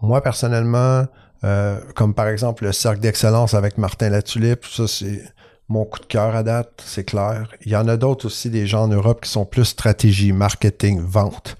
Moi, 0.03 0.21
personnellement, 0.21 1.05
euh, 1.43 1.79
comme 1.95 2.13
par 2.13 2.27
exemple 2.27 2.65
le 2.65 2.71
cercle 2.71 2.99
d'excellence 2.99 3.55
avec 3.55 3.79
Martin 3.79 4.09
Latulippe, 4.09 4.65
ça 4.65 4.87
c'est 4.87 5.23
mon 5.67 5.83
coup 5.83 5.99
de 5.99 6.05
cœur 6.05 6.35
à 6.35 6.43
date, 6.43 6.83
c'est 6.85 7.03
clair. 7.03 7.49
Il 7.65 7.71
y 7.71 7.75
en 7.75 7.87
a 7.87 7.97
d'autres 7.97 8.27
aussi, 8.27 8.51
des 8.51 8.67
gens 8.67 8.83
en 8.83 8.87
Europe 8.89 9.21
qui 9.21 9.31
sont 9.31 9.45
plus 9.45 9.65
stratégie, 9.65 10.31
marketing, 10.33 10.99
vente. 10.99 11.57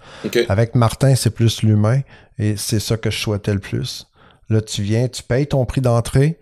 Avec 0.49 0.75
Martin, 0.75 1.15
c'est 1.15 1.31
plus 1.31 1.63
l'humain 1.63 2.01
et 2.37 2.55
c'est 2.57 2.79
ça 2.79 2.97
que 2.97 3.09
je 3.09 3.17
souhaitais 3.19 3.53
le 3.53 3.59
plus. 3.59 4.05
Là, 4.49 4.61
tu 4.61 4.83
viens, 4.83 5.07
tu 5.07 5.23
payes 5.23 5.47
ton 5.47 5.65
prix 5.65 5.81
d'entrée, 5.81 6.37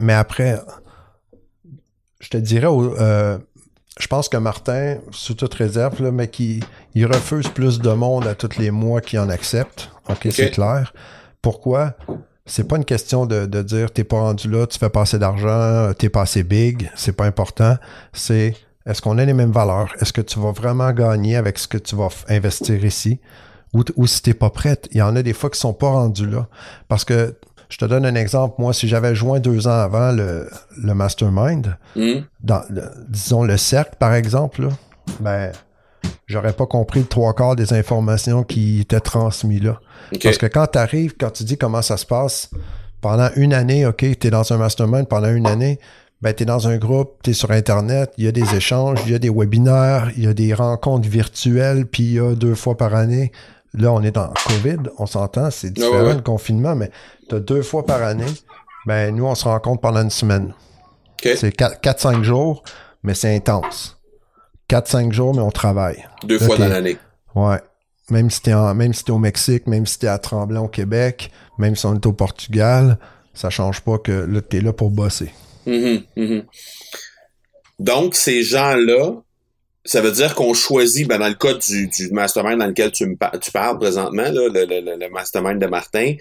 mais 0.00 0.14
après, 0.14 0.60
je 2.20 2.28
te 2.28 2.36
dirais, 2.36 2.68
euh, 2.68 3.38
je 3.98 4.06
pense 4.06 4.28
que 4.28 4.36
Martin, 4.36 4.98
sous 5.10 5.34
toute 5.34 5.54
réserve, 5.54 6.02
là, 6.02 6.10
mais 6.10 6.28
qui 6.28 6.62
il 6.94 7.06
refuse 7.06 7.48
plus 7.48 7.78
de 7.78 7.90
monde 7.90 8.26
à 8.26 8.34
tous 8.34 8.58
les 8.58 8.70
mois 8.70 9.00
qui 9.00 9.18
en 9.18 9.28
accepte. 9.28 9.90
OK, 10.08 10.28
c'est 10.30 10.50
clair. 10.50 10.92
Pourquoi? 11.42 11.94
C'est 12.46 12.66
pas 12.66 12.76
une 12.76 12.84
question 12.84 13.26
de, 13.26 13.46
de 13.46 13.62
dire 13.62 13.90
t'es 13.92 14.04
pas 14.04 14.20
rendu 14.20 14.50
là, 14.50 14.66
tu 14.66 14.78
fais 14.78 14.88
pas 14.88 15.02
assez 15.02 15.18
d'argent, 15.18 15.92
t'es 15.96 16.08
pas 16.08 16.22
assez 16.22 16.42
big, 16.42 16.90
c'est 16.94 17.12
pas 17.12 17.26
important. 17.26 17.76
C'est 18.12 18.54
est-ce 18.86 19.02
qu'on 19.02 19.18
a 19.18 19.24
les 19.24 19.34
mêmes 19.34 19.52
valeurs? 19.52 19.94
Est-ce 20.00 20.14
que 20.14 20.22
tu 20.22 20.38
vas 20.40 20.52
vraiment 20.52 20.90
gagner 20.92 21.36
avec 21.36 21.58
ce 21.58 21.68
que 21.68 21.76
tu 21.76 21.94
vas 21.94 22.08
investir 22.28 22.82
ici? 22.84 23.20
Ou, 23.74 23.84
ou 23.96 24.06
si 24.06 24.22
t'es 24.22 24.32
pas 24.32 24.48
prête, 24.48 24.88
il 24.92 24.96
y 24.96 25.02
en 25.02 25.14
a 25.14 25.22
des 25.22 25.34
fois 25.34 25.50
qui 25.50 25.60
sont 25.60 25.74
pas 25.74 25.90
rendus 25.90 26.26
là. 26.26 26.48
Parce 26.88 27.04
que 27.04 27.36
je 27.68 27.76
te 27.76 27.84
donne 27.84 28.06
un 28.06 28.14
exemple. 28.14 28.56
Moi, 28.58 28.72
si 28.72 28.88
j'avais 28.88 29.14
joint 29.14 29.40
deux 29.40 29.66
ans 29.68 29.78
avant 29.80 30.12
le, 30.12 30.48
le 30.82 30.94
mastermind, 30.94 31.76
hmm. 31.96 32.20
dans, 32.40 32.62
disons 33.08 33.44
le 33.44 33.56
cercle, 33.56 33.96
par 33.98 34.14
exemple, 34.14 34.62
là, 34.62 34.68
ben, 35.20 35.52
j'aurais 36.26 36.52
pas 36.52 36.66
compris 36.66 37.00
le 37.00 37.06
trois 37.06 37.34
quarts 37.34 37.56
des 37.56 37.72
informations 37.72 38.42
qui 38.42 38.80
étaient 38.80 39.00
transmises 39.00 39.62
là. 39.62 39.80
Parce 40.22 40.38
que 40.38 40.46
quand 40.46 40.66
tu 40.68 40.78
arrives, 40.78 41.14
quand 41.18 41.30
tu 41.30 41.44
dis 41.44 41.58
comment 41.58 41.82
ça 41.82 41.96
se 41.96 42.06
passe, 42.06 42.50
pendant 43.00 43.28
une 43.36 43.52
année, 43.54 43.86
OK, 43.86 44.04
tu 44.18 44.26
es 44.26 44.30
dans 44.30 44.52
un 44.52 44.56
mastermind 44.56 45.06
pendant 45.06 45.32
une 45.32 45.46
année, 45.46 45.78
ben, 46.20 46.34
tu 46.34 46.42
es 46.42 46.46
dans 46.46 46.66
un 46.66 46.78
groupe, 46.78 47.18
tu 47.22 47.30
es 47.30 47.32
sur 47.32 47.50
Internet, 47.50 48.12
il 48.18 48.24
y 48.24 48.28
a 48.28 48.32
des 48.32 48.54
échanges, 48.56 48.98
il 49.06 49.12
y 49.12 49.14
a 49.14 49.18
des 49.18 49.30
webinaires, 49.30 50.10
il 50.16 50.24
y 50.24 50.26
a 50.26 50.34
des 50.34 50.52
rencontres 50.52 51.08
virtuelles, 51.08 51.86
puis 51.86 52.02
il 52.02 52.12
y 52.14 52.18
a 52.18 52.34
deux 52.34 52.54
fois 52.54 52.76
par 52.76 52.94
année. 52.94 53.30
Là, 53.74 53.92
on 53.92 54.02
est 54.02 54.10
dans 54.10 54.32
COVID, 54.46 54.90
on 54.98 55.06
s'entend, 55.06 55.50
c'est 55.50 55.68
ah 55.68 55.70
différent 55.70 56.14
le 56.14 56.22
confinement, 56.22 56.74
mais 56.74 56.90
tu 57.28 57.38
deux 57.40 57.62
fois 57.62 57.84
par 57.84 58.02
année, 58.02 58.32
ben 58.86 59.14
nous, 59.14 59.26
on 59.26 59.34
se 59.34 59.44
rencontre 59.44 59.80
pendant 59.80 60.02
une 60.02 60.10
semaine. 60.10 60.54
C'est 61.22 61.54
4-5 61.54 62.22
jours, 62.22 62.62
mais 63.02 63.14
c'est 63.14 63.34
intense. 63.34 63.98
4-5 64.70 65.12
jours, 65.12 65.34
mais 65.34 65.42
on 65.42 65.50
travaille. 65.50 66.04
Deux 66.24 66.38
fois 66.38 66.56
dans 66.56 66.68
l'année. 66.68 66.96
Ouais. 67.34 67.58
Même 68.10 68.30
si 68.30 68.40
t'es 68.40 68.54
même 68.74 68.94
si 68.94 69.04
es 69.06 69.10
au 69.10 69.18
Mexique, 69.18 69.66
même 69.66 69.84
si 69.84 69.98
t'es 69.98 70.06
à 70.06 70.18
Tremblant 70.18 70.64
au 70.64 70.68
Québec, 70.68 71.30
même 71.58 71.76
si 71.76 71.84
on 71.84 71.94
est 71.94 72.06
au 72.06 72.12
Portugal, 72.12 72.98
ça 73.34 73.50
change 73.50 73.82
pas 73.82 73.98
que 73.98 74.12
là, 74.12 74.40
t'es 74.40 74.60
là 74.60 74.72
pour 74.72 74.90
bosser. 74.90 75.32
Mm-hmm, 75.66 76.04
mm-hmm. 76.16 76.44
Donc, 77.78 78.14
ces 78.14 78.42
gens-là, 78.42 79.22
ça 79.88 80.02
veut 80.02 80.12
dire 80.12 80.34
qu'on 80.34 80.52
choisit, 80.52 81.08
ben, 81.08 81.18
dans 81.18 81.28
le 81.28 81.34
cas 81.34 81.54
du, 81.54 81.88
mastermind 82.12 82.58
dans 82.58 82.66
lequel 82.66 82.92
tu, 82.92 83.06
me, 83.06 83.16
tu 83.40 83.50
parles 83.50 83.78
présentement, 83.78 84.24
là, 84.24 84.30
le, 84.30 84.66
le, 84.66 84.96
le, 84.98 85.08
mastermind 85.08 85.58
de 85.58 85.66
Martin, 85.66 86.14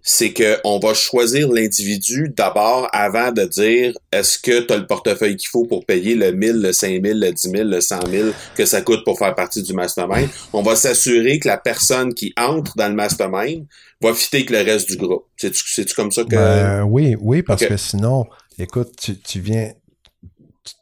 c'est 0.00 0.32
qu'on 0.32 0.78
va 0.78 0.94
choisir 0.94 1.52
l'individu 1.52 2.32
d'abord 2.34 2.88
avant 2.94 3.30
de 3.30 3.44
dire 3.44 3.92
est-ce 4.10 4.38
que 4.38 4.60
tu 4.60 4.72
as 4.72 4.78
le 4.78 4.86
portefeuille 4.86 5.36
qu'il 5.36 5.50
faut 5.50 5.66
pour 5.66 5.84
payer 5.84 6.14
le 6.14 6.32
1000, 6.32 6.62
le 6.62 6.72
5000, 6.72 7.20
le 7.20 7.30
10 7.30 7.50
000, 7.50 7.64
le 7.64 7.80
100 7.82 8.06
000 8.10 8.28
que 8.56 8.64
ça 8.64 8.80
coûte 8.80 9.04
pour 9.04 9.18
faire 9.18 9.34
partie 9.34 9.62
du 9.62 9.74
mastermind? 9.74 10.30
On 10.54 10.62
va 10.62 10.74
s'assurer 10.74 11.38
que 11.38 11.48
la 11.48 11.58
personne 11.58 12.14
qui 12.14 12.32
entre 12.38 12.74
dans 12.78 12.88
le 12.88 12.94
mastermind 12.94 13.66
va 14.00 14.14
fitter 14.14 14.38
avec 14.38 14.50
le 14.50 14.62
reste 14.62 14.88
du 14.88 14.96
groupe. 14.96 15.26
C'est-tu 15.36 15.94
comme 15.94 16.10
ça 16.10 16.24
que... 16.24 16.30
Ben, 16.30 16.84
oui, 16.84 17.16
oui, 17.20 17.42
parce 17.42 17.66
que 17.66 17.76
sinon, 17.76 18.24
écoute, 18.58 18.92
tu, 18.98 19.18
tu 19.18 19.40
viens... 19.40 19.72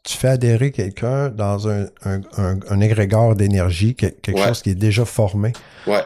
Tu, 0.03 0.17
fais 0.17 0.29
adhérer 0.29 0.71
quelqu'un 0.71 1.29
dans 1.29 1.67
un, 1.67 1.85
un, 2.03 2.21
un, 2.37 2.79
égrégore 2.79 3.35
d'énergie, 3.35 3.95
quelque 3.95 4.37
chose 4.37 4.61
qui 4.61 4.71
est 4.71 4.75
déjà 4.75 5.05
formé. 5.05 5.53
Ouais 5.87 6.03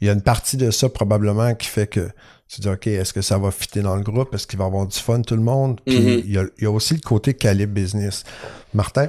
il 0.00 0.06
y 0.06 0.10
a 0.10 0.12
une 0.12 0.22
partie 0.22 0.56
de 0.56 0.70
ça 0.70 0.88
probablement 0.88 1.54
qui 1.54 1.68
fait 1.68 1.86
que 1.86 2.10
tu 2.48 2.60
dis, 2.60 2.68
OK, 2.68 2.86
est-ce 2.86 3.14
que 3.14 3.22
ça 3.22 3.38
va 3.38 3.50
fitter 3.50 3.80
dans 3.80 3.96
le 3.96 4.02
groupe? 4.02 4.34
Est-ce 4.34 4.46
qu'il 4.46 4.58
va 4.58 4.66
avoir 4.66 4.86
du 4.86 4.98
fun 4.98 5.22
tout 5.22 5.36
le 5.36 5.42
monde? 5.42 5.80
Puis 5.86 5.98
mm-hmm. 5.98 6.22
il, 6.26 6.62
y 6.62 6.66
a, 6.66 6.70
aussi 6.70 6.94
le 6.94 7.00
côté 7.00 7.32
calibre 7.32 7.72
business. 7.72 8.24
Martin, 8.74 9.08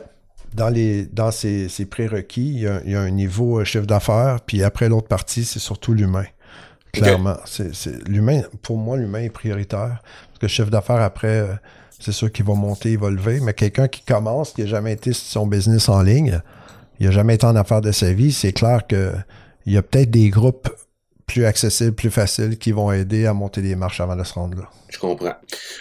dans 0.54 0.70
les 0.70 1.06
dans 1.08 1.32
ses, 1.32 1.68
prérequis, 1.90 2.54
il 2.86 2.92
y, 2.92 2.96
a, 2.96 3.02
un 3.02 3.10
niveau 3.10 3.60
euh, 3.60 3.66
chiffre 3.66 3.86
d'affaires, 3.86 4.40
puis 4.46 4.64
après 4.64 4.88
l'autre 4.88 5.08
partie, 5.08 5.44
c'est 5.44 5.60
surtout 5.60 5.94
l'humain. 5.94 6.26
Clairement. 6.94 7.36
C'est, 7.46 8.08
l'humain, 8.08 8.44
pour 8.62 8.78
moi, 8.78 8.98
l'humain 8.98 9.24
est 9.24 9.30
prioritaire. 9.30 10.02
Parce 10.28 10.40
que 10.40 10.48
chiffre 10.48 10.70
d'affaires, 10.70 11.02
après, 11.02 11.40
euh, 11.40 11.54
c'est 12.04 12.12
sûr 12.12 12.32
qu'il 12.32 12.46
va 12.46 12.54
monter, 12.54 12.92
il 12.92 13.00
va 13.00 13.10
lever. 13.10 13.40
Mais 13.40 13.54
quelqu'un 13.54 13.88
qui 13.88 14.02
commence, 14.02 14.54
qui 14.54 14.62
n'a 14.62 14.68
jamais 14.68 14.94
été 14.94 15.14
sur 15.14 15.26
son 15.26 15.48
business 15.48 15.90
en 15.90 16.02
ligne, 16.02 16.42
il 17.00 17.06
n'a 17.06 17.12
jamais 17.12 17.36
été 17.36 17.46
en 17.46 17.56
affaires 17.56 17.82
de 17.82 17.92
sa 17.92 18.14
vie, 18.14 18.32
c'est 18.32 18.54
clair 18.54 18.86
que 18.88 19.12
il 19.66 19.74
y 19.74 19.78
a 19.78 19.82
peut-être 19.82 20.12
des 20.12 20.30
groupes 20.30 20.70
plus 21.26 21.46
accessibles, 21.46 21.94
plus 21.94 22.12
faciles, 22.12 22.58
qui 22.58 22.72
vont 22.72 22.92
aider 22.92 23.26
à 23.26 23.34
monter 23.34 23.62
des 23.62 23.76
marches 23.76 24.02
avant 24.02 24.16
de 24.16 24.24
se 24.24 24.34
rendre 24.34 24.58
là. 24.58 24.70
Je 24.90 25.00
comprends. 25.00 25.36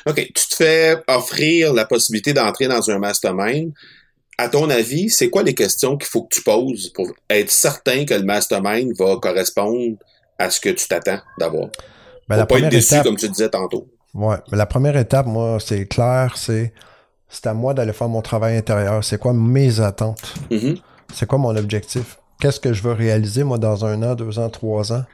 OK, 0.06 0.14
tu 0.14 0.48
te 0.48 0.54
fais 0.54 0.96
offrir 1.08 1.72
la 1.72 1.84
possibilité 1.84 2.32
d'entrer 2.32 2.68
dans 2.68 2.90
un 2.90 2.98
mastermind. 2.98 3.72
À 4.38 4.48
ton 4.48 4.70
avis, 4.70 5.10
c'est 5.10 5.30
quoi 5.30 5.42
les 5.42 5.54
questions 5.54 5.96
qu'il 5.96 6.08
faut 6.08 6.22
que 6.22 6.34
tu 6.34 6.42
poses 6.42 6.90
pour 6.90 7.12
être 7.28 7.50
certain 7.50 8.04
que 8.04 8.14
le 8.14 8.22
mastermind 8.22 8.92
va 8.96 9.16
correspondre 9.16 9.96
à 10.38 10.48
ce 10.48 10.60
que 10.60 10.70
tu 10.70 10.86
t'attends 10.88 11.20
d'avoir? 11.38 11.68
Ben, 12.28 12.36
la 12.36 12.46
pas 12.46 12.54
être 12.54 12.60
première 12.60 12.70
déçu, 12.70 12.94
étape, 12.94 13.04
comme 13.04 13.16
tu 13.16 13.28
disais 13.28 13.50
tantôt. 13.50 13.88
Ouais, 14.14 14.36
mais 14.50 14.58
la 14.58 14.66
première 14.66 14.96
étape, 14.96 15.26
moi, 15.26 15.58
c'est 15.60 15.86
clair, 15.86 16.34
c'est 16.36 16.72
c'est 17.28 17.46
à 17.46 17.54
moi 17.54 17.72
d'aller 17.72 17.92
faire 17.94 18.08
mon 18.08 18.20
travail 18.20 18.56
intérieur. 18.58 19.02
C'est 19.02 19.18
quoi 19.18 19.32
mes 19.32 19.80
attentes? 19.80 20.34
Mhm. 20.50 20.76
C'est 21.14 21.26
quoi 21.26 21.38
mon 21.38 21.56
objectif? 21.56 22.18
Qu'est-ce 22.40 22.60
que 22.60 22.72
je 22.74 22.82
veux 22.82 22.92
réaliser, 22.92 23.42
moi, 23.44 23.56
dans 23.58 23.84
un 23.86 24.02
an, 24.02 24.14
deux 24.14 24.38
ans, 24.38 24.50
trois 24.50 24.92
ans? 24.92 25.04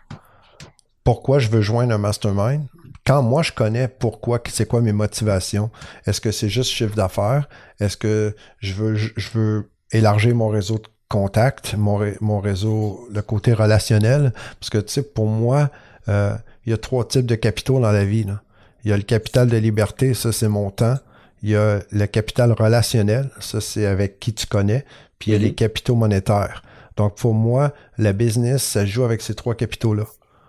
Pourquoi 1.04 1.38
je 1.38 1.48
veux 1.48 1.60
joindre 1.60 1.94
un 1.94 1.98
mastermind? 1.98 2.64
Quand 3.06 3.22
moi, 3.22 3.42
je 3.42 3.52
connais 3.52 3.88
pourquoi, 3.88 4.40
c'est 4.48 4.66
quoi 4.66 4.80
mes 4.80 4.92
motivations? 4.92 5.70
Est-ce 6.06 6.20
que 6.20 6.30
c'est 6.32 6.48
juste 6.48 6.70
chiffre 6.70 6.94
d'affaires? 6.94 7.48
Est-ce 7.80 7.96
que 7.96 8.34
je 8.58 8.74
veux, 8.74 8.94
je 8.96 9.30
veux 9.34 9.70
élargir 9.92 10.34
mon 10.34 10.48
réseau 10.48 10.78
de 10.78 10.88
contacts, 11.08 11.74
mon, 11.74 11.96
ré- 11.96 12.18
mon 12.20 12.40
réseau, 12.40 13.08
le 13.10 13.22
côté 13.22 13.54
relationnel? 13.54 14.32
Parce 14.60 14.68
que, 14.70 14.78
tu 14.78 14.92
sais, 14.92 15.02
pour 15.02 15.26
moi, 15.26 15.70
euh, 16.08 16.34
il 16.66 16.70
y 16.70 16.74
a 16.74 16.78
trois 16.78 17.06
types 17.06 17.26
de 17.26 17.34
capitaux 17.36 17.80
dans 17.80 17.92
la 17.92 18.04
vie. 18.04 18.24
là. 18.24 18.42
Il 18.84 18.90
y 18.90 18.92
a 18.92 18.96
le 18.96 19.02
capital 19.02 19.48
de 19.48 19.56
liberté, 19.56 20.14
ça, 20.14 20.32
c'est 20.32 20.48
mon 20.48 20.70
temps. 20.70 20.96
Il 21.42 21.50
y 21.50 21.56
a 21.56 21.80
le 21.90 22.06
capital 22.06 22.52
relationnel, 22.52 23.30
ça, 23.40 23.60
c'est 23.60 23.86
avec 23.86 24.18
qui 24.20 24.32
tu 24.34 24.46
connais. 24.46 24.84
Puis 25.18 25.30
il 25.30 25.34
y 25.34 25.36
a 25.36 25.38
Mhm. 25.38 25.44
les 25.44 25.54
capitaux 25.54 25.94
monétaires. 25.96 26.62
Donc, 26.96 27.16
pour 27.16 27.34
moi, 27.34 27.72
la 27.96 28.12
business, 28.12 28.62
ça 28.62 28.84
joue 28.86 29.04
avec 29.04 29.20
ces 29.22 29.34
trois 29.34 29.54
capitaux-là. 29.54 30.04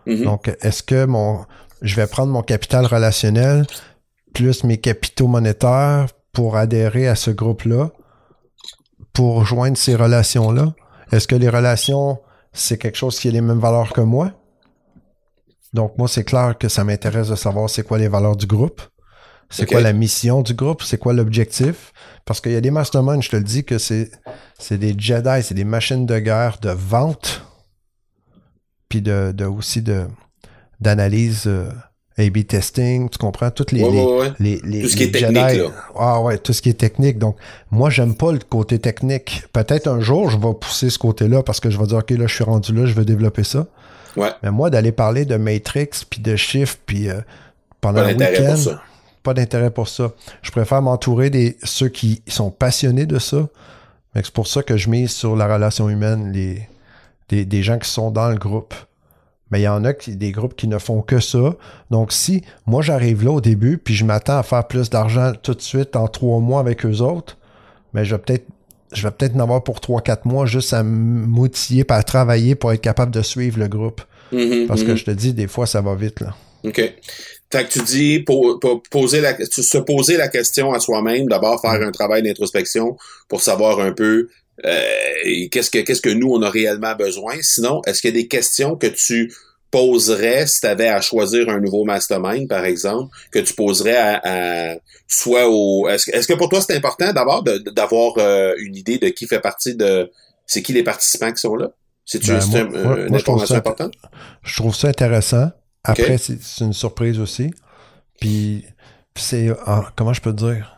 Mhm. 0.07 0.23
Donc, 0.23 0.55
est-ce 0.61 0.81
que 0.83 1.05
mon, 1.05 1.45
je 1.81 1.95
vais 1.95 2.07
prendre 2.07 2.31
mon 2.31 2.41
capital 2.43 2.85
relationnel 2.85 3.65
plus 4.33 4.63
mes 4.63 4.77
capitaux 4.77 5.27
monétaires 5.27 6.07
pour 6.33 6.55
adhérer 6.57 7.07
à 7.07 7.15
ce 7.15 7.31
groupe-là, 7.31 7.91
pour 9.13 9.45
joindre 9.45 9.77
ces 9.77 9.95
relations-là? 9.95 10.73
Est-ce 11.11 11.27
que 11.27 11.35
les 11.35 11.49
relations, 11.49 12.19
c'est 12.53 12.77
quelque 12.77 12.97
chose 12.97 13.19
qui 13.19 13.27
a 13.27 13.31
les 13.31 13.41
mêmes 13.41 13.59
valeurs 13.59 13.93
que 13.93 14.01
moi? 14.01 14.31
Donc, 15.73 15.97
moi, 15.97 16.07
c'est 16.07 16.23
clair 16.23 16.57
que 16.57 16.67
ça 16.67 16.83
m'intéresse 16.83 17.29
de 17.29 17.35
savoir 17.35 17.69
c'est 17.69 17.83
quoi 17.83 17.97
les 17.99 18.07
valeurs 18.07 18.35
du 18.35 18.45
groupe. 18.47 18.81
C'est 19.51 19.65
quoi 19.65 19.81
la 19.81 19.93
mission 19.93 20.41
du 20.43 20.53
groupe? 20.53 20.83
C'est 20.83 20.97
quoi 20.99 21.11
l'objectif? 21.13 21.91
Parce 22.25 22.39
qu'il 22.39 22.51
y 22.51 22.55
a 22.55 22.61
des 22.61 22.69
masterminds, 22.71 23.21
je 23.23 23.29
te 23.29 23.35
le 23.35 23.43
dis, 23.43 23.63
que 23.63 23.77
c'est, 23.79 24.11
c'est 24.59 24.77
des 24.77 24.93
Jedi, 24.97 25.41
c'est 25.41 25.55
des 25.55 25.63
machines 25.63 26.05
de 26.05 26.19
guerre 26.19 26.57
de 26.61 26.69
vente, 26.69 27.41
puis 28.89 29.01
de, 29.01 29.31
de 29.35 29.45
aussi 29.45 29.81
de, 29.81 30.05
d'analyse 30.79 31.43
euh, 31.47 31.69
A-B 32.19 32.45
testing, 32.45 33.09
tu 33.09 33.17
comprends? 33.17 33.49
Toutes 33.49 33.71
les, 33.71 33.83
Ouais, 33.83 33.91
les, 33.91 34.03
ouais, 34.05 34.19
ouais. 34.19 34.33
les, 34.39 34.61
les- 34.63 34.81
Tout 34.81 34.89
ce 34.89 34.95
qui 34.95 35.03
les 35.03 35.09
est 35.09 35.11
technique, 35.13 35.37
Jedi- 35.37 35.57
là. 35.63 35.69
Ah 35.97 36.21
ouais, 36.21 36.37
tout 36.37 36.53
ce 36.53 36.61
qui 36.61 36.69
est 36.69 36.73
technique. 36.79 37.17
Donc, 37.17 37.37
moi, 37.71 37.89
j'aime 37.89 38.15
pas 38.15 38.31
le 38.31 38.39
côté 38.39 38.77
technique. 38.77 39.45
Peut-être 39.53 39.87
un 39.87 39.99
jour, 39.99 40.29
je 40.29 40.37
vais 40.37 40.53
pousser 40.59 40.89
ce 40.89 40.99
côté-là 40.99 41.41
parce 41.43 41.59
que 41.59 41.69
je 41.69 41.79
vais 41.79 41.87
dire, 41.87 41.97
OK, 41.97 42.09
là, 42.11 42.27
je 42.27 42.35
suis 42.35 42.43
rendu 42.43 42.73
là, 42.73 42.85
je 42.85 42.93
veux 42.93 43.05
développer 43.05 43.43
ça. 43.43 43.67
Ouais. 44.19 44.31
Mais 44.43 44.51
moi, 44.51 44.69
d'aller 44.69 44.91
parler 44.91 45.25
de 45.25 45.37
Matrix, 45.37 45.89
puis 46.09 46.21
de 46.21 46.35
chiffres, 46.35 46.77
puis 46.85 47.09
euh, 47.09 47.21
pendant 47.81 48.03
d'intérêt 48.03 48.53
week-end, 48.53 48.77
pas 49.23 49.33
d'intérêt 49.33 49.71
pour 49.71 49.87
ça. 49.87 50.11
Je 50.41 50.51
préfère 50.51 50.81
m'entourer 50.81 51.29
des 51.29 51.57
ceux 51.63 51.89
qui 51.89 52.21
sont 52.27 52.51
passionnés 52.51 53.05
de 53.05 53.19
ça. 53.19 53.47
Mais 54.15 54.21
c'est 54.23 54.33
pour 54.33 54.47
ça 54.47 54.63
que 54.63 54.77
je 54.77 54.89
mise 54.89 55.11
sur 55.11 55.35
la 55.35 55.51
relation 55.51 55.89
humaine, 55.89 56.31
les, 56.31 56.67
des, 57.29 57.45
des 57.45 57.63
gens 57.63 57.77
qui 57.77 57.89
sont 57.89 58.11
dans 58.11 58.29
le 58.29 58.37
groupe. 58.37 58.73
Mais 59.51 59.61
il 59.61 59.63
y 59.63 59.67
en 59.67 59.83
a 59.83 59.93
qui, 59.93 60.15
des 60.15 60.31
groupes 60.31 60.55
qui 60.55 60.67
ne 60.67 60.77
font 60.77 61.01
que 61.01 61.19
ça. 61.19 61.55
Donc, 61.89 62.11
si 62.11 62.43
moi 62.65 62.81
j'arrive 62.81 63.23
là 63.23 63.31
au 63.31 63.41
début, 63.41 63.77
puis 63.77 63.95
je 63.95 64.05
m'attends 64.05 64.37
à 64.37 64.43
faire 64.43 64.67
plus 64.67 64.89
d'argent 64.89 65.33
tout 65.41 65.53
de 65.53 65.61
suite 65.61 65.95
en 65.95 66.07
trois 66.07 66.39
mois 66.39 66.59
avec 66.59 66.85
eux 66.85 66.99
autres, 66.99 67.37
mais 67.93 68.05
je 68.05 68.15
vais 68.15 68.21
peut-être 68.21 68.45
je 68.91 69.03
vais 69.03 69.11
peut-être 69.11 69.35
en 69.35 69.39
avoir 69.39 69.63
pour 69.63 69.81
trois, 69.81 70.01
quatre 70.01 70.25
mois 70.25 70.47
juste 70.47 70.73
à 70.73 70.81
m'outiller, 70.83 71.85
à 71.89 72.01
travailler 72.01 72.55
pour 72.55 72.71
être 72.71 72.81
capable 72.81 73.11
de 73.11 73.21
suivre 73.21 73.59
le 73.59 73.67
groupe. 73.67 74.01
Mhm, 74.31 74.67
Parce 74.67 74.83
que 74.83 74.91
mhm. 74.91 74.97
je 74.97 75.05
te 75.05 75.11
dis, 75.11 75.33
des 75.33 75.47
fois, 75.47 75.65
ça 75.65 75.81
va 75.81 75.95
vite. 75.95 76.19
Là. 76.21 76.35
OK. 76.63 76.75
Fait 77.51 77.63
que 77.65 77.71
tu 77.71 77.79
dis 77.81 78.19
po- 78.19 78.59
po- 78.59 78.83
poser 78.91 79.21
la, 79.21 79.35
se 79.43 79.77
poser 79.79 80.17
la 80.17 80.27
question 80.27 80.71
à 80.71 80.79
soi-même, 80.79 81.25
d'abord 81.27 81.59
faire 81.61 81.81
un 81.81 81.91
travail 81.91 82.21
d'introspection 82.21 82.95
pour 83.27 83.41
savoir 83.41 83.79
un 83.79 83.91
peu 83.91 84.29
euh, 84.65 84.81
qu'est-ce 85.51 85.71
que 85.71 85.79
qu'est-ce 85.79 86.01
que 86.01 86.09
nous 86.09 86.29
on 86.31 86.41
a 86.43 86.49
réellement 86.49 86.93
besoin. 86.95 87.35
Sinon, 87.41 87.81
est-ce 87.87 88.01
qu'il 88.01 88.13
y 88.13 88.19
a 88.19 88.21
des 88.21 88.27
questions 88.27 88.75
que 88.75 88.87
tu 88.87 89.33
poserais 89.71 90.45
si 90.47 90.61
tu 90.61 90.67
avais 90.67 90.87
à 90.89 90.99
choisir 91.01 91.49
un 91.49 91.59
nouveau 91.59 91.85
mastermind, 91.85 92.47
par 92.47 92.65
exemple, 92.65 93.15
que 93.31 93.39
tu 93.39 93.53
poserais 93.53 93.95
à, 93.95 94.21
à- 94.73 94.75
soit 95.07 95.47
au 95.49 95.87
est-ce, 95.89 96.07
que- 96.07 96.15
est-ce 96.15 96.27
que 96.27 96.33
pour 96.33 96.49
toi 96.49 96.61
c'est 96.61 96.75
important 96.75 97.11
d'abord 97.13 97.41
de- 97.43 97.57
d'avoir 97.71 98.13
euh, 98.17 98.53
une 98.59 98.75
idée 98.75 98.97
de 98.99 99.09
qui 99.09 99.25
fait 99.27 99.39
partie 99.39 99.75
de 99.75 100.11
c'est 100.45 100.61
qui 100.61 100.73
les 100.73 100.83
participants 100.83 101.31
qui 101.31 101.39
sont 101.41 101.55
là? 101.55 101.71
C'est-tu 102.11 102.31
Ben, 102.31 102.41
c'est 102.41 102.63
moi- 102.63 102.83
moi- 102.83 102.99
une 103.01 103.09
moi, 103.09 103.17
je 103.19 103.23
trouve 103.23 103.35
information 103.35 103.45
ça- 103.47 103.57
importante? 103.59 103.93
Je 104.41 104.55
trouve 104.55 104.75
ça 104.75 104.87
intéressant. 104.87 105.51
Après, 105.83 106.17
c'est 106.17 106.41
c'est 106.41 106.65
une 106.65 106.73
surprise 106.73 107.19
aussi. 107.19 107.51
Puis, 108.19 108.65
c'est. 109.15 109.51
ah, 109.67 109.85
comment 109.95 110.13
je 110.13 110.21
peux 110.21 110.33
te 110.33 110.43
dire? 110.43 110.75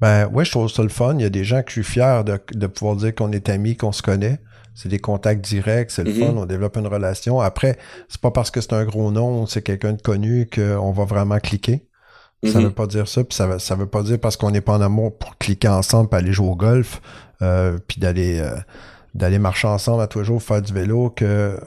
Ben, 0.00 0.26
ouais, 0.28 0.44
je 0.44 0.50
trouve 0.50 0.68
ça 0.68 0.82
le 0.82 0.88
fun. 0.88 1.14
Il 1.14 1.22
y 1.22 1.24
a 1.24 1.30
des 1.30 1.44
gens 1.44 1.62
que 1.62 1.68
je 1.70 1.80
suis 1.80 1.84
fier 1.84 2.24
de, 2.24 2.40
de 2.54 2.66
pouvoir 2.66 2.96
dire 2.96 3.14
qu'on 3.14 3.30
est 3.30 3.48
amis, 3.48 3.76
qu'on 3.76 3.92
se 3.92 4.02
connaît. 4.02 4.40
C'est 4.74 4.88
des 4.88 4.98
contacts 4.98 5.44
directs, 5.44 5.90
c'est 5.90 6.04
le 6.04 6.12
Mhm. 6.12 6.18
fun, 6.18 6.34
on 6.36 6.46
développe 6.46 6.76
une 6.76 6.86
relation. 6.86 7.40
Après, 7.40 7.78
c'est 8.08 8.20
pas 8.20 8.30
parce 8.30 8.50
que 8.50 8.60
c'est 8.60 8.72
un 8.74 8.84
gros 8.84 9.10
nom, 9.12 9.46
c'est 9.46 9.62
quelqu'un 9.62 9.92
de 9.92 10.02
connu 10.02 10.48
qu'on 10.52 10.90
va 10.92 11.04
vraiment 11.04 11.38
cliquer. 11.40 11.86
Ça 12.44 12.58
Mhm. 12.58 12.64
veut 12.66 12.70
pas 12.72 12.86
dire 12.86 13.08
ça, 13.08 13.24
puis 13.24 13.34
ça 13.34 13.46
veut, 13.48 13.58
ça 13.58 13.74
veut 13.74 13.88
pas 13.88 14.02
dire 14.04 14.20
parce 14.20 14.36
qu'on 14.36 14.52
n'est 14.52 14.60
pas 14.60 14.74
en 14.74 14.80
amour 14.80 15.18
pour 15.18 15.36
cliquer 15.38 15.66
ensemble, 15.68 16.08
puis 16.08 16.18
aller 16.18 16.32
jouer 16.32 16.48
au 16.48 16.54
golf, 16.56 17.00
euh, 17.42 17.76
puis 17.88 18.00
d'aller 18.00 18.38
euh, 18.38 18.54
d'aller 19.18 19.38
marcher 19.38 19.68
ensemble 19.68 20.02
à 20.02 20.06
tous 20.06 20.20
les 20.20 20.24
jours, 20.24 20.42
faire 20.42 20.62
du 20.62 20.72
vélo, 20.72 21.10
que 21.10 21.58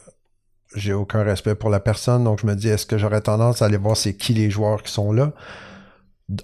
j'ai 0.76 0.94
aucun 0.94 1.22
respect 1.24 1.56
pour 1.56 1.70
la 1.70 1.80
personne. 1.80 2.24
Donc 2.24 2.40
je 2.42 2.48
me 2.48 2.56
dis, 2.56 2.70
est-ce 2.70 2.86
que 2.86 2.98
j'aurais 2.98 3.22
tendance 3.22 3.62
à 3.62 3.66
aller 3.66 3.78
voir 3.78 3.96
c'est 3.96 4.16
qui 4.16 4.34
les 4.34 4.50
joueurs 4.50 4.82
qui 4.82 4.92
sont 4.92 5.12
là? 5.12 5.34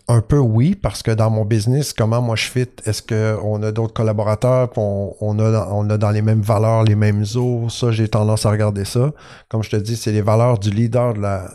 Un 0.10 0.20
peu 0.20 0.38
oui, 0.38 0.76
parce 0.76 1.02
que 1.02 1.12
dans 1.12 1.30
mon 1.30 1.46
business, 1.46 1.94
comment 1.94 2.22
moi 2.22 2.36
je 2.36 2.44
fit, 2.44 2.68
est-ce 2.84 3.02
qu'on 3.02 3.64
a 3.64 3.72
d'autres 3.72 3.94
collaborateurs, 3.94 4.70
on, 4.76 5.16
on, 5.22 5.40
a, 5.40 5.70
on 5.72 5.90
a 5.90 5.98
dans 5.98 6.12
les 6.12 6.22
mêmes 6.22 6.42
valeurs, 6.42 6.84
les 6.84 6.96
mêmes 6.96 7.24
eaux, 7.36 7.70
ça 7.70 7.92
j'ai 7.92 8.10
tendance 8.10 8.46
à 8.46 8.52
regarder 8.52 8.84
ça. 8.84 9.14
Comme 9.48 9.64
je 9.64 9.70
te 9.70 9.78
dis, 9.78 9.96
c'est 9.96 10.12
les 10.12 10.22
valeurs 10.22 10.60
du 10.60 10.72
leader 10.72 11.14
de 11.14 11.22
la... 11.22 11.50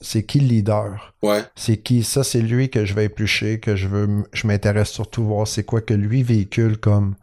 C'est 0.00 0.22
qui 0.22 0.38
le 0.38 0.46
leader? 0.46 1.12
Ouais. 1.22 1.42
C'est 1.56 1.76
qui? 1.76 2.04
Ça, 2.04 2.22
c'est 2.22 2.40
lui 2.40 2.70
que 2.70 2.86
je 2.86 2.94
vais 2.94 3.06
éplucher, 3.06 3.58
que 3.58 3.74
je 3.74 3.88
veux, 3.88 4.24
je 4.32 4.46
m'intéresse 4.46 4.88
surtout 4.88 5.24
voir 5.24 5.48
c'est 5.48 5.64
quoi 5.64 5.80
que 5.80 5.92
lui 5.92 6.22
véhicule 6.22 6.78
comme 6.78 7.16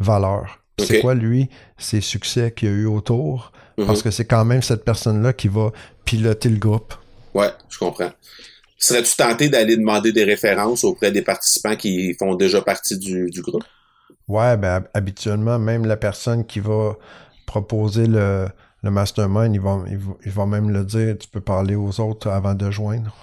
valeur. 0.00 0.57
C'est 0.78 0.96
quoi, 0.96 1.14
lui, 1.14 1.48
ses 1.78 2.00
succès 2.00 2.52
qu'il 2.52 2.68
y 2.68 2.72
a 2.72 2.74
eu 2.74 2.86
autour? 2.86 3.52
Mhm. 3.78 3.86
Parce 3.86 4.02
que 4.02 4.10
c'est 4.10 4.24
quand 4.26 4.44
même 4.44 4.62
cette 4.62 4.84
personne-là 4.84 5.32
qui 5.32 5.48
va 5.48 5.72
piloter 6.04 6.48
le 6.48 6.58
groupe. 6.58 6.94
Ouais, 7.34 7.50
je 7.68 7.78
comprends. 7.78 8.10
Serais-tu 8.78 9.16
tenté 9.16 9.48
d'aller 9.48 9.76
demander 9.76 10.12
des 10.12 10.24
références 10.24 10.84
auprès 10.84 11.12
des 11.12 11.22
participants 11.22 11.76
qui 11.76 12.14
font 12.18 12.34
déjà 12.36 12.62
partie 12.62 12.98
du, 12.98 13.30
du 13.30 13.42
groupe? 13.42 13.64
Ouais, 14.28 14.56
ben, 14.56 14.76
hab- 14.76 14.88
habituellement, 14.94 15.58
même 15.58 15.84
la 15.84 15.96
personne 15.96 16.46
qui 16.46 16.60
va 16.60 16.96
proposer 17.46 18.06
le, 18.06 18.48
le 18.82 18.90
mastermind, 18.90 19.54
il 19.54 19.60
va, 19.60 19.82
il, 19.88 19.98
va, 19.98 20.12
il 20.24 20.30
va 20.30 20.46
même 20.46 20.70
le 20.70 20.84
dire, 20.84 21.16
tu 21.18 21.28
peux 21.28 21.40
parler 21.40 21.74
aux 21.74 22.00
autres 22.00 22.28
avant 22.28 22.54
de 22.54 22.70
joindre. 22.70 23.16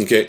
OK. 0.00 0.28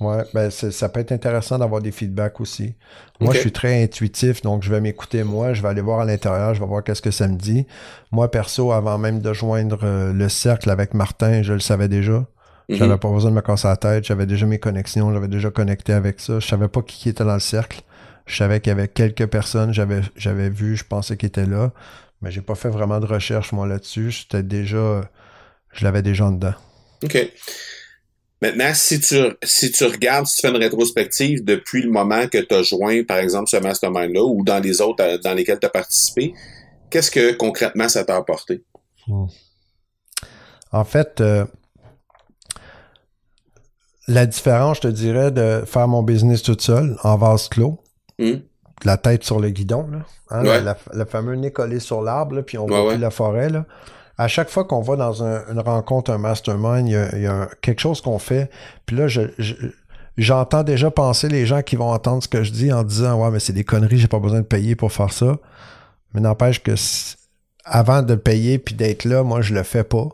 Ouais, 0.00 0.24
ben 0.32 0.50
ça 0.50 0.88
peut 0.88 1.00
être 1.00 1.12
intéressant 1.12 1.58
d'avoir 1.58 1.82
des 1.82 1.92
feedbacks 1.92 2.40
aussi. 2.40 2.74
Moi, 3.20 3.34
je 3.34 3.40
suis 3.40 3.52
très 3.52 3.82
intuitif, 3.82 4.40
donc 4.40 4.62
je 4.62 4.70
vais 4.70 4.80
m'écouter 4.80 5.24
moi, 5.24 5.52
je 5.52 5.60
vais 5.60 5.68
aller 5.68 5.82
voir 5.82 6.00
à 6.00 6.04
l'intérieur, 6.06 6.54
je 6.54 6.60
vais 6.60 6.66
voir 6.66 6.82
qu'est-ce 6.82 7.02
que 7.02 7.10
ça 7.10 7.28
me 7.28 7.36
dit. 7.36 7.66
Moi, 8.10 8.30
perso, 8.30 8.72
avant 8.72 8.96
même 8.96 9.20
de 9.20 9.32
joindre 9.34 9.80
euh, 9.82 10.14
le 10.14 10.28
cercle 10.30 10.70
avec 10.70 10.94
Martin, 10.94 11.42
je 11.42 11.52
le 11.52 11.60
savais 11.60 11.88
déjà. 11.88 12.24
Mhm. 12.70 12.76
J'avais 12.76 12.96
pas 12.96 13.10
besoin 13.10 13.30
de 13.30 13.36
me 13.36 13.42
casser 13.42 13.68
la 13.68 13.76
tête, 13.76 14.04
j'avais 14.04 14.24
déjà 14.24 14.46
mes 14.46 14.58
connexions, 14.58 15.12
j'avais 15.12 15.28
déjà 15.28 15.50
connecté 15.50 15.92
avec 15.92 16.18
ça. 16.18 16.40
Je 16.40 16.46
savais 16.46 16.68
pas 16.68 16.80
qui 16.80 17.10
était 17.10 17.24
dans 17.24 17.34
le 17.34 17.40
cercle. 17.40 17.82
Je 18.24 18.36
savais 18.36 18.60
qu'il 18.60 18.70
y 18.70 18.72
avait 18.72 18.88
quelques 18.88 19.26
personnes, 19.26 19.74
j'avais 19.74 20.00
j'avais 20.16 20.48
vu, 20.48 20.76
je 20.76 20.84
pensais 20.84 21.16
qu'ils 21.18 21.26
étaient 21.26 21.46
là, 21.46 21.72
mais 22.22 22.30
j'ai 22.30 22.42
pas 22.42 22.54
fait 22.54 22.68
vraiment 22.68 23.00
de 23.00 23.06
recherche 23.06 23.52
moi 23.52 23.66
là-dessus. 23.66 24.12
J'étais 24.12 24.42
déjà, 24.42 25.02
je 25.72 25.84
l'avais 25.84 26.00
déjà 26.00 26.26
en 26.26 26.32
dedans. 26.32 26.54
OK. 27.02 27.18
Maintenant, 28.42 28.72
si 28.72 28.98
tu, 29.00 29.16
si 29.42 29.70
tu 29.70 29.84
regardes, 29.84 30.26
si 30.26 30.36
tu 30.36 30.42
fais 30.46 30.48
une 30.54 30.56
rétrospective 30.62 31.44
depuis 31.44 31.82
le 31.82 31.90
moment 31.90 32.26
que 32.26 32.38
tu 32.38 32.54
as 32.54 32.62
joint, 32.62 33.02
par 33.04 33.18
exemple, 33.18 33.48
ce 33.50 33.58
mastermind-là 33.58 34.22
ou 34.24 34.42
dans 34.44 34.60
les 34.60 34.80
autres 34.80 35.04
euh, 35.04 35.18
dans 35.18 35.34
lesquels 35.34 35.60
tu 35.60 35.66
as 35.66 35.70
participé, 35.70 36.32
qu'est-ce 36.90 37.10
que 37.10 37.32
concrètement 37.32 37.88
ça 37.88 38.02
t'a 38.04 38.16
apporté? 38.16 38.64
En 40.72 40.84
fait, 40.84 41.20
euh, 41.20 41.44
la 44.08 44.26
différence, 44.26 44.78
je 44.78 44.82
te 44.82 44.88
dirais, 44.88 45.30
de 45.30 45.62
faire 45.66 45.88
mon 45.88 46.02
business 46.02 46.42
toute 46.42 46.62
seule, 46.62 46.96
en 47.02 47.16
vase 47.16 47.48
clos, 47.48 47.78
Hmm? 48.18 48.36
la 48.84 48.96
tête 48.96 49.24
sur 49.24 49.38
le 49.40 49.50
guidon, 49.50 49.86
là, 49.90 49.98
hein, 50.30 50.42
Ouais. 50.42 50.60
la- 50.60 50.60
la- 50.60 50.78
le 50.94 51.04
fameux 51.04 51.34
nez 51.34 51.52
collé 51.52 51.80
sur 51.80 52.02
l'arbre, 52.02 52.40
puis 52.42 52.56
on 52.58 52.64
Ouais, 52.64 52.68
voit 52.70 52.84
ouais. 52.84 52.94
plus 52.94 53.00
la 53.00 53.10
forêt, 53.10 53.50
là, 53.50 53.66
à 54.20 54.28
chaque 54.28 54.50
fois 54.50 54.64
qu'on 54.64 54.82
va 54.82 54.96
dans 54.96 55.22
une 55.22 55.60
rencontre, 55.60 56.10
un 56.10 56.18
mastermind, 56.18 56.86
il 56.86 57.22
y 57.22 57.26
a, 57.26 57.48
quelque 57.62 57.80
chose 57.80 58.02
qu'on 58.02 58.18
fait. 58.18 58.50
Puis 58.84 58.94
là, 58.94 59.08
je, 59.08 59.22
j'entends 60.18 60.62
déjà 60.62 60.90
penser 60.90 61.30
les 61.30 61.46
gens 61.46 61.62
qui 61.62 61.76
vont 61.76 61.90
entendre 61.90 62.22
ce 62.22 62.28
que 62.28 62.42
je 62.42 62.52
dis 62.52 62.70
en 62.70 62.82
disant 62.82 63.18
Ouais, 63.18 63.30
mais 63.30 63.40
c'est 63.40 63.54
des 63.54 63.64
conneries, 63.64 63.96
j'ai 63.96 64.08
pas 64.08 64.18
besoin 64.18 64.40
de 64.40 64.44
payer 64.44 64.76
pour 64.76 64.92
faire 64.92 65.10
ça. 65.10 65.38
Mais 66.12 66.20
n'empêche 66.20 66.62
que 66.62 66.74
avant 67.64 68.02
de 68.02 68.14
payer 68.14 68.58
puis 68.58 68.74
d'être 68.74 69.06
là, 69.06 69.22
moi, 69.22 69.40
je 69.40 69.54
le 69.54 69.62
fais 69.62 69.84
pas. 69.84 70.08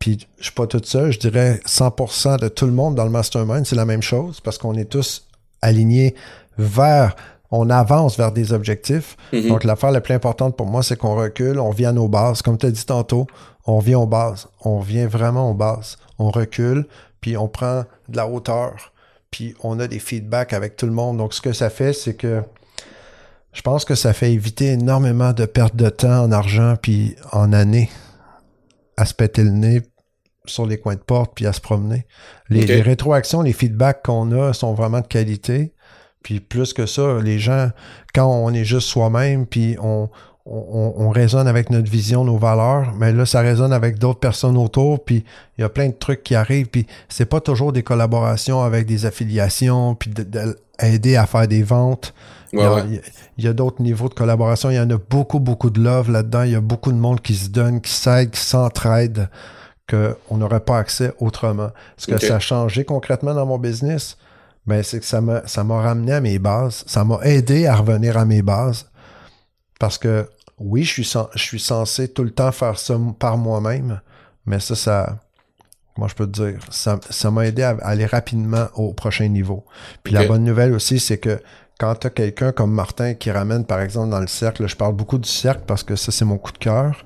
Puis 0.00 0.26
je 0.38 0.46
suis 0.46 0.52
pas 0.52 0.66
tout 0.66 0.82
seul, 0.82 1.12
je 1.12 1.20
dirais 1.20 1.60
100% 1.64 2.40
de 2.40 2.48
tout 2.48 2.66
le 2.66 2.72
monde 2.72 2.96
dans 2.96 3.04
le 3.04 3.10
mastermind, 3.10 3.64
c'est 3.64 3.76
la 3.76 3.86
même 3.86 4.02
chose 4.02 4.40
parce 4.40 4.58
qu'on 4.58 4.74
est 4.74 4.90
tous 4.90 5.28
alignés 5.62 6.16
vers, 6.58 7.14
on 7.50 7.70
avance 7.70 8.16
vers 8.16 8.32
des 8.32 8.52
objectifs. 8.52 9.16
Mm-hmm. 9.32 9.48
Donc 9.48 9.64
l'affaire 9.64 9.90
la 9.90 10.00
plus 10.00 10.14
importante 10.14 10.56
pour 10.56 10.66
moi, 10.66 10.82
c'est 10.82 10.96
qu'on 10.96 11.14
recule, 11.14 11.58
on 11.58 11.70
vient 11.70 11.90
à 11.90 11.92
nos 11.92 12.08
bases. 12.08 12.42
Comme 12.42 12.58
tu 12.58 12.66
as 12.66 12.70
dit 12.70 12.86
tantôt, 12.86 13.26
on 13.66 13.78
vient 13.78 13.98
aux 13.98 14.06
bases. 14.06 14.48
On 14.60 14.80
vient 14.80 15.06
vraiment 15.06 15.50
aux 15.50 15.54
bases. 15.54 15.98
On 16.18 16.30
recule, 16.30 16.86
puis 17.20 17.36
on 17.36 17.48
prend 17.48 17.84
de 18.08 18.16
la 18.16 18.28
hauteur, 18.28 18.92
puis 19.30 19.54
on 19.62 19.80
a 19.80 19.86
des 19.86 19.98
feedbacks 19.98 20.52
avec 20.52 20.76
tout 20.76 20.86
le 20.86 20.92
monde. 20.92 21.18
Donc 21.18 21.34
ce 21.34 21.40
que 21.40 21.52
ça 21.52 21.70
fait, 21.70 21.92
c'est 21.92 22.14
que 22.14 22.42
je 23.52 23.62
pense 23.62 23.84
que 23.84 23.94
ça 23.94 24.12
fait 24.12 24.32
éviter 24.32 24.72
énormément 24.72 25.32
de 25.32 25.46
pertes 25.46 25.76
de 25.76 25.88
temps 25.88 26.24
en 26.24 26.32
argent 26.32 26.74
puis 26.80 27.16
en 27.32 27.52
années 27.52 27.88
à 28.96 29.06
se 29.06 29.14
péter 29.14 29.44
le 29.44 29.50
nez 29.50 29.82
sur 30.46 30.66
les 30.66 30.78
coins 30.78 30.96
de 30.96 31.00
porte 31.00 31.32
puis 31.34 31.46
à 31.46 31.52
se 31.52 31.60
promener. 31.60 32.06
Les, 32.50 32.82
rétroactions, 32.82 33.42
les 33.42 33.52
feedbacks 33.52 34.04
qu'on 34.04 34.30
a 34.32 34.52
sont 34.52 34.74
vraiment 34.74 35.00
de 35.00 35.06
qualité. 35.06 35.72
Puis 36.24 36.40
plus 36.40 36.72
que 36.72 36.86
ça, 36.86 37.20
les 37.22 37.38
gens, 37.38 37.70
quand 38.12 38.26
on 38.26 38.52
est 38.52 38.64
juste 38.64 38.88
soi-même, 38.88 39.46
puis 39.46 39.76
on, 39.80 40.08
on, 40.44 40.94
on, 40.96 41.10
résonne 41.10 41.46
avec 41.46 41.70
notre 41.70 41.88
vision, 41.88 42.24
nos 42.24 42.36
valeurs, 42.36 42.92
mais 42.98 43.12
là, 43.12 43.24
ça 43.24 43.40
résonne 43.40 43.72
avec 43.72 44.00
d'autres 44.00 44.18
personnes 44.18 44.56
autour, 44.56 45.04
puis 45.04 45.24
il 45.56 45.60
y 45.60 45.64
a 45.64 45.68
plein 45.68 45.88
de 45.88 45.94
trucs 45.94 46.24
qui 46.24 46.34
arrivent, 46.34 46.66
puis 46.66 46.86
c'est 47.08 47.26
pas 47.26 47.40
toujours 47.40 47.72
des 47.72 47.84
collaborations 47.84 48.62
avec 48.62 48.86
des 48.86 49.06
affiliations, 49.06 49.94
puis 49.94 50.10
d'aider 50.10 51.14
à 51.14 51.26
faire 51.26 51.46
des 51.46 51.62
ventes 51.62 52.12
il 53.36 53.44
y 53.44 53.48
a, 53.48 53.52
d'autres 53.52 53.82
niveaux 53.82 54.08
de 54.08 54.14
collaboration. 54.14 54.70
Il 54.70 54.76
y 54.76 54.80
en 54.80 54.90
a 54.90 54.98
beaucoup, 54.98 55.40
beaucoup 55.40 55.70
de 55.70 55.80
love 55.80 56.10
là-dedans. 56.10 56.42
Il 56.42 56.52
y 56.52 56.54
a 56.54 56.60
beaucoup 56.60 56.92
de 56.92 56.96
monde 56.96 57.20
qui 57.20 57.34
se 57.34 57.48
donne, 57.48 57.80
qui 57.80 57.92
s'aide, 57.92 58.30
qui 58.30 58.40
s'entraide, 58.40 59.28
qu'on 59.88 60.36
n'aurait 60.36 60.60
pas 60.60 60.78
accès 60.78 61.12
autrement. 61.18 61.70
Ce 61.96 62.06
que 62.06 62.18
ça 62.18 62.36
a 62.36 62.38
changé 62.38 62.84
concrètement 62.84 63.34
dans 63.34 63.46
mon 63.46 63.58
business, 63.58 64.16
ben, 64.66 64.82
c'est 64.82 65.00
que 65.00 65.06
ça 65.06 65.20
m'a, 65.20 65.46
ça 65.46 65.64
m'a 65.64 65.80
ramené 65.80 66.12
à 66.12 66.20
mes 66.20 66.38
bases. 66.38 66.84
Ça 66.86 67.04
m'a 67.04 67.18
aidé 67.22 67.66
à 67.66 67.76
revenir 67.76 68.16
à 68.16 68.24
mes 68.24 68.42
bases. 68.42 68.90
Parce 69.78 69.98
que 69.98 70.28
oui, 70.58 70.84
je 70.84 71.02
suis, 71.02 71.18
je 71.34 71.42
suis 71.42 71.60
censé 71.60 72.08
tout 72.08 72.24
le 72.24 72.30
temps 72.30 72.52
faire 72.52 72.78
ça 72.78 72.98
par 73.18 73.36
moi-même, 73.36 74.00
mais 74.46 74.60
ça, 74.60 74.74
ça, 74.76 75.18
moi 75.96 76.08
je 76.08 76.14
peux 76.14 76.26
te 76.26 76.42
dire, 76.42 76.60
ça, 76.70 76.98
ça 77.10 77.30
m'a 77.30 77.46
aidé 77.46 77.62
à 77.62 77.76
aller 77.82 78.06
rapidement 78.06 78.68
au 78.74 78.92
prochain 78.92 79.28
niveau. 79.28 79.64
Puis 80.02 80.14
la 80.14 80.26
bonne 80.26 80.44
nouvelle 80.44 80.72
aussi, 80.72 81.00
c'est 81.00 81.18
que 81.18 81.40
quand 81.78 81.96
tu 81.96 82.06
as 82.06 82.10
quelqu'un 82.10 82.52
comme 82.52 82.72
Martin 82.72 83.14
qui 83.14 83.30
ramène, 83.30 83.64
par 83.66 83.80
exemple, 83.80 84.10
dans 84.10 84.20
le 84.20 84.28
cercle, 84.28 84.66
je 84.68 84.76
parle 84.76 84.94
beaucoup 84.94 85.18
du 85.18 85.28
cercle 85.28 85.62
parce 85.66 85.82
que 85.82 85.96
ça, 85.96 86.12
c'est 86.12 86.24
mon 86.24 86.38
coup 86.38 86.52
de 86.52 86.58
cœur. 86.58 87.04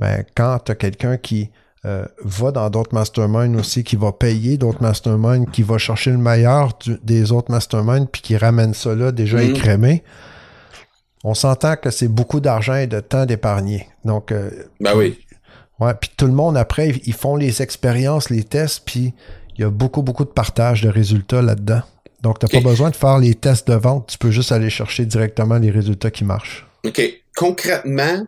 Ben, 0.00 0.24
quand 0.34 0.58
tu 0.58 0.72
as 0.72 0.74
quelqu'un 0.74 1.16
qui 1.16 1.50
euh, 1.84 2.04
va 2.22 2.52
dans 2.52 2.70
d'autres 2.70 2.94
masterminds 2.94 3.58
aussi, 3.58 3.82
qui 3.82 3.96
va 3.96 4.12
payer 4.12 4.56
d'autres 4.56 4.82
masterminds, 4.82 5.46
qui 5.50 5.62
va 5.62 5.78
chercher 5.78 6.12
le 6.12 6.18
meilleur 6.18 6.78
des 7.02 7.32
autres 7.32 7.50
masterminds, 7.50 8.06
puis 8.06 8.22
qui 8.22 8.36
ramène 8.36 8.72
ça 8.72 8.94
là 8.94 9.10
déjà 9.10 9.38
mhm. 9.38 9.50
écrémé, 9.50 10.04
on 11.24 11.34
s'entend 11.34 11.76
que 11.76 11.90
c'est 11.90 12.08
beaucoup 12.08 12.40
d'argent 12.40 12.76
et 12.76 12.86
de 12.86 13.00
temps 13.00 13.26
d'épargner. 13.26 13.88
Donc, 14.04 14.32
euh, 14.32 14.50
ben 14.80 14.96
oui. 14.96 15.18
Ouais, 15.80 15.94
puis 15.94 16.10
tout 16.16 16.26
le 16.26 16.32
monde, 16.32 16.56
après, 16.56 16.90
ils 17.04 17.14
font 17.14 17.36
les 17.36 17.62
expériences, 17.62 18.30
les 18.30 18.44
tests, 18.44 18.82
puis 18.84 19.14
il 19.56 19.62
y 19.62 19.64
a 19.64 19.70
beaucoup, 19.70 20.02
beaucoup 20.02 20.24
de 20.24 20.30
partage 20.30 20.82
de 20.82 20.88
résultats 20.88 21.42
là-dedans. 21.42 21.82
Donc, 22.22 22.38
tu 22.38 22.46
n'as 22.46 22.62
pas 22.62 22.68
besoin 22.68 22.90
de 22.90 22.96
faire 22.96 23.18
les 23.18 23.34
tests 23.34 23.68
de 23.68 23.74
vente, 23.74 24.08
tu 24.08 24.18
peux 24.18 24.30
juste 24.30 24.52
aller 24.52 24.70
chercher 24.70 25.04
directement 25.04 25.58
les 25.58 25.70
résultats 25.70 26.10
qui 26.12 26.24
marchent. 26.24 26.66
OK. 26.84 27.02
Concrètement, 27.36 28.24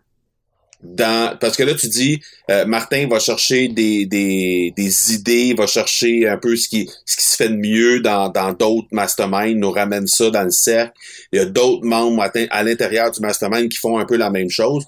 dans 0.85 1.37
parce 1.39 1.57
que 1.57 1.63
là 1.63 1.75
tu 1.75 1.89
dis 1.89 2.21
euh, 2.51 2.67
Martin 2.67 3.09
va 3.09 3.19
chercher 3.19 3.69
des, 3.69 4.07
des, 4.07 4.73
des 4.77 5.15
idées, 5.15 5.55
va 5.55 5.67
chercher 5.67 6.29
un 6.29 6.37
peu 6.37 6.57
ce 6.57 6.69
qui 6.69 6.89
ce 7.07 7.17
qui 7.17 7.25
se 7.25 7.37
fait 7.37 7.49
de 7.49 7.57
mieux 7.57 8.01
dans 8.01 8.29
dans 8.29 8.53
d'autres 8.53 8.89
masterminds, 8.93 9.59
nous 9.59 9.71
ramène 9.71 10.07
ça 10.07 10.31
dans 10.31 10.45
le 10.45 10.51
cercle. 10.51 10.93
Il 11.33 11.39
y 11.39 11.43
a 11.43 11.47
d'autres 11.47 11.85
membres 11.85 12.23
à 12.51 12.63
l'intérieur 12.63 13.11
du 13.11 13.21
mastermind 13.21 13.69
qui 13.69 13.79
font 13.79 13.99
un 13.99 14.05
peu 14.05 14.17
la 14.17 14.31
même 14.31 14.51
chose 14.51 14.85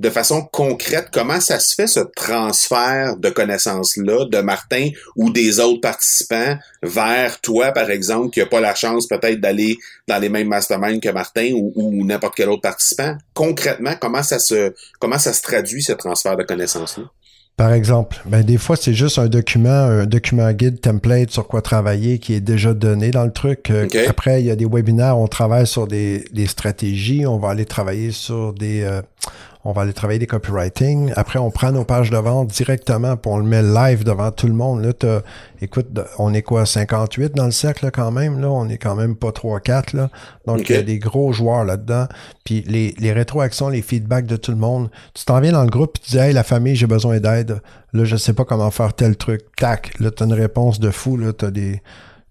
de 0.00 0.08
façon 0.08 0.42
concrète, 0.50 1.08
comment 1.12 1.40
ça 1.40 1.60
se 1.60 1.74
fait 1.74 1.86
ce 1.86 2.00
transfert 2.00 3.18
de 3.18 3.28
connaissances-là 3.28 4.24
de 4.24 4.38
Martin 4.38 4.88
ou 5.14 5.30
des 5.30 5.60
autres 5.60 5.82
participants 5.82 6.56
vers 6.82 7.38
toi, 7.42 7.72
par 7.72 7.90
exemple, 7.90 8.30
qui 8.30 8.40
n'a 8.40 8.46
pas 8.46 8.60
la 8.60 8.74
chance 8.74 9.06
peut-être 9.06 9.40
d'aller 9.40 9.76
dans 10.08 10.18
les 10.18 10.30
mêmes 10.30 10.48
masterminds 10.48 11.00
que 11.00 11.10
Martin 11.10 11.50
ou, 11.52 12.04
n'importe 12.06 12.34
quel 12.34 12.48
autre 12.48 12.62
participant? 12.62 13.16
Concrètement, 13.34 13.92
comment 14.00 14.22
ça 14.22 14.38
se, 14.38 14.72
comment 14.98 15.18
ça 15.18 15.34
se 15.34 15.42
traduit 15.42 15.82
ce 15.82 15.92
transfert 15.92 16.38
de 16.38 16.44
connaissances-là? 16.44 17.04
Par 17.58 17.74
exemple, 17.74 18.16
ben 18.24 18.42
des 18.42 18.56
fois 18.56 18.74
c'est 18.74 18.94
juste 18.94 19.18
un 19.18 19.26
document, 19.26 19.68
un 19.68 20.06
document 20.06 20.50
guide 20.50 20.80
template 20.80 21.30
sur 21.30 21.46
quoi 21.46 21.60
travailler 21.60 22.18
qui 22.18 22.32
est 22.32 22.40
déjà 22.40 22.72
donné 22.72 23.10
dans 23.10 23.24
le 23.24 23.32
truc. 23.32 23.68
Euh, 23.68 23.86
après, 24.08 24.40
il 24.40 24.46
y 24.46 24.50
a 24.50 24.56
des 24.56 24.64
webinaires, 24.64 25.18
on 25.18 25.28
travaille 25.28 25.66
sur 25.66 25.86
des, 25.86 26.24
des 26.32 26.46
stratégies, 26.46 27.26
on 27.26 27.38
va 27.38 27.50
aller 27.50 27.66
travailler 27.66 28.12
sur 28.12 28.54
des, 28.54 28.80
euh, 28.80 29.02
on 29.64 29.72
va 29.72 29.82
aller 29.82 29.92
travailler 29.92 30.18
des 30.18 30.26
copywriting. 30.26 31.12
Après, 31.16 31.38
on 31.38 31.50
prend 31.50 31.70
nos 31.70 31.84
pages 31.84 32.10
de 32.10 32.16
vente 32.16 32.48
directement, 32.48 33.16
puis 33.16 33.30
on 33.30 33.36
le 33.36 33.44
met 33.44 33.62
live 33.62 34.04
devant 34.04 34.30
tout 34.30 34.46
le 34.46 34.54
monde. 34.54 34.82
Là, 34.82 35.20
écoute, 35.60 35.86
on 36.18 36.32
est 36.32 36.42
quoi, 36.42 36.64
58 36.64 37.34
dans 37.34 37.44
le 37.44 37.50
cercle 37.50 37.90
quand 37.90 38.10
même, 38.10 38.40
là? 38.40 38.50
On 38.50 38.68
est 38.68 38.78
quand 38.78 38.94
même 38.94 39.16
pas 39.16 39.30
3-4, 39.30 39.96
là. 39.96 40.10
Donc, 40.46 40.70
il 40.70 40.76
y 40.76 40.78
a 40.78 40.82
des 40.82 40.98
gros 40.98 41.32
joueurs 41.32 41.64
là-dedans. 41.64 42.06
Puis 42.44 42.64
les, 42.66 42.94
les 42.98 43.12
rétroactions, 43.12 43.68
les 43.68 43.82
feedbacks 43.82 44.26
de 44.26 44.36
tout 44.36 44.50
le 44.50 44.56
monde. 44.56 44.90
Tu 45.12 45.24
t'en 45.26 45.40
viens 45.40 45.52
dans 45.52 45.64
le 45.64 45.70
groupe, 45.70 45.98
tu 46.00 46.12
dis, 46.12 46.18
hey, 46.18 46.32
la 46.32 46.42
famille, 46.44 46.74
j'ai 46.74 46.86
besoin 46.86 47.20
d'aide. 47.20 47.60
Là, 47.92 48.04
je 48.04 48.16
sais 48.16 48.32
pas 48.32 48.46
comment 48.46 48.70
faire 48.70 48.94
tel 48.94 49.16
truc. 49.16 49.42
Tac, 49.56 49.92
là, 50.00 50.10
t'as 50.10 50.24
une 50.24 50.32
réponse 50.32 50.80
de 50.80 50.90
fou, 50.90 51.18
là. 51.18 51.32
T'as 51.34 51.50
des 51.50 51.82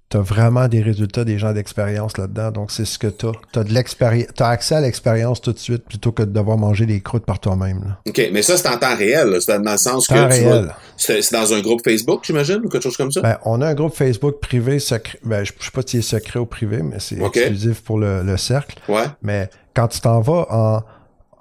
tu 0.10 0.18
as 0.18 0.22
vraiment 0.22 0.68
des 0.68 0.82
résultats 0.82 1.24
des 1.24 1.38
gens 1.38 1.54
d'expérience 1.54 2.18
là-dedans. 2.18 2.52
Donc, 2.52 2.72
c'est 2.72 2.86
ce 2.86 2.98
que 2.98 3.08
tu 3.08 3.28
as. 3.28 3.32
Tu 3.54 3.60
as, 3.60 4.46
as 4.46 4.50
accès 4.50 4.76
à 4.76 4.82
l'expérience 4.82 5.40
tout 5.40 5.54
de 5.54 5.60
suite 5.60 5.84
plutôt 5.84 6.12
que 6.12 6.24
de 6.24 6.32
devoir 6.32 6.58
manger 6.58 6.88
des 6.88 7.00
croûtes 7.02 7.26
par 7.26 7.40
toi-même. 7.40 7.96
OK, 8.08 8.30
mais 8.34 8.42
ça, 8.42 8.58
c'est 8.58 8.68
en 8.68 8.78
temps 8.78 8.96
réel. 8.96 9.38
C'est 9.40 9.62
dans 9.62 9.72
le 9.72 9.78
sens 9.78 10.08
que 10.08 10.14
réel. 10.14 10.74
c'est 10.98 11.32
dans 11.32 11.54
un 11.54 11.62
groupe 11.62 11.82
Facebook, 11.84 12.22
j'imagine, 12.24 12.62
ou 12.64 12.70
quelque 12.70 12.84
chose 12.84 12.98
comme 12.98 13.12
ça? 13.12 13.22
Ben, 13.22 13.38
on 13.46 13.62
a 13.62 13.68
un 13.68 13.76
groupe 13.76 13.96
Facebook 13.96 14.40
privé, 14.40 14.80
secret. 14.80 15.20
Ben, 15.24 15.44
je 15.44 15.54
ne 15.54 15.64
sais 15.64 15.72
pas 15.72 15.82
si 15.86 16.02
c'est 16.02 16.18
secret 16.18 16.40
ou 16.40 16.48
privé, 16.48 16.82
mais 16.82 16.98
c'est 17.00 17.20
exclusif 17.22 17.82
pour 17.82 18.00
le, 18.00 18.38
cercle. 18.38 18.80
Ouais. 18.88 19.06
Mais 19.22 19.50
quand 19.76 19.90
tu 19.90 20.00
t'en 20.00 20.22
vas 20.22 20.48
en, 20.50 20.82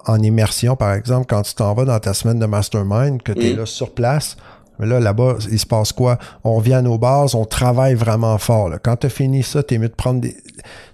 en 0.05 0.21
immersion, 0.21 0.75
par 0.75 0.93
exemple, 0.93 1.25
quand 1.27 1.41
tu 1.41 1.55
t'en 1.55 1.73
vas 1.73 1.85
dans 1.85 1.99
ta 1.99 2.13
semaine 2.13 2.37
de 2.37 2.45
mastermind, 2.45 3.23
que 3.23 3.31
tu 3.31 3.47
es 3.47 3.53
mm. 3.53 3.57
là 3.57 3.65
sur 3.65 3.93
place, 3.93 4.37
mais 4.79 4.87
là, 4.87 4.99
là-bas, 4.99 5.35
il 5.51 5.59
se 5.59 5.65
passe 5.65 5.91
quoi? 5.91 6.17
On 6.43 6.55
revient 6.55 6.75
à 6.75 6.81
nos 6.81 6.97
bases, 6.97 7.35
on 7.35 7.45
travaille 7.45 7.95
vraiment 7.95 8.37
fort. 8.37 8.71
Quand 8.81 8.95
tu 8.95 9.07
as 9.07 9.09
fini 9.09 9.43
ça, 9.43 9.61
t'es 9.61 9.77
mieux 9.77 9.89
de 9.89 9.93
prendre 9.93 10.21
des. 10.21 10.35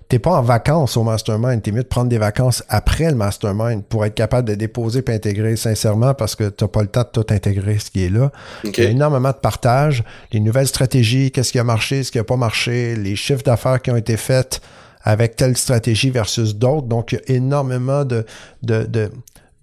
T'es 0.08 0.20
pas 0.20 0.32
en 0.32 0.44
vacances 0.44 0.98
au 0.98 1.04
mastermind, 1.04 1.64
t'es 1.64 1.72
mieux 1.72 1.82
de 1.82 1.88
prendre 1.88 2.10
des 2.10 2.20
vacances 2.20 2.64
après 2.70 3.10
le 3.10 3.16
mastermind 3.16 3.84
pour 3.84 4.06
être 4.06 4.14
capable 4.14 4.48
de 4.48 4.54
déposer 4.54 5.04
et 5.08 5.12
intégrer 5.12 5.56
sincèrement 5.56 6.14
parce 6.14 6.36
que 6.36 6.50
t'as 6.50 6.68
pas 6.68 6.84
le 6.84 6.88
temps 6.88 7.02
de 7.02 7.22
tout 7.22 7.34
intégrer 7.34 7.80
ce 7.80 7.90
qui 7.90 8.06
est 8.06 8.10
là. 8.10 8.32
Il 8.64 8.78
y 8.78 8.82
a 8.82 8.90
énormément 8.90 9.32
de 9.32 9.38
partage, 9.38 10.04
les 10.32 10.40
nouvelles 10.40 10.68
stratégies, 10.68 11.32
qu'est-ce 11.32 11.52
qui 11.52 11.58
a 11.58 11.64
marché, 11.64 12.04
ce 12.04 12.12
qui 12.12 12.20
a 12.20 12.24
pas 12.24 12.38
marché, 12.38 12.96
les 12.96 13.16
chiffres 13.16 13.42
d'affaires 13.42 13.82
qui 13.82 13.90
ont 13.90 13.96
été 13.96 14.16
faits 14.16 14.62
avec 15.02 15.36
telle 15.36 15.58
stratégie 15.58 16.12
versus 16.12 16.56
d'autres. 16.56 16.88
Donc, 16.88 17.12
il 17.12 17.16
y 17.16 17.34
a 17.34 17.36
énormément 17.38 18.06
de, 18.06 18.26
de, 18.62 18.84
de, 18.84 19.10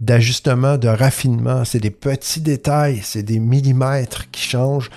d'ajustement, 0.03 0.78
de 0.78 0.88
raffinement. 0.88 1.64
C'est 1.64 1.78
des 1.78 1.90
petits 1.90 2.40
détails, 2.40 3.00
c'est 3.03 3.22
des 3.22 3.38
millimètres 3.38 4.30
qui 4.30 4.42
changent 4.42 4.90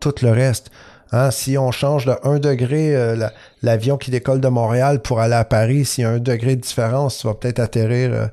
tout 0.00 0.14
le 0.22 0.30
reste. 0.30 0.70
Hein, 1.12 1.30
si 1.30 1.58
on 1.58 1.70
change 1.70 2.06
de 2.06 2.14
1 2.22 2.38
degré 2.38 2.94
euh, 2.96 3.28
l'avion 3.62 3.96
qui 3.96 4.10
décolle 4.10 4.40
de 4.40 4.48
Montréal 4.48 5.02
pour 5.02 5.20
aller 5.20 5.34
à 5.34 5.44
Paris, 5.44 5.84
s'il 5.84 6.02
y 6.02 6.06
a 6.06 6.10
un 6.10 6.18
degré 6.18 6.56
de 6.56 6.60
différence, 6.60 7.18
tu 7.18 7.26
vas 7.26 7.34
peut-être 7.34 7.58
atterrir 7.58 8.12
euh, 8.12 8.26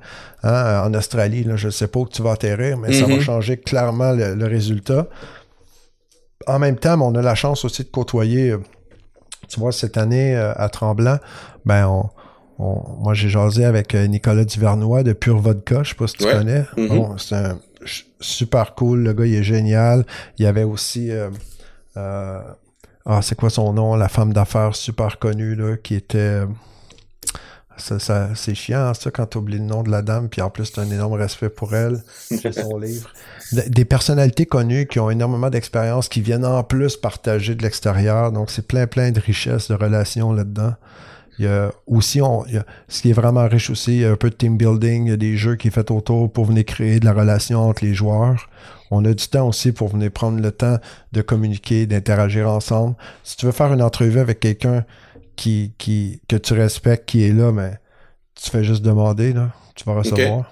hein, 0.43 0.84
en 0.86 0.93
Australie. 0.93 1.43
Là, 1.43 1.55
je 1.57 1.67
ne 1.67 1.72
sais 1.72 1.88
pas 1.88 1.99
où 1.99 2.07
tu 2.07 2.22
vas 2.22 2.32
atterrir, 2.32 2.78
mais 2.78 2.93
ça 2.93 3.05
va 3.05 3.15
mm-hmm. 3.15 3.22
changer 3.22 3.57
clairement 3.57 4.13
le, 4.13 4.45
résultat. 4.45 5.07
En 6.47 6.59
même 6.59 6.78
temps, 6.78 6.99
on 7.01 7.13
a 7.15 7.22
la 7.22 7.36
chance 7.36 7.65
aussi 7.65 7.84
de 7.84 7.89
côtoyer, 7.89 8.51
euh, 8.51 8.59
tu 9.47 9.59
vois, 9.59 9.72
cette 9.72 9.97
année 9.97 10.36
à 10.36 10.69
Tremblant, 10.69 11.17
ben 11.65 11.88
on, 11.88 12.09
moi, 12.62 13.14
j'ai 13.14 13.30
jasé 13.30 13.66
avec 13.66 13.95
euh, 13.95 14.05
Nicolas 14.05 14.45
Duvernois 14.45 15.03
de 15.03 15.14
Pure 15.14 15.39
Vodka, 15.39 15.82
je 15.84 15.89
sais 15.89 15.95
pas 15.95 16.07
si 16.07 16.18
tu 16.18 16.26
connais. 16.26 16.64
Mm-hmm. 16.78 17.18
c'est 17.18 17.36
un 17.36 17.59
super 18.20 18.76
cool, 18.76 19.03
le 19.03 19.14
gars, 19.14 19.26
il 19.26 19.34
est 19.34 19.43
génial. 19.43 20.05
Il 20.38 20.43
y 20.43 20.47
avait 20.47 20.64
aussi... 20.64 21.12
Euh, 21.12 21.30
euh, 21.97 22.41
ah, 23.05 23.22
c'est 23.24 23.36
quoi 23.36 23.49
son 23.49 23.74
nom? 23.74 23.95
La 23.95 24.09
femme 24.09 24.32
d'affaires 24.32 24.76
super 24.76 25.18
connue, 25.18 25.55
là, 25.55 25.76
qui 25.78 25.95
était... 25.95 26.41
Ça, 27.78 27.97
ça, 27.97 28.30
c'est 28.36 28.53
chiant, 28.53 28.93
ça, 28.93 29.09
quand 29.09 29.26
tu 29.26 29.39
oublies 29.39 29.57
le 29.57 29.64
nom 29.64 29.82
de 29.82 29.89
la 29.89 30.03
dame, 30.03 30.30
puis 30.30 30.41
en 30.41 30.51
plus, 30.51 30.72
tu 30.72 30.80
as 30.80 30.84
un 30.84 30.91
énorme 30.91 31.14
respect 31.14 31.49
pour 31.49 31.74
elle, 31.74 32.03
c'est 32.16 32.51
son 32.62 32.78
livre. 32.78 33.09
Des 33.53 33.86
personnalités 33.86 34.45
connues 34.45 34.86
qui 34.86 34.99
ont 34.99 35.09
énormément 35.09 35.49
d'expérience, 35.49 36.07
qui 36.07 36.22
viennent 36.22 36.45
en 36.45 36.64
plus 36.64 36.95
partager 36.95 37.55
de 37.55 37.64
l'extérieur. 37.64 38.32
Donc, 38.32 38.51
c'est 38.51 38.68
plein, 38.68 38.86
plein 38.86 39.09
de 39.09 39.20
richesses, 39.20 39.70
de 39.70 39.74
relations 39.74 40.32
là-dedans. 40.32 40.76
Il 41.39 41.45
y 41.45 41.47
a 41.47 41.71
aussi, 41.88 42.21
on, 42.21 42.45
il 42.45 42.55
y 42.55 42.57
a, 42.57 42.65
ce 42.88 43.01
qui 43.01 43.09
est 43.09 43.13
vraiment 43.13 43.47
riche 43.47 43.69
aussi, 43.69 43.95
il 43.95 44.01
y 44.01 44.05
a 44.05 44.11
un 44.11 44.15
peu 44.15 44.29
de 44.29 44.36
team 44.36 44.57
building, 44.57 45.05
il 45.05 45.09
y 45.09 45.13
a 45.13 45.17
des 45.17 45.38
jeux 45.38 45.55
qui 45.55 45.69
est 45.69 45.71
fait 45.71 45.89
autour 45.89 46.32
pour 46.32 46.45
venir 46.45 46.65
créer 46.65 46.99
de 46.99 47.05
la 47.05 47.13
relation 47.13 47.61
entre 47.61 47.84
les 47.84 47.93
joueurs. 47.93 48.49
On 48.91 49.05
a 49.05 49.13
du 49.13 49.27
temps 49.27 49.47
aussi 49.47 49.71
pour 49.71 49.88
venir 49.88 50.11
prendre 50.11 50.41
le 50.41 50.51
temps 50.51 50.77
de 51.13 51.21
communiquer, 51.21 51.86
d'interagir 51.86 52.49
ensemble. 52.49 52.95
Si 53.23 53.38
tu 53.38 53.45
veux 53.45 53.53
faire 53.53 53.71
une 53.73 53.82
entrevue 53.82 54.19
avec 54.19 54.39
quelqu'un 54.41 54.86
qui, 55.36 55.73
qui, 55.77 56.21
que 56.27 56.36
tu 56.36 56.53
respectes, 56.53 57.07
qui 57.07 57.23
est 57.23 57.34
là, 57.34 57.51
mais 57.51 57.79
tu 58.36 58.49
fais 58.51 58.63
juste 58.63 58.84
demander, 58.84 59.34
là, 59.34 59.51
tu 59.75 59.86
vas 59.86 59.93
recevoir. 59.93 60.51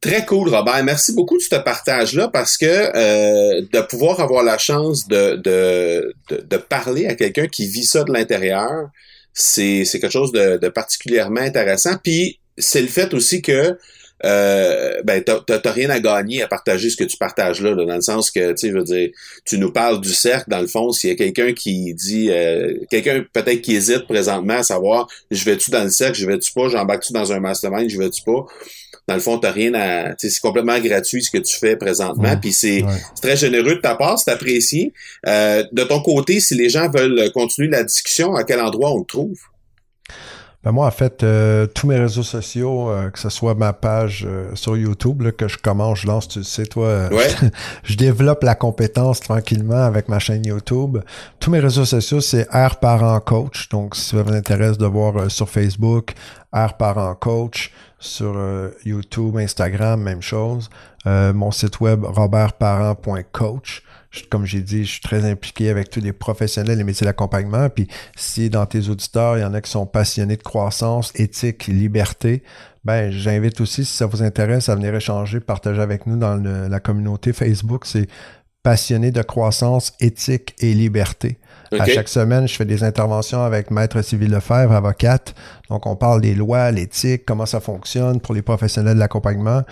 Très 0.00 0.24
cool, 0.26 0.48
Robert. 0.50 0.84
Merci 0.84 1.14
beaucoup 1.14 1.36
de 1.36 1.42
ce 1.42 1.56
partage-là 1.56 2.28
parce 2.28 2.58
que 2.58 2.66
euh, 2.66 3.62
de 3.72 3.80
pouvoir 3.80 4.20
avoir 4.20 4.42
la 4.42 4.58
chance 4.58 5.08
de, 5.08 5.36
de, 5.36 6.14
de, 6.30 6.56
parler 6.58 7.06
à 7.06 7.14
quelqu'un 7.14 7.46
qui 7.48 7.66
vit 7.66 7.84
ça 7.84 8.04
de 8.04 8.12
l'intérieur, 8.12 8.90
c'est 9.32 9.84
quelque 9.92 10.10
chose 10.10 10.32
de, 10.32 10.58
de 10.58 10.68
particulièrement 10.68 11.40
intéressant. 11.40 11.96
Puis 12.02 12.40
c'est 12.58 12.82
le 12.82 12.88
fait 12.88 13.14
aussi 13.14 13.40
que 13.40 13.76
euh, 14.24 15.02
ben 15.04 15.22
t'as 15.22 15.72
rien 15.72 15.90
à 15.90 16.00
gagner 16.00 16.42
à 16.42 16.48
partager 16.48 16.88
ce 16.88 16.96
que 16.96 17.04
tu 17.04 17.18
partages 17.18 17.60
là, 17.60 17.74
dans 17.74 17.94
le 17.94 18.00
sens 18.00 18.30
que 18.30 18.52
tu 18.54 18.70
veux 18.70 18.82
dire, 18.82 19.10
tu 19.44 19.58
nous 19.58 19.70
parles 19.70 20.00
du 20.00 20.14
cercle 20.14 20.48
dans 20.48 20.60
le 20.60 20.66
fond. 20.66 20.90
S'il 20.90 21.10
y 21.10 21.12
a 21.12 21.16
quelqu'un 21.16 21.52
qui 21.52 21.92
dit, 21.94 22.30
euh, 22.30 22.74
quelqu'un 22.90 23.24
peut-être 23.32 23.60
qui 23.60 23.76
hésite 23.76 24.06
présentement 24.06 24.54
à 24.54 24.62
savoir, 24.62 25.06
je 25.30 25.44
vais-tu 25.44 25.70
dans 25.70 25.84
le 25.84 25.90
cercle, 25.90 26.18
je 26.18 26.26
vais-tu 26.26 26.50
pas, 26.52 26.68
j'embarque-tu 26.68 27.12
dans 27.12 27.30
un 27.32 27.40
mastermind, 27.40 27.90
je 27.90 27.98
vais-tu 27.98 28.22
pas? 28.22 28.46
Dans 29.08 29.14
le 29.14 29.20
fond, 29.20 29.38
t'as 29.38 29.52
rien 29.52 29.72
à, 29.74 30.14
c'est 30.18 30.40
complètement 30.40 30.78
gratuit 30.80 31.22
ce 31.22 31.30
que 31.30 31.38
tu 31.38 31.56
fais 31.56 31.76
présentement. 31.76 32.36
Puis 32.36 32.52
c'est 32.52 32.84
très 33.22 33.36
généreux 33.36 33.76
de 33.76 33.80
ta 33.80 33.94
part, 33.94 34.18
c'est 34.18 34.30
apprécié. 34.32 34.92
Euh, 35.26 35.64
de 35.72 35.84
ton 35.84 36.00
côté, 36.00 36.40
si 36.40 36.54
les 36.54 36.68
gens 36.68 36.90
veulent 36.90 37.30
continuer 37.32 37.68
la 37.68 37.84
discussion, 37.84 38.34
à 38.34 38.44
quel 38.44 38.60
endroit 38.60 38.92
on 38.92 38.98
le 38.98 39.04
trouve? 39.06 39.38
Ben 40.66 40.72
moi, 40.72 40.88
en 40.88 40.90
fait, 40.90 41.22
euh, 41.22 41.68
tous 41.68 41.86
mes 41.86 41.96
réseaux 41.96 42.24
sociaux, 42.24 42.90
euh, 42.90 43.08
que 43.10 43.20
ce 43.20 43.28
soit 43.28 43.54
ma 43.54 43.72
page 43.72 44.26
euh, 44.28 44.50
sur 44.54 44.76
YouTube 44.76 45.22
là, 45.22 45.30
que 45.30 45.46
je 45.46 45.58
commence, 45.58 46.00
je 46.00 46.08
lance, 46.08 46.26
tu 46.26 46.42
sais, 46.42 46.66
toi, 46.66 47.08
je, 47.84 47.94
développe 47.94 48.42
la 48.42 48.56
compétence 48.56 49.20
tranquillement 49.20 49.84
avec 49.84 50.08
ma 50.08 50.18
chaîne 50.18 50.44
YouTube. 50.44 50.98
Tous 51.38 51.52
mes 51.52 51.60
réseaux 51.60 51.84
sociaux, 51.84 52.20
c'est 52.20 52.48
R 52.52 52.80
Parent 52.80 53.20
Coach. 53.20 53.68
Donc, 53.68 53.94
si 53.94 54.16
ça 54.16 54.24
vous 54.24 54.32
intéresse 54.32 54.76
de 54.76 54.86
voir 54.86 55.30
sur 55.30 55.48
Facebook, 55.48 56.14
R 56.52 56.76
Parent 56.76 57.14
Coach, 57.14 57.70
sur 58.06 58.36
YouTube, 58.84 59.36
Instagram, 59.36 60.00
même 60.00 60.22
chose. 60.22 60.70
mon 61.04 61.50
site 61.50 61.80
web, 61.80 62.04
robertparent.coach 62.04 63.82
comme 64.30 64.46
j'ai 64.46 64.60
dit, 64.60 64.84
je 64.84 64.92
suis 64.92 65.00
très 65.00 65.28
impliqué 65.28 65.70
avec 65.70 65.90
tous 65.90 66.00
les 66.00 66.12
professionnels, 66.12 66.78
les 66.78 66.84
métiers 66.84 67.04
d'accompagnement. 67.04 67.68
Puis 67.68 67.88
si 68.16 68.50
dans 68.50 68.66
tes 68.66 68.88
auditeurs, 68.88 69.38
il 69.38 69.42
y 69.42 69.44
en 69.44 69.54
a 69.54 69.60
qui 69.60 69.70
sont 69.70 69.86
passionnés 69.86 70.36
de 70.36 70.42
croissance, 70.42 71.12
éthique, 71.14 71.66
liberté, 71.66 72.42
ben 72.84 73.10
j'invite 73.10 73.60
aussi, 73.60 73.84
si 73.84 73.92
ça 73.92 74.06
vous 74.06 74.22
intéresse, 74.22 74.68
à 74.68 74.76
venir 74.76 74.94
échanger, 74.94 75.40
partager 75.40 75.80
avec 75.80 76.06
nous 76.06 76.16
dans 76.16 76.36
la 76.36 76.80
communauté 76.80 77.32
Facebook. 77.32 77.84
C'est 77.84 78.08
passionné 78.62 79.10
de 79.10 79.22
croissance, 79.22 79.92
éthique 80.00 80.54
et 80.60 80.72
liberté. 80.72 81.38
À 81.78 81.84
chaque 81.86 82.08
semaine, 82.08 82.46
je 82.46 82.54
fais 82.54 82.64
des 82.64 82.84
interventions 82.84 83.42
avec 83.42 83.70
Maître 83.70 84.02
Sylvie 84.02 84.28
Lefebvre, 84.28 84.72
avocate. 84.72 85.34
Donc, 85.68 85.86
on 85.86 85.96
parle 85.96 86.20
des 86.20 86.34
lois, 86.34 86.70
l'éthique, 86.70 87.24
comment 87.26 87.46
ça 87.46 87.60
fonctionne 87.60 88.20
pour 88.20 88.34
les 88.34 88.42
professionnels 88.42 88.94
de 88.94 89.00
l'accompagnement 89.00 89.62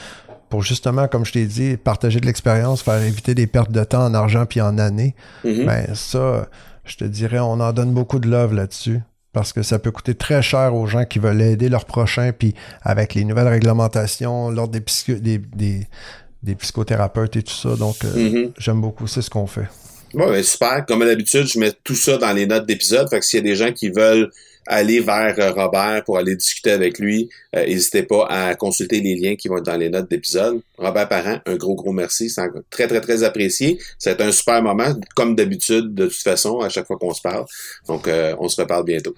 pour 0.54 0.62
justement, 0.62 1.08
comme 1.08 1.24
je 1.24 1.32
t'ai 1.32 1.46
dit, 1.46 1.76
partager 1.76 2.20
de 2.20 2.26
l'expérience, 2.26 2.80
faire 2.80 3.02
éviter 3.02 3.34
des 3.34 3.48
pertes 3.48 3.72
de 3.72 3.82
temps 3.82 4.04
en 4.04 4.14
argent 4.14 4.46
puis 4.46 4.60
en 4.60 4.78
années, 4.78 5.16
mm-hmm. 5.44 5.66
ben 5.66 5.94
ça, 5.96 6.48
je 6.84 6.96
te 6.96 7.04
dirais, 7.04 7.40
on 7.40 7.58
en 7.58 7.72
donne 7.72 7.92
beaucoup 7.92 8.20
de 8.20 8.28
love 8.28 8.54
là-dessus. 8.54 9.00
Parce 9.32 9.52
que 9.52 9.64
ça 9.64 9.80
peut 9.80 9.90
coûter 9.90 10.14
très 10.14 10.42
cher 10.42 10.76
aux 10.76 10.86
gens 10.86 11.06
qui 11.06 11.18
veulent 11.18 11.42
aider 11.42 11.68
leurs 11.68 11.86
prochains, 11.86 12.30
puis 12.30 12.54
avec 12.82 13.14
les 13.14 13.24
nouvelles 13.24 13.48
réglementations, 13.48 14.48
l'ordre 14.48 14.78
des, 14.78 15.38
des, 15.38 16.54
psychothérapeutes 16.54 17.34
et 17.34 17.42
tout 17.42 17.52
ça. 17.52 17.74
Donc, 17.74 18.04
euh, 18.04 18.14
mm-hmm. 18.14 18.52
j'aime 18.56 18.80
beaucoup, 18.80 19.08
c'est 19.08 19.22
ce 19.22 19.30
qu'on 19.30 19.48
fait. 19.48 19.66
Bon, 20.14 20.30
ben 20.30 20.42
super. 20.42 20.84
Comme 20.86 21.00
d'habitude, 21.00 21.46
je 21.46 21.58
mets 21.58 21.72
tout 21.82 21.94
ça 21.94 22.16
dans 22.16 22.32
les 22.32 22.46
notes 22.46 22.66
d'épisode. 22.66 23.08
Fait 23.10 23.20
que 23.20 23.26
s'il 23.26 23.38
y 23.38 23.40
a 23.40 23.44
des 23.44 23.56
gens 23.56 23.72
qui 23.72 23.90
veulent 23.90 24.30
aller 24.66 25.00
vers 25.00 25.38
euh, 25.38 25.52
Robert 25.52 26.04
pour 26.04 26.18
aller 26.18 26.36
discuter 26.36 26.70
avec 26.70 26.98
lui. 26.98 27.28
Euh, 27.54 27.66
n'hésitez 27.66 28.02
pas 28.02 28.26
à 28.28 28.54
consulter 28.54 29.00
les 29.00 29.16
liens 29.16 29.36
qui 29.36 29.48
vont 29.48 29.58
être 29.58 29.66
dans 29.66 29.76
les 29.76 29.90
notes 29.90 30.10
d'épisode. 30.10 30.60
Robert 30.78 31.08
Parent, 31.08 31.38
un 31.46 31.56
gros, 31.56 31.74
gros 31.74 31.92
merci. 31.92 32.30
C'est 32.30 32.42
très, 32.70 32.86
très, 32.86 33.00
très 33.00 33.22
apprécié. 33.22 33.78
C'est 33.98 34.20
un 34.20 34.32
super 34.32 34.62
moment, 34.62 34.94
comme 35.14 35.34
d'habitude, 35.34 35.94
de 35.94 36.06
toute 36.06 36.22
façon, 36.22 36.60
à 36.60 36.68
chaque 36.68 36.86
fois 36.86 36.96
qu'on 36.98 37.14
se 37.14 37.22
parle. 37.22 37.44
Donc, 37.88 38.08
euh, 38.08 38.34
on 38.38 38.48
se 38.48 38.60
reparle 38.60 38.84
bientôt. 38.84 39.14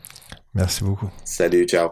Merci 0.55 0.85
beaucoup. 0.85 1.11
Salut, 1.25 1.67
ciao. 1.67 1.91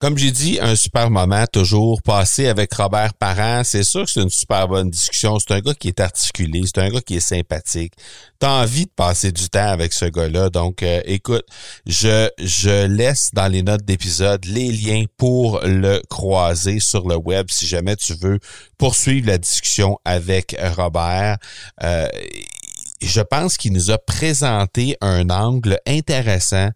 Comme 0.00 0.16
j'ai 0.16 0.30
dit, 0.30 0.58
un 0.62 0.76
super 0.76 1.10
moment 1.10 1.44
toujours 1.52 2.00
passé 2.00 2.48
avec 2.48 2.72
Robert 2.72 3.12
Parent. 3.12 3.64
C'est 3.64 3.82
sûr 3.82 4.06
que 4.06 4.10
c'est 4.10 4.22
une 4.22 4.30
super 4.30 4.66
bonne 4.66 4.88
discussion. 4.88 5.38
C'est 5.38 5.52
un 5.52 5.60
gars 5.60 5.74
qui 5.74 5.88
est 5.88 6.00
articulé, 6.00 6.62
c'est 6.64 6.78
un 6.78 6.88
gars 6.88 7.02
qui 7.02 7.16
est 7.16 7.20
sympathique. 7.20 7.92
T'as 8.38 8.62
envie 8.62 8.86
de 8.86 8.90
passer 8.96 9.30
du 9.30 9.50
temps 9.50 9.68
avec 9.68 9.92
ce 9.92 10.06
gars-là. 10.06 10.48
Donc, 10.48 10.82
euh, 10.82 11.02
écoute, 11.04 11.44
je, 11.84 12.30
je 12.38 12.86
laisse 12.86 13.28
dans 13.34 13.46
les 13.46 13.62
notes 13.62 13.84
d'épisode 13.84 14.42
les 14.46 14.72
liens 14.72 15.04
pour 15.18 15.60
le 15.64 16.00
croiser 16.08 16.80
sur 16.80 17.06
le 17.06 17.16
web 17.16 17.48
si 17.50 17.66
jamais 17.66 17.96
tu 17.96 18.14
veux 18.14 18.38
poursuivre 18.78 19.26
la 19.26 19.36
discussion 19.36 19.98
avec 20.06 20.56
Robert. 20.78 21.36
Euh, 21.82 22.08
je 23.02 23.20
pense 23.20 23.58
qu'il 23.58 23.74
nous 23.74 23.90
a 23.90 23.98
présenté 23.98 24.96
un 25.02 25.28
angle 25.28 25.78
intéressant 25.86 26.70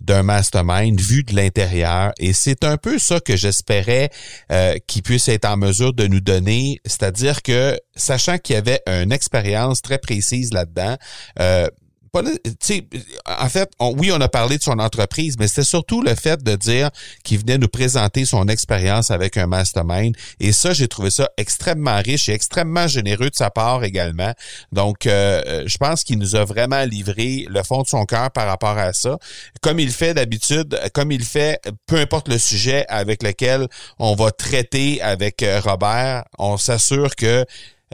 d'un 0.00 0.22
mastermind 0.22 1.00
vu 1.00 1.24
de 1.24 1.34
l'intérieur. 1.34 2.12
Et 2.18 2.32
c'est 2.32 2.64
un 2.64 2.76
peu 2.76 2.98
ça 2.98 3.20
que 3.20 3.36
j'espérais 3.36 4.10
euh, 4.52 4.76
qu'il 4.86 5.02
puisse 5.02 5.28
être 5.28 5.46
en 5.46 5.56
mesure 5.56 5.92
de 5.92 6.06
nous 6.06 6.20
donner, 6.20 6.80
c'est-à-dire 6.84 7.42
que, 7.42 7.78
sachant 7.94 8.38
qu'il 8.38 8.54
y 8.54 8.58
avait 8.58 8.82
une 8.86 9.12
expérience 9.12 9.82
très 9.82 9.98
précise 9.98 10.52
là-dedans, 10.52 10.96
euh, 11.40 11.68
en 12.16 13.48
fait, 13.48 13.70
oui, 13.80 14.10
on 14.12 14.20
a 14.20 14.28
parlé 14.28 14.58
de 14.58 14.62
son 14.62 14.78
entreprise, 14.78 15.36
mais 15.38 15.48
c'était 15.48 15.64
surtout 15.64 16.02
le 16.02 16.14
fait 16.14 16.42
de 16.42 16.54
dire 16.56 16.90
qu'il 17.24 17.38
venait 17.38 17.58
nous 17.58 17.68
présenter 17.68 18.24
son 18.24 18.48
expérience 18.48 19.10
avec 19.10 19.36
un 19.36 19.46
mastermind. 19.46 20.16
Et 20.40 20.52
ça, 20.52 20.72
j'ai 20.72 20.88
trouvé 20.88 21.10
ça 21.10 21.30
extrêmement 21.36 22.00
riche 22.04 22.28
et 22.28 22.32
extrêmement 22.32 22.86
généreux 22.88 23.30
de 23.30 23.34
sa 23.34 23.50
part 23.50 23.84
également. 23.84 24.32
Donc, 24.72 25.06
euh, 25.06 25.42
euh, 25.46 25.62
je 25.66 25.76
pense 25.78 26.04
qu'il 26.04 26.18
nous 26.18 26.36
a 26.36 26.44
vraiment 26.44 26.84
livré 26.84 27.46
le 27.48 27.62
fond 27.62 27.82
de 27.82 27.88
son 27.88 28.04
cœur 28.04 28.30
par 28.30 28.46
rapport 28.46 28.78
à 28.78 28.92
ça. 28.92 29.18
Comme 29.60 29.78
il 29.78 29.90
fait 29.90 30.14
d'habitude, 30.14 30.78
comme 30.94 31.12
il 31.12 31.24
fait, 31.24 31.60
peu 31.86 31.96
importe 31.96 32.28
le 32.28 32.38
sujet 32.38 32.84
avec 32.88 33.22
lequel 33.22 33.68
on 33.98 34.14
va 34.14 34.30
traiter 34.30 35.00
avec 35.02 35.42
euh, 35.42 35.60
Robert, 35.60 36.24
on 36.38 36.56
s'assure 36.56 37.16
que 37.16 37.44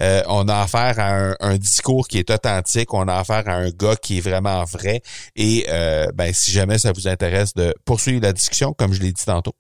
euh, 0.01 0.23
on 0.27 0.49
a 0.49 0.61
affaire 0.61 0.99
à 0.99 1.35
un, 1.41 1.57
discours 1.57 2.09
qui 2.09 2.19
est 2.19 2.31
authentique, 2.31 2.95
on 2.95 3.09
a 3.09 3.15
affaire 3.15 3.49
à 3.49 3.55
un 3.55 3.71
gars 3.71 3.97
qui 3.97 4.19
est 4.19 4.21
vraiment 4.21 4.65
vrai. 4.65 5.03
Et 5.37 5.67
euh, 5.69 6.07
ben, 6.15 6.33
si 6.33 6.51
jamais 6.51 6.79
ça 6.79 6.93
vous 6.93 7.09
intéresse 7.09 7.55
de 7.55 7.75
poursuivre 7.85 8.23
la 8.23 8.33
discussion, 8.33 8.73
comme 8.73 8.93
je 8.93 9.01
l'ai 9.01 9.13
dit 9.13 9.25
tantôt, 9.25 9.55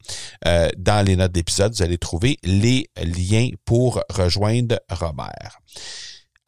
euh, 0.47 0.69
dans 0.79 1.05
les 1.05 1.17
notes 1.17 1.33
d'épisode, 1.33 1.75
vous 1.75 1.83
allez 1.83 1.99
trouver 1.99 2.39
les 2.43 2.89
liens 2.97 3.49
pour 3.65 4.03
rejoindre 4.11 4.79
Robert. 4.91 5.59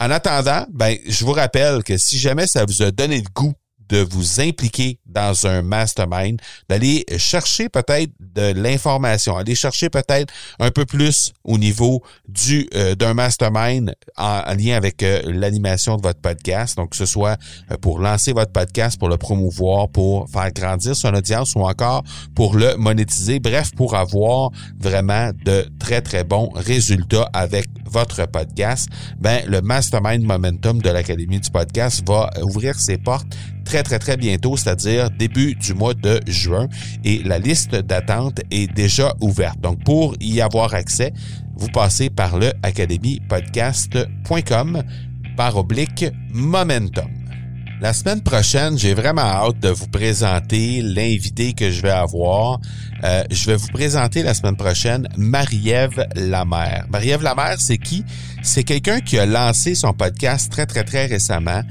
En 0.01 0.11
attendant, 0.11 0.66
ben, 0.70 0.97
je 1.07 1.24
vous 1.24 1.32
rappelle 1.32 1.82
que 1.82 1.97
si 1.97 2.18
jamais 2.18 2.47
ça 2.47 2.64
vous 2.64 2.82
a 2.82 2.91
donné 2.91 3.18
le 3.18 3.28
goût 3.35 3.55
de 3.89 3.99
vous 3.99 4.41
impliquer 4.41 4.99
dans 5.07 5.47
un 5.47 5.62
mastermind, 5.62 6.41
d'aller 6.68 7.05
chercher 7.18 7.68
peut-être 7.68 8.11
de 8.20 8.53
l'information, 8.53 9.37
aller 9.37 9.55
chercher 9.55 9.91
peut-être 9.91 10.32
un 10.59 10.70
peu 10.70 10.85
plus 10.85 11.32
au 11.45 11.59
niveau 11.59 12.03
du 12.28 12.68
euh, 12.74 12.95
d'un 12.95 13.14
mastermind 13.14 13.95
en, 14.16 14.43
lien 14.55 14.76
avec 14.76 15.03
euh, 15.03 15.22
l'animation 15.26 15.97
de 15.97 16.03
votre 16.03 16.20
podcast, 16.20 16.76
donc 16.76 16.91
que 16.91 16.97
ce 16.97 17.07
soit 17.07 17.39
euh, 17.70 17.76
pour 17.76 17.99
lancer 17.99 18.32
votre 18.32 18.53
podcast, 18.53 18.99
pour 18.99 19.09
le 19.09 19.16
promouvoir, 19.16 19.89
pour 19.89 20.28
faire 20.30 20.53
grandir 20.53 20.97
son 20.97 21.14
audience 21.14 21.55
ou 21.55 21.61
encore 21.61 22.03
pour 22.35 22.57
le 22.57 22.76
monétiser, 22.76 23.41
bref, 23.41 23.70
pour 23.76 23.95
avoir 23.95 24.51
vraiment 24.78 25.30
de 25.45 25.66
très 25.78 26.01
très 26.01 26.24
bons 26.24 26.51
résultats 26.55 27.28
avec 27.32 27.66
votre 27.85 28.26
podcast, 28.26 28.89
ben 29.18 29.45
le 29.47 29.61
mastermind 29.61 30.24
momentum 30.24 30.80
de 30.80 30.91
l'Académie 30.91 31.41
du 31.41 31.51
podcast 31.51 32.07
va 32.07 32.30
ouvrir 32.43 32.78
ses 32.78 32.99
portes 32.99 33.26
très, 33.65 33.83
très, 33.83 33.99
très 33.99 34.17
bientôt, 34.17 34.57
c'est-à-dire 34.57 35.11
début 35.11 35.55
du 35.55 35.75
mois 35.75 35.93
de 35.95 36.21
juin. 36.27 36.69
Et 37.05 37.23
la 37.25 37.39
liste 37.39 37.75
d'attente 37.75 38.41
est 38.51 38.73
déjà 38.73 39.15
ouverte. 39.21 39.61
Donc, 39.61 39.85
pour 39.85 40.15
y 40.21 40.41
avoir 40.41 40.73
accès, 40.75 41.12
vous 41.57 41.69
passez 41.69 42.11
par 42.11 42.39
le 42.39 42.53
academypodcast.com 42.62 44.83
par 45.37 45.57
oblique 45.57 46.07
momentum. 46.33 47.09
La 47.81 47.93
semaine 47.93 48.23
prochaine, 48.23 48.79
j'ai 48.79 48.95
vraiment 48.95 49.23
hâte 49.23 49.59
de 49.59 49.69
vous 49.69 49.89
présenter 49.89 50.81
l'invité 50.81 51.53
que 51.53 51.71
je 51.71 51.83
vais 51.83 51.91
avoir. 51.91 52.61
Euh, 53.03 53.25
je 53.31 53.47
vais 53.47 53.57
vous 53.57 53.69
présenter 53.69 54.23
la 54.23 54.33
semaine 54.33 54.57
prochaine 54.57 55.09
Marie-Ève 55.19 56.07
Lamère. 56.15 56.87
Marie-Ève 56.89 57.23
Lamère, 57.23 57.61
c'est 57.61 57.79
qui? 57.79 58.05
C'est 58.43 58.62
quelqu'un 58.62 59.01
qui 59.01 59.19
a 59.19 59.27
lancé 59.27 59.75
son 59.75 59.93
podcast 59.93 60.51
très, 60.51 60.67
très, 60.67 60.85
très 60.85 61.07
récemment. 61.07 61.62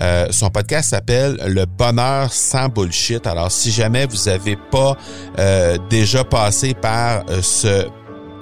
Euh, 0.00 0.26
son 0.30 0.50
podcast 0.50 0.90
s'appelle 0.90 1.38
Le 1.46 1.64
bonheur 1.66 2.32
sans 2.32 2.68
bullshit. 2.68 3.26
Alors, 3.26 3.50
si 3.50 3.70
jamais 3.70 4.06
vous 4.06 4.24
n'avez 4.26 4.56
pas 4.56 4.96
euh, 5.38 5.76
déjà 5.90 6.24
passé 6.24 6.74
par 6.74 7.24
ce 7.42 7.86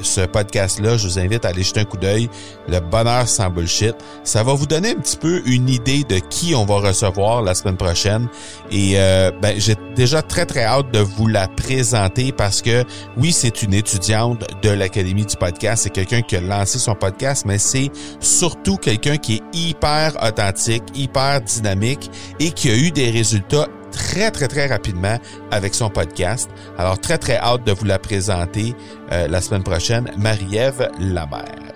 ce 0.02 0.22
podcast-là, 0.22 0.96
je 0.96 1.06
vous 1.06 1.18
invite 1.18 1.44
à 1.44 1.48
aller 1.48 1.62
jeter 1.62 1.80
un 1.80 1.84
coup 1.84 1.96
d'œil. 1.96 2.28
Le 2.68 2.80
bonheur 2.80 3.28
sans 3.28 3.50
bullshit. 3.50 3.94
Ça 4.24 4.42
va 4.42 4.54
vous 4.54 4.66
donner 4.66 4.90
un 4.90 5.00
petit 5.00 5.16
peu 5.16 5.42
une 5.46 5.68
idée 5.68 6.04
de 6.04 6.18
qui 6.18 6.54
on 6.54 6.64
va 6.64 6.76
recevoir 6.76 7.42
la 7.42 7.54
semaine 7.54 7.76
prochaine. 7.76 8.28
Et 8.70 8.94
euh, 8.96 9.30
ben, 9.40 9.54
j'ai 9.58 9.76
déjà 9.96 10.22
très 10.22 10.46
très 10.46 10.64
hâte 10.64 10.92
de 10.92 11.00
vous 11.00 11.26
la 11.26 11.48
présenter 11.48 12.32
parce 12.32 12.62
que 12.62 12.84
oui, 13.16 13.32
c'est 13.32 13.62
une 13.62 13.74
étudiante 13.74 14.44
de 14.62 14.70
l'Académie 14.70 15.26
du 15.26 15.36
podcast. 15.36 15.84
C'est 15.84 15.90
quelqu'un 15.90 16.22
qui 16.22 16.36
a 16.36 16.40
lancé 16.40 16.78
son 16.78 16.94
podcast, 16.94 17.44
mais 17.46 17.58
c'est 17.58 17.90
surtout 18.20 18.76
quelqu'un 18.76 19.16
qui 19.16 19.36
est 19.36 19.42
hyper 19.52 20.16
authentique, 20.22 20.84
hyper 20.94 21.40
dynamique 21.40 22.10
et 22.38 22.50
qui 22.50 22.70
a 22.70 22.76
eu 22.76 22.90
des 22.90 23.10
résultats 23.10 23.66
très, 23.90 24.30
très, 24.30 24.48
très 24.48 24.66
rapidement 24.66 25.18
avec 25.50 25.74
son 25.74 25.90
podcast. 25.90 26.50
Alors, 26.78 26.98
très, 26.98 27.18
très 27.18 27.36
hâte 27.36 27.64
de 27.64 27.72
vous 27.72 27.84
la 27.84 27.98
présenter 27.98 28.74
euh, 29.12 29.28
la 29.28 29.40
semaine 29.40 29.62
prochaine, 29.62 30.10
Marie-Ève 30.16 30.88
Lamère. 30.98 31.70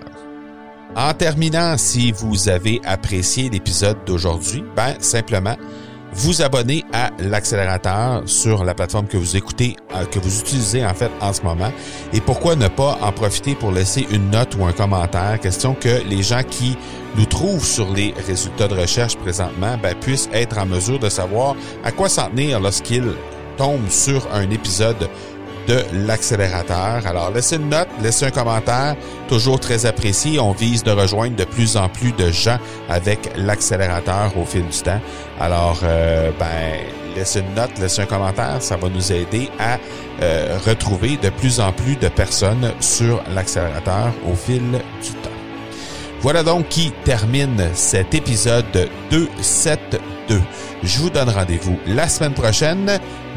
En 0.95 1.13
terminant, 1.13 1.77
si 1.77 2.13
vous 2.13 2.47
avez 2.47 2.79
apprécié 2.85 3.49
l'épisode 3.49 3.97
d'aujourd'hui, 4.05 4.63
ben, 4.77 4.95
simplement, 4.99 5.57
vous 6.15 6.41
abonner 6.41 6.83
à 6.93 7.11
l'accélérateur 7.19 8.23
sur 8.25 8.63
la 8.63 8.73
plateforme 8.73 9.07
que 9.07 9.17
vous 9.17 9.35
écoutez, 9.35 9.75
euh, 9.93 10.05
que 10.05 10.19
vous 10.19 10.39
utilisez 10.39 10.85
en 10.85 10.93
fait 10.93 11.11
en 11.19 11.33
ce 11.33 11.41
moment. 11.41 11.71
Et 12.13 12.21
pourquoi 12.21 12.55
ne 12.55 12.67
pas 12.67 12.97
en 13.01 13.11
profiter 13.11 13.53
pour 13.53 13.71
laisser 13.71 14.07
une 14.09 14.31
note 14.31 14.55
ou 14.55 14.65
un 14.65 14.71
commentaire, 14.71 15.39
question 15.39 15.73
que 15.73 16.03
les 16.07 16.23
gens 16.23 16.43
qui 16.43 16.77
nous 17.17 17.25
trouvent 17.25 17.65
sur 17.65 17.91
les 17.91 18.13
résultats 18.27 18.67
de 18.67 18.75
recherche 18.75 19.17
présentement 19.17 19.77
ben, 19.81 19.93
puissent 19.95 20.29
être 20.33 20.57
en 20.57 20.65
mesure 20.65 20.99
de 20.99 21.09
savoir 21.09 21.55
à 21.83 21.91
quoi 21.91 22.09
s'en 22.09 22.29
tenir 22.29 22.59
lorsqu'ils 22.59 23.13
tombent 23.57 23.89
sur 23.89 24.27
un 24.33 24.49
épisode 24.49 25.09
de 25.67 25.83
l'accélérateur. 25.93 27.05
Alors, 27.05 27.31
laissez 27.31 27.55
une 27.57 27.69
note, 27.69 27.87
laissez 28.01 28.25
un 28.25 28.31
commentaire, 28.31 28.95
toujours 29.27 29.59
très 29.59 29.85
apprécié. 29.85 30.39
On 30.39 30.51
vise 30.51 30.83
de 30.83 30.91
rejoindre 30.91 31.35
de 31.35 31.43
plus 31.43 31.77
en 31.77 31.89
plus 31.89 32.11
de 32.11 32.31
gens 32.31 32.59
avec 32.89 33.31
l'accélérateur 33.35 34.37
au 34.37 34.45
fil 34.45 34.65
du 34.65 34.81
temps. 34.81 35.01
Alors, 35.39 35.79
euh, 35.83 36.31
ben, 36.39 36.79
laissez 37.15 37.39
une 37.39 37.53
note, 37.55 37.77
laissez 37.79 38.01
un 38.01 38.05
commentaire, 38.05 38.61
ça 38.61 38.77
va 38.77 38.89
nous 38.89 39.11
aider 39.11 39.49
à 39.59 39.77
euh, 40.21 40.57
retrouver 40.65 41.17
de 41.17 41.29
plus 41.29 41.59
en 41.59 41.71
plus 41.71 41.95
de 41.95 42.07
personnes 42.07 42.71
sur 42.79 43.21
l'accélérateur 43.33 44.13
au 44.29 44.35
fil 44.35 44.61
du 44.61 45.11
temps. 45.21 45.29
Voilà 46.21 46.43
donc 46.43 46.69
qui 46.69 46.91
termine 47.03 47.69
cet 47.73 48.15
épisode 48.15 48.89
272. 49.11 50.41
Je 50.83 50.99
vous 50.99 51.09
donne 51.09 51.29
rendez-vous 51.29 51.77
la 51.85 52.07
semaine 52.07 52.33
prochaine. 52.33 52.99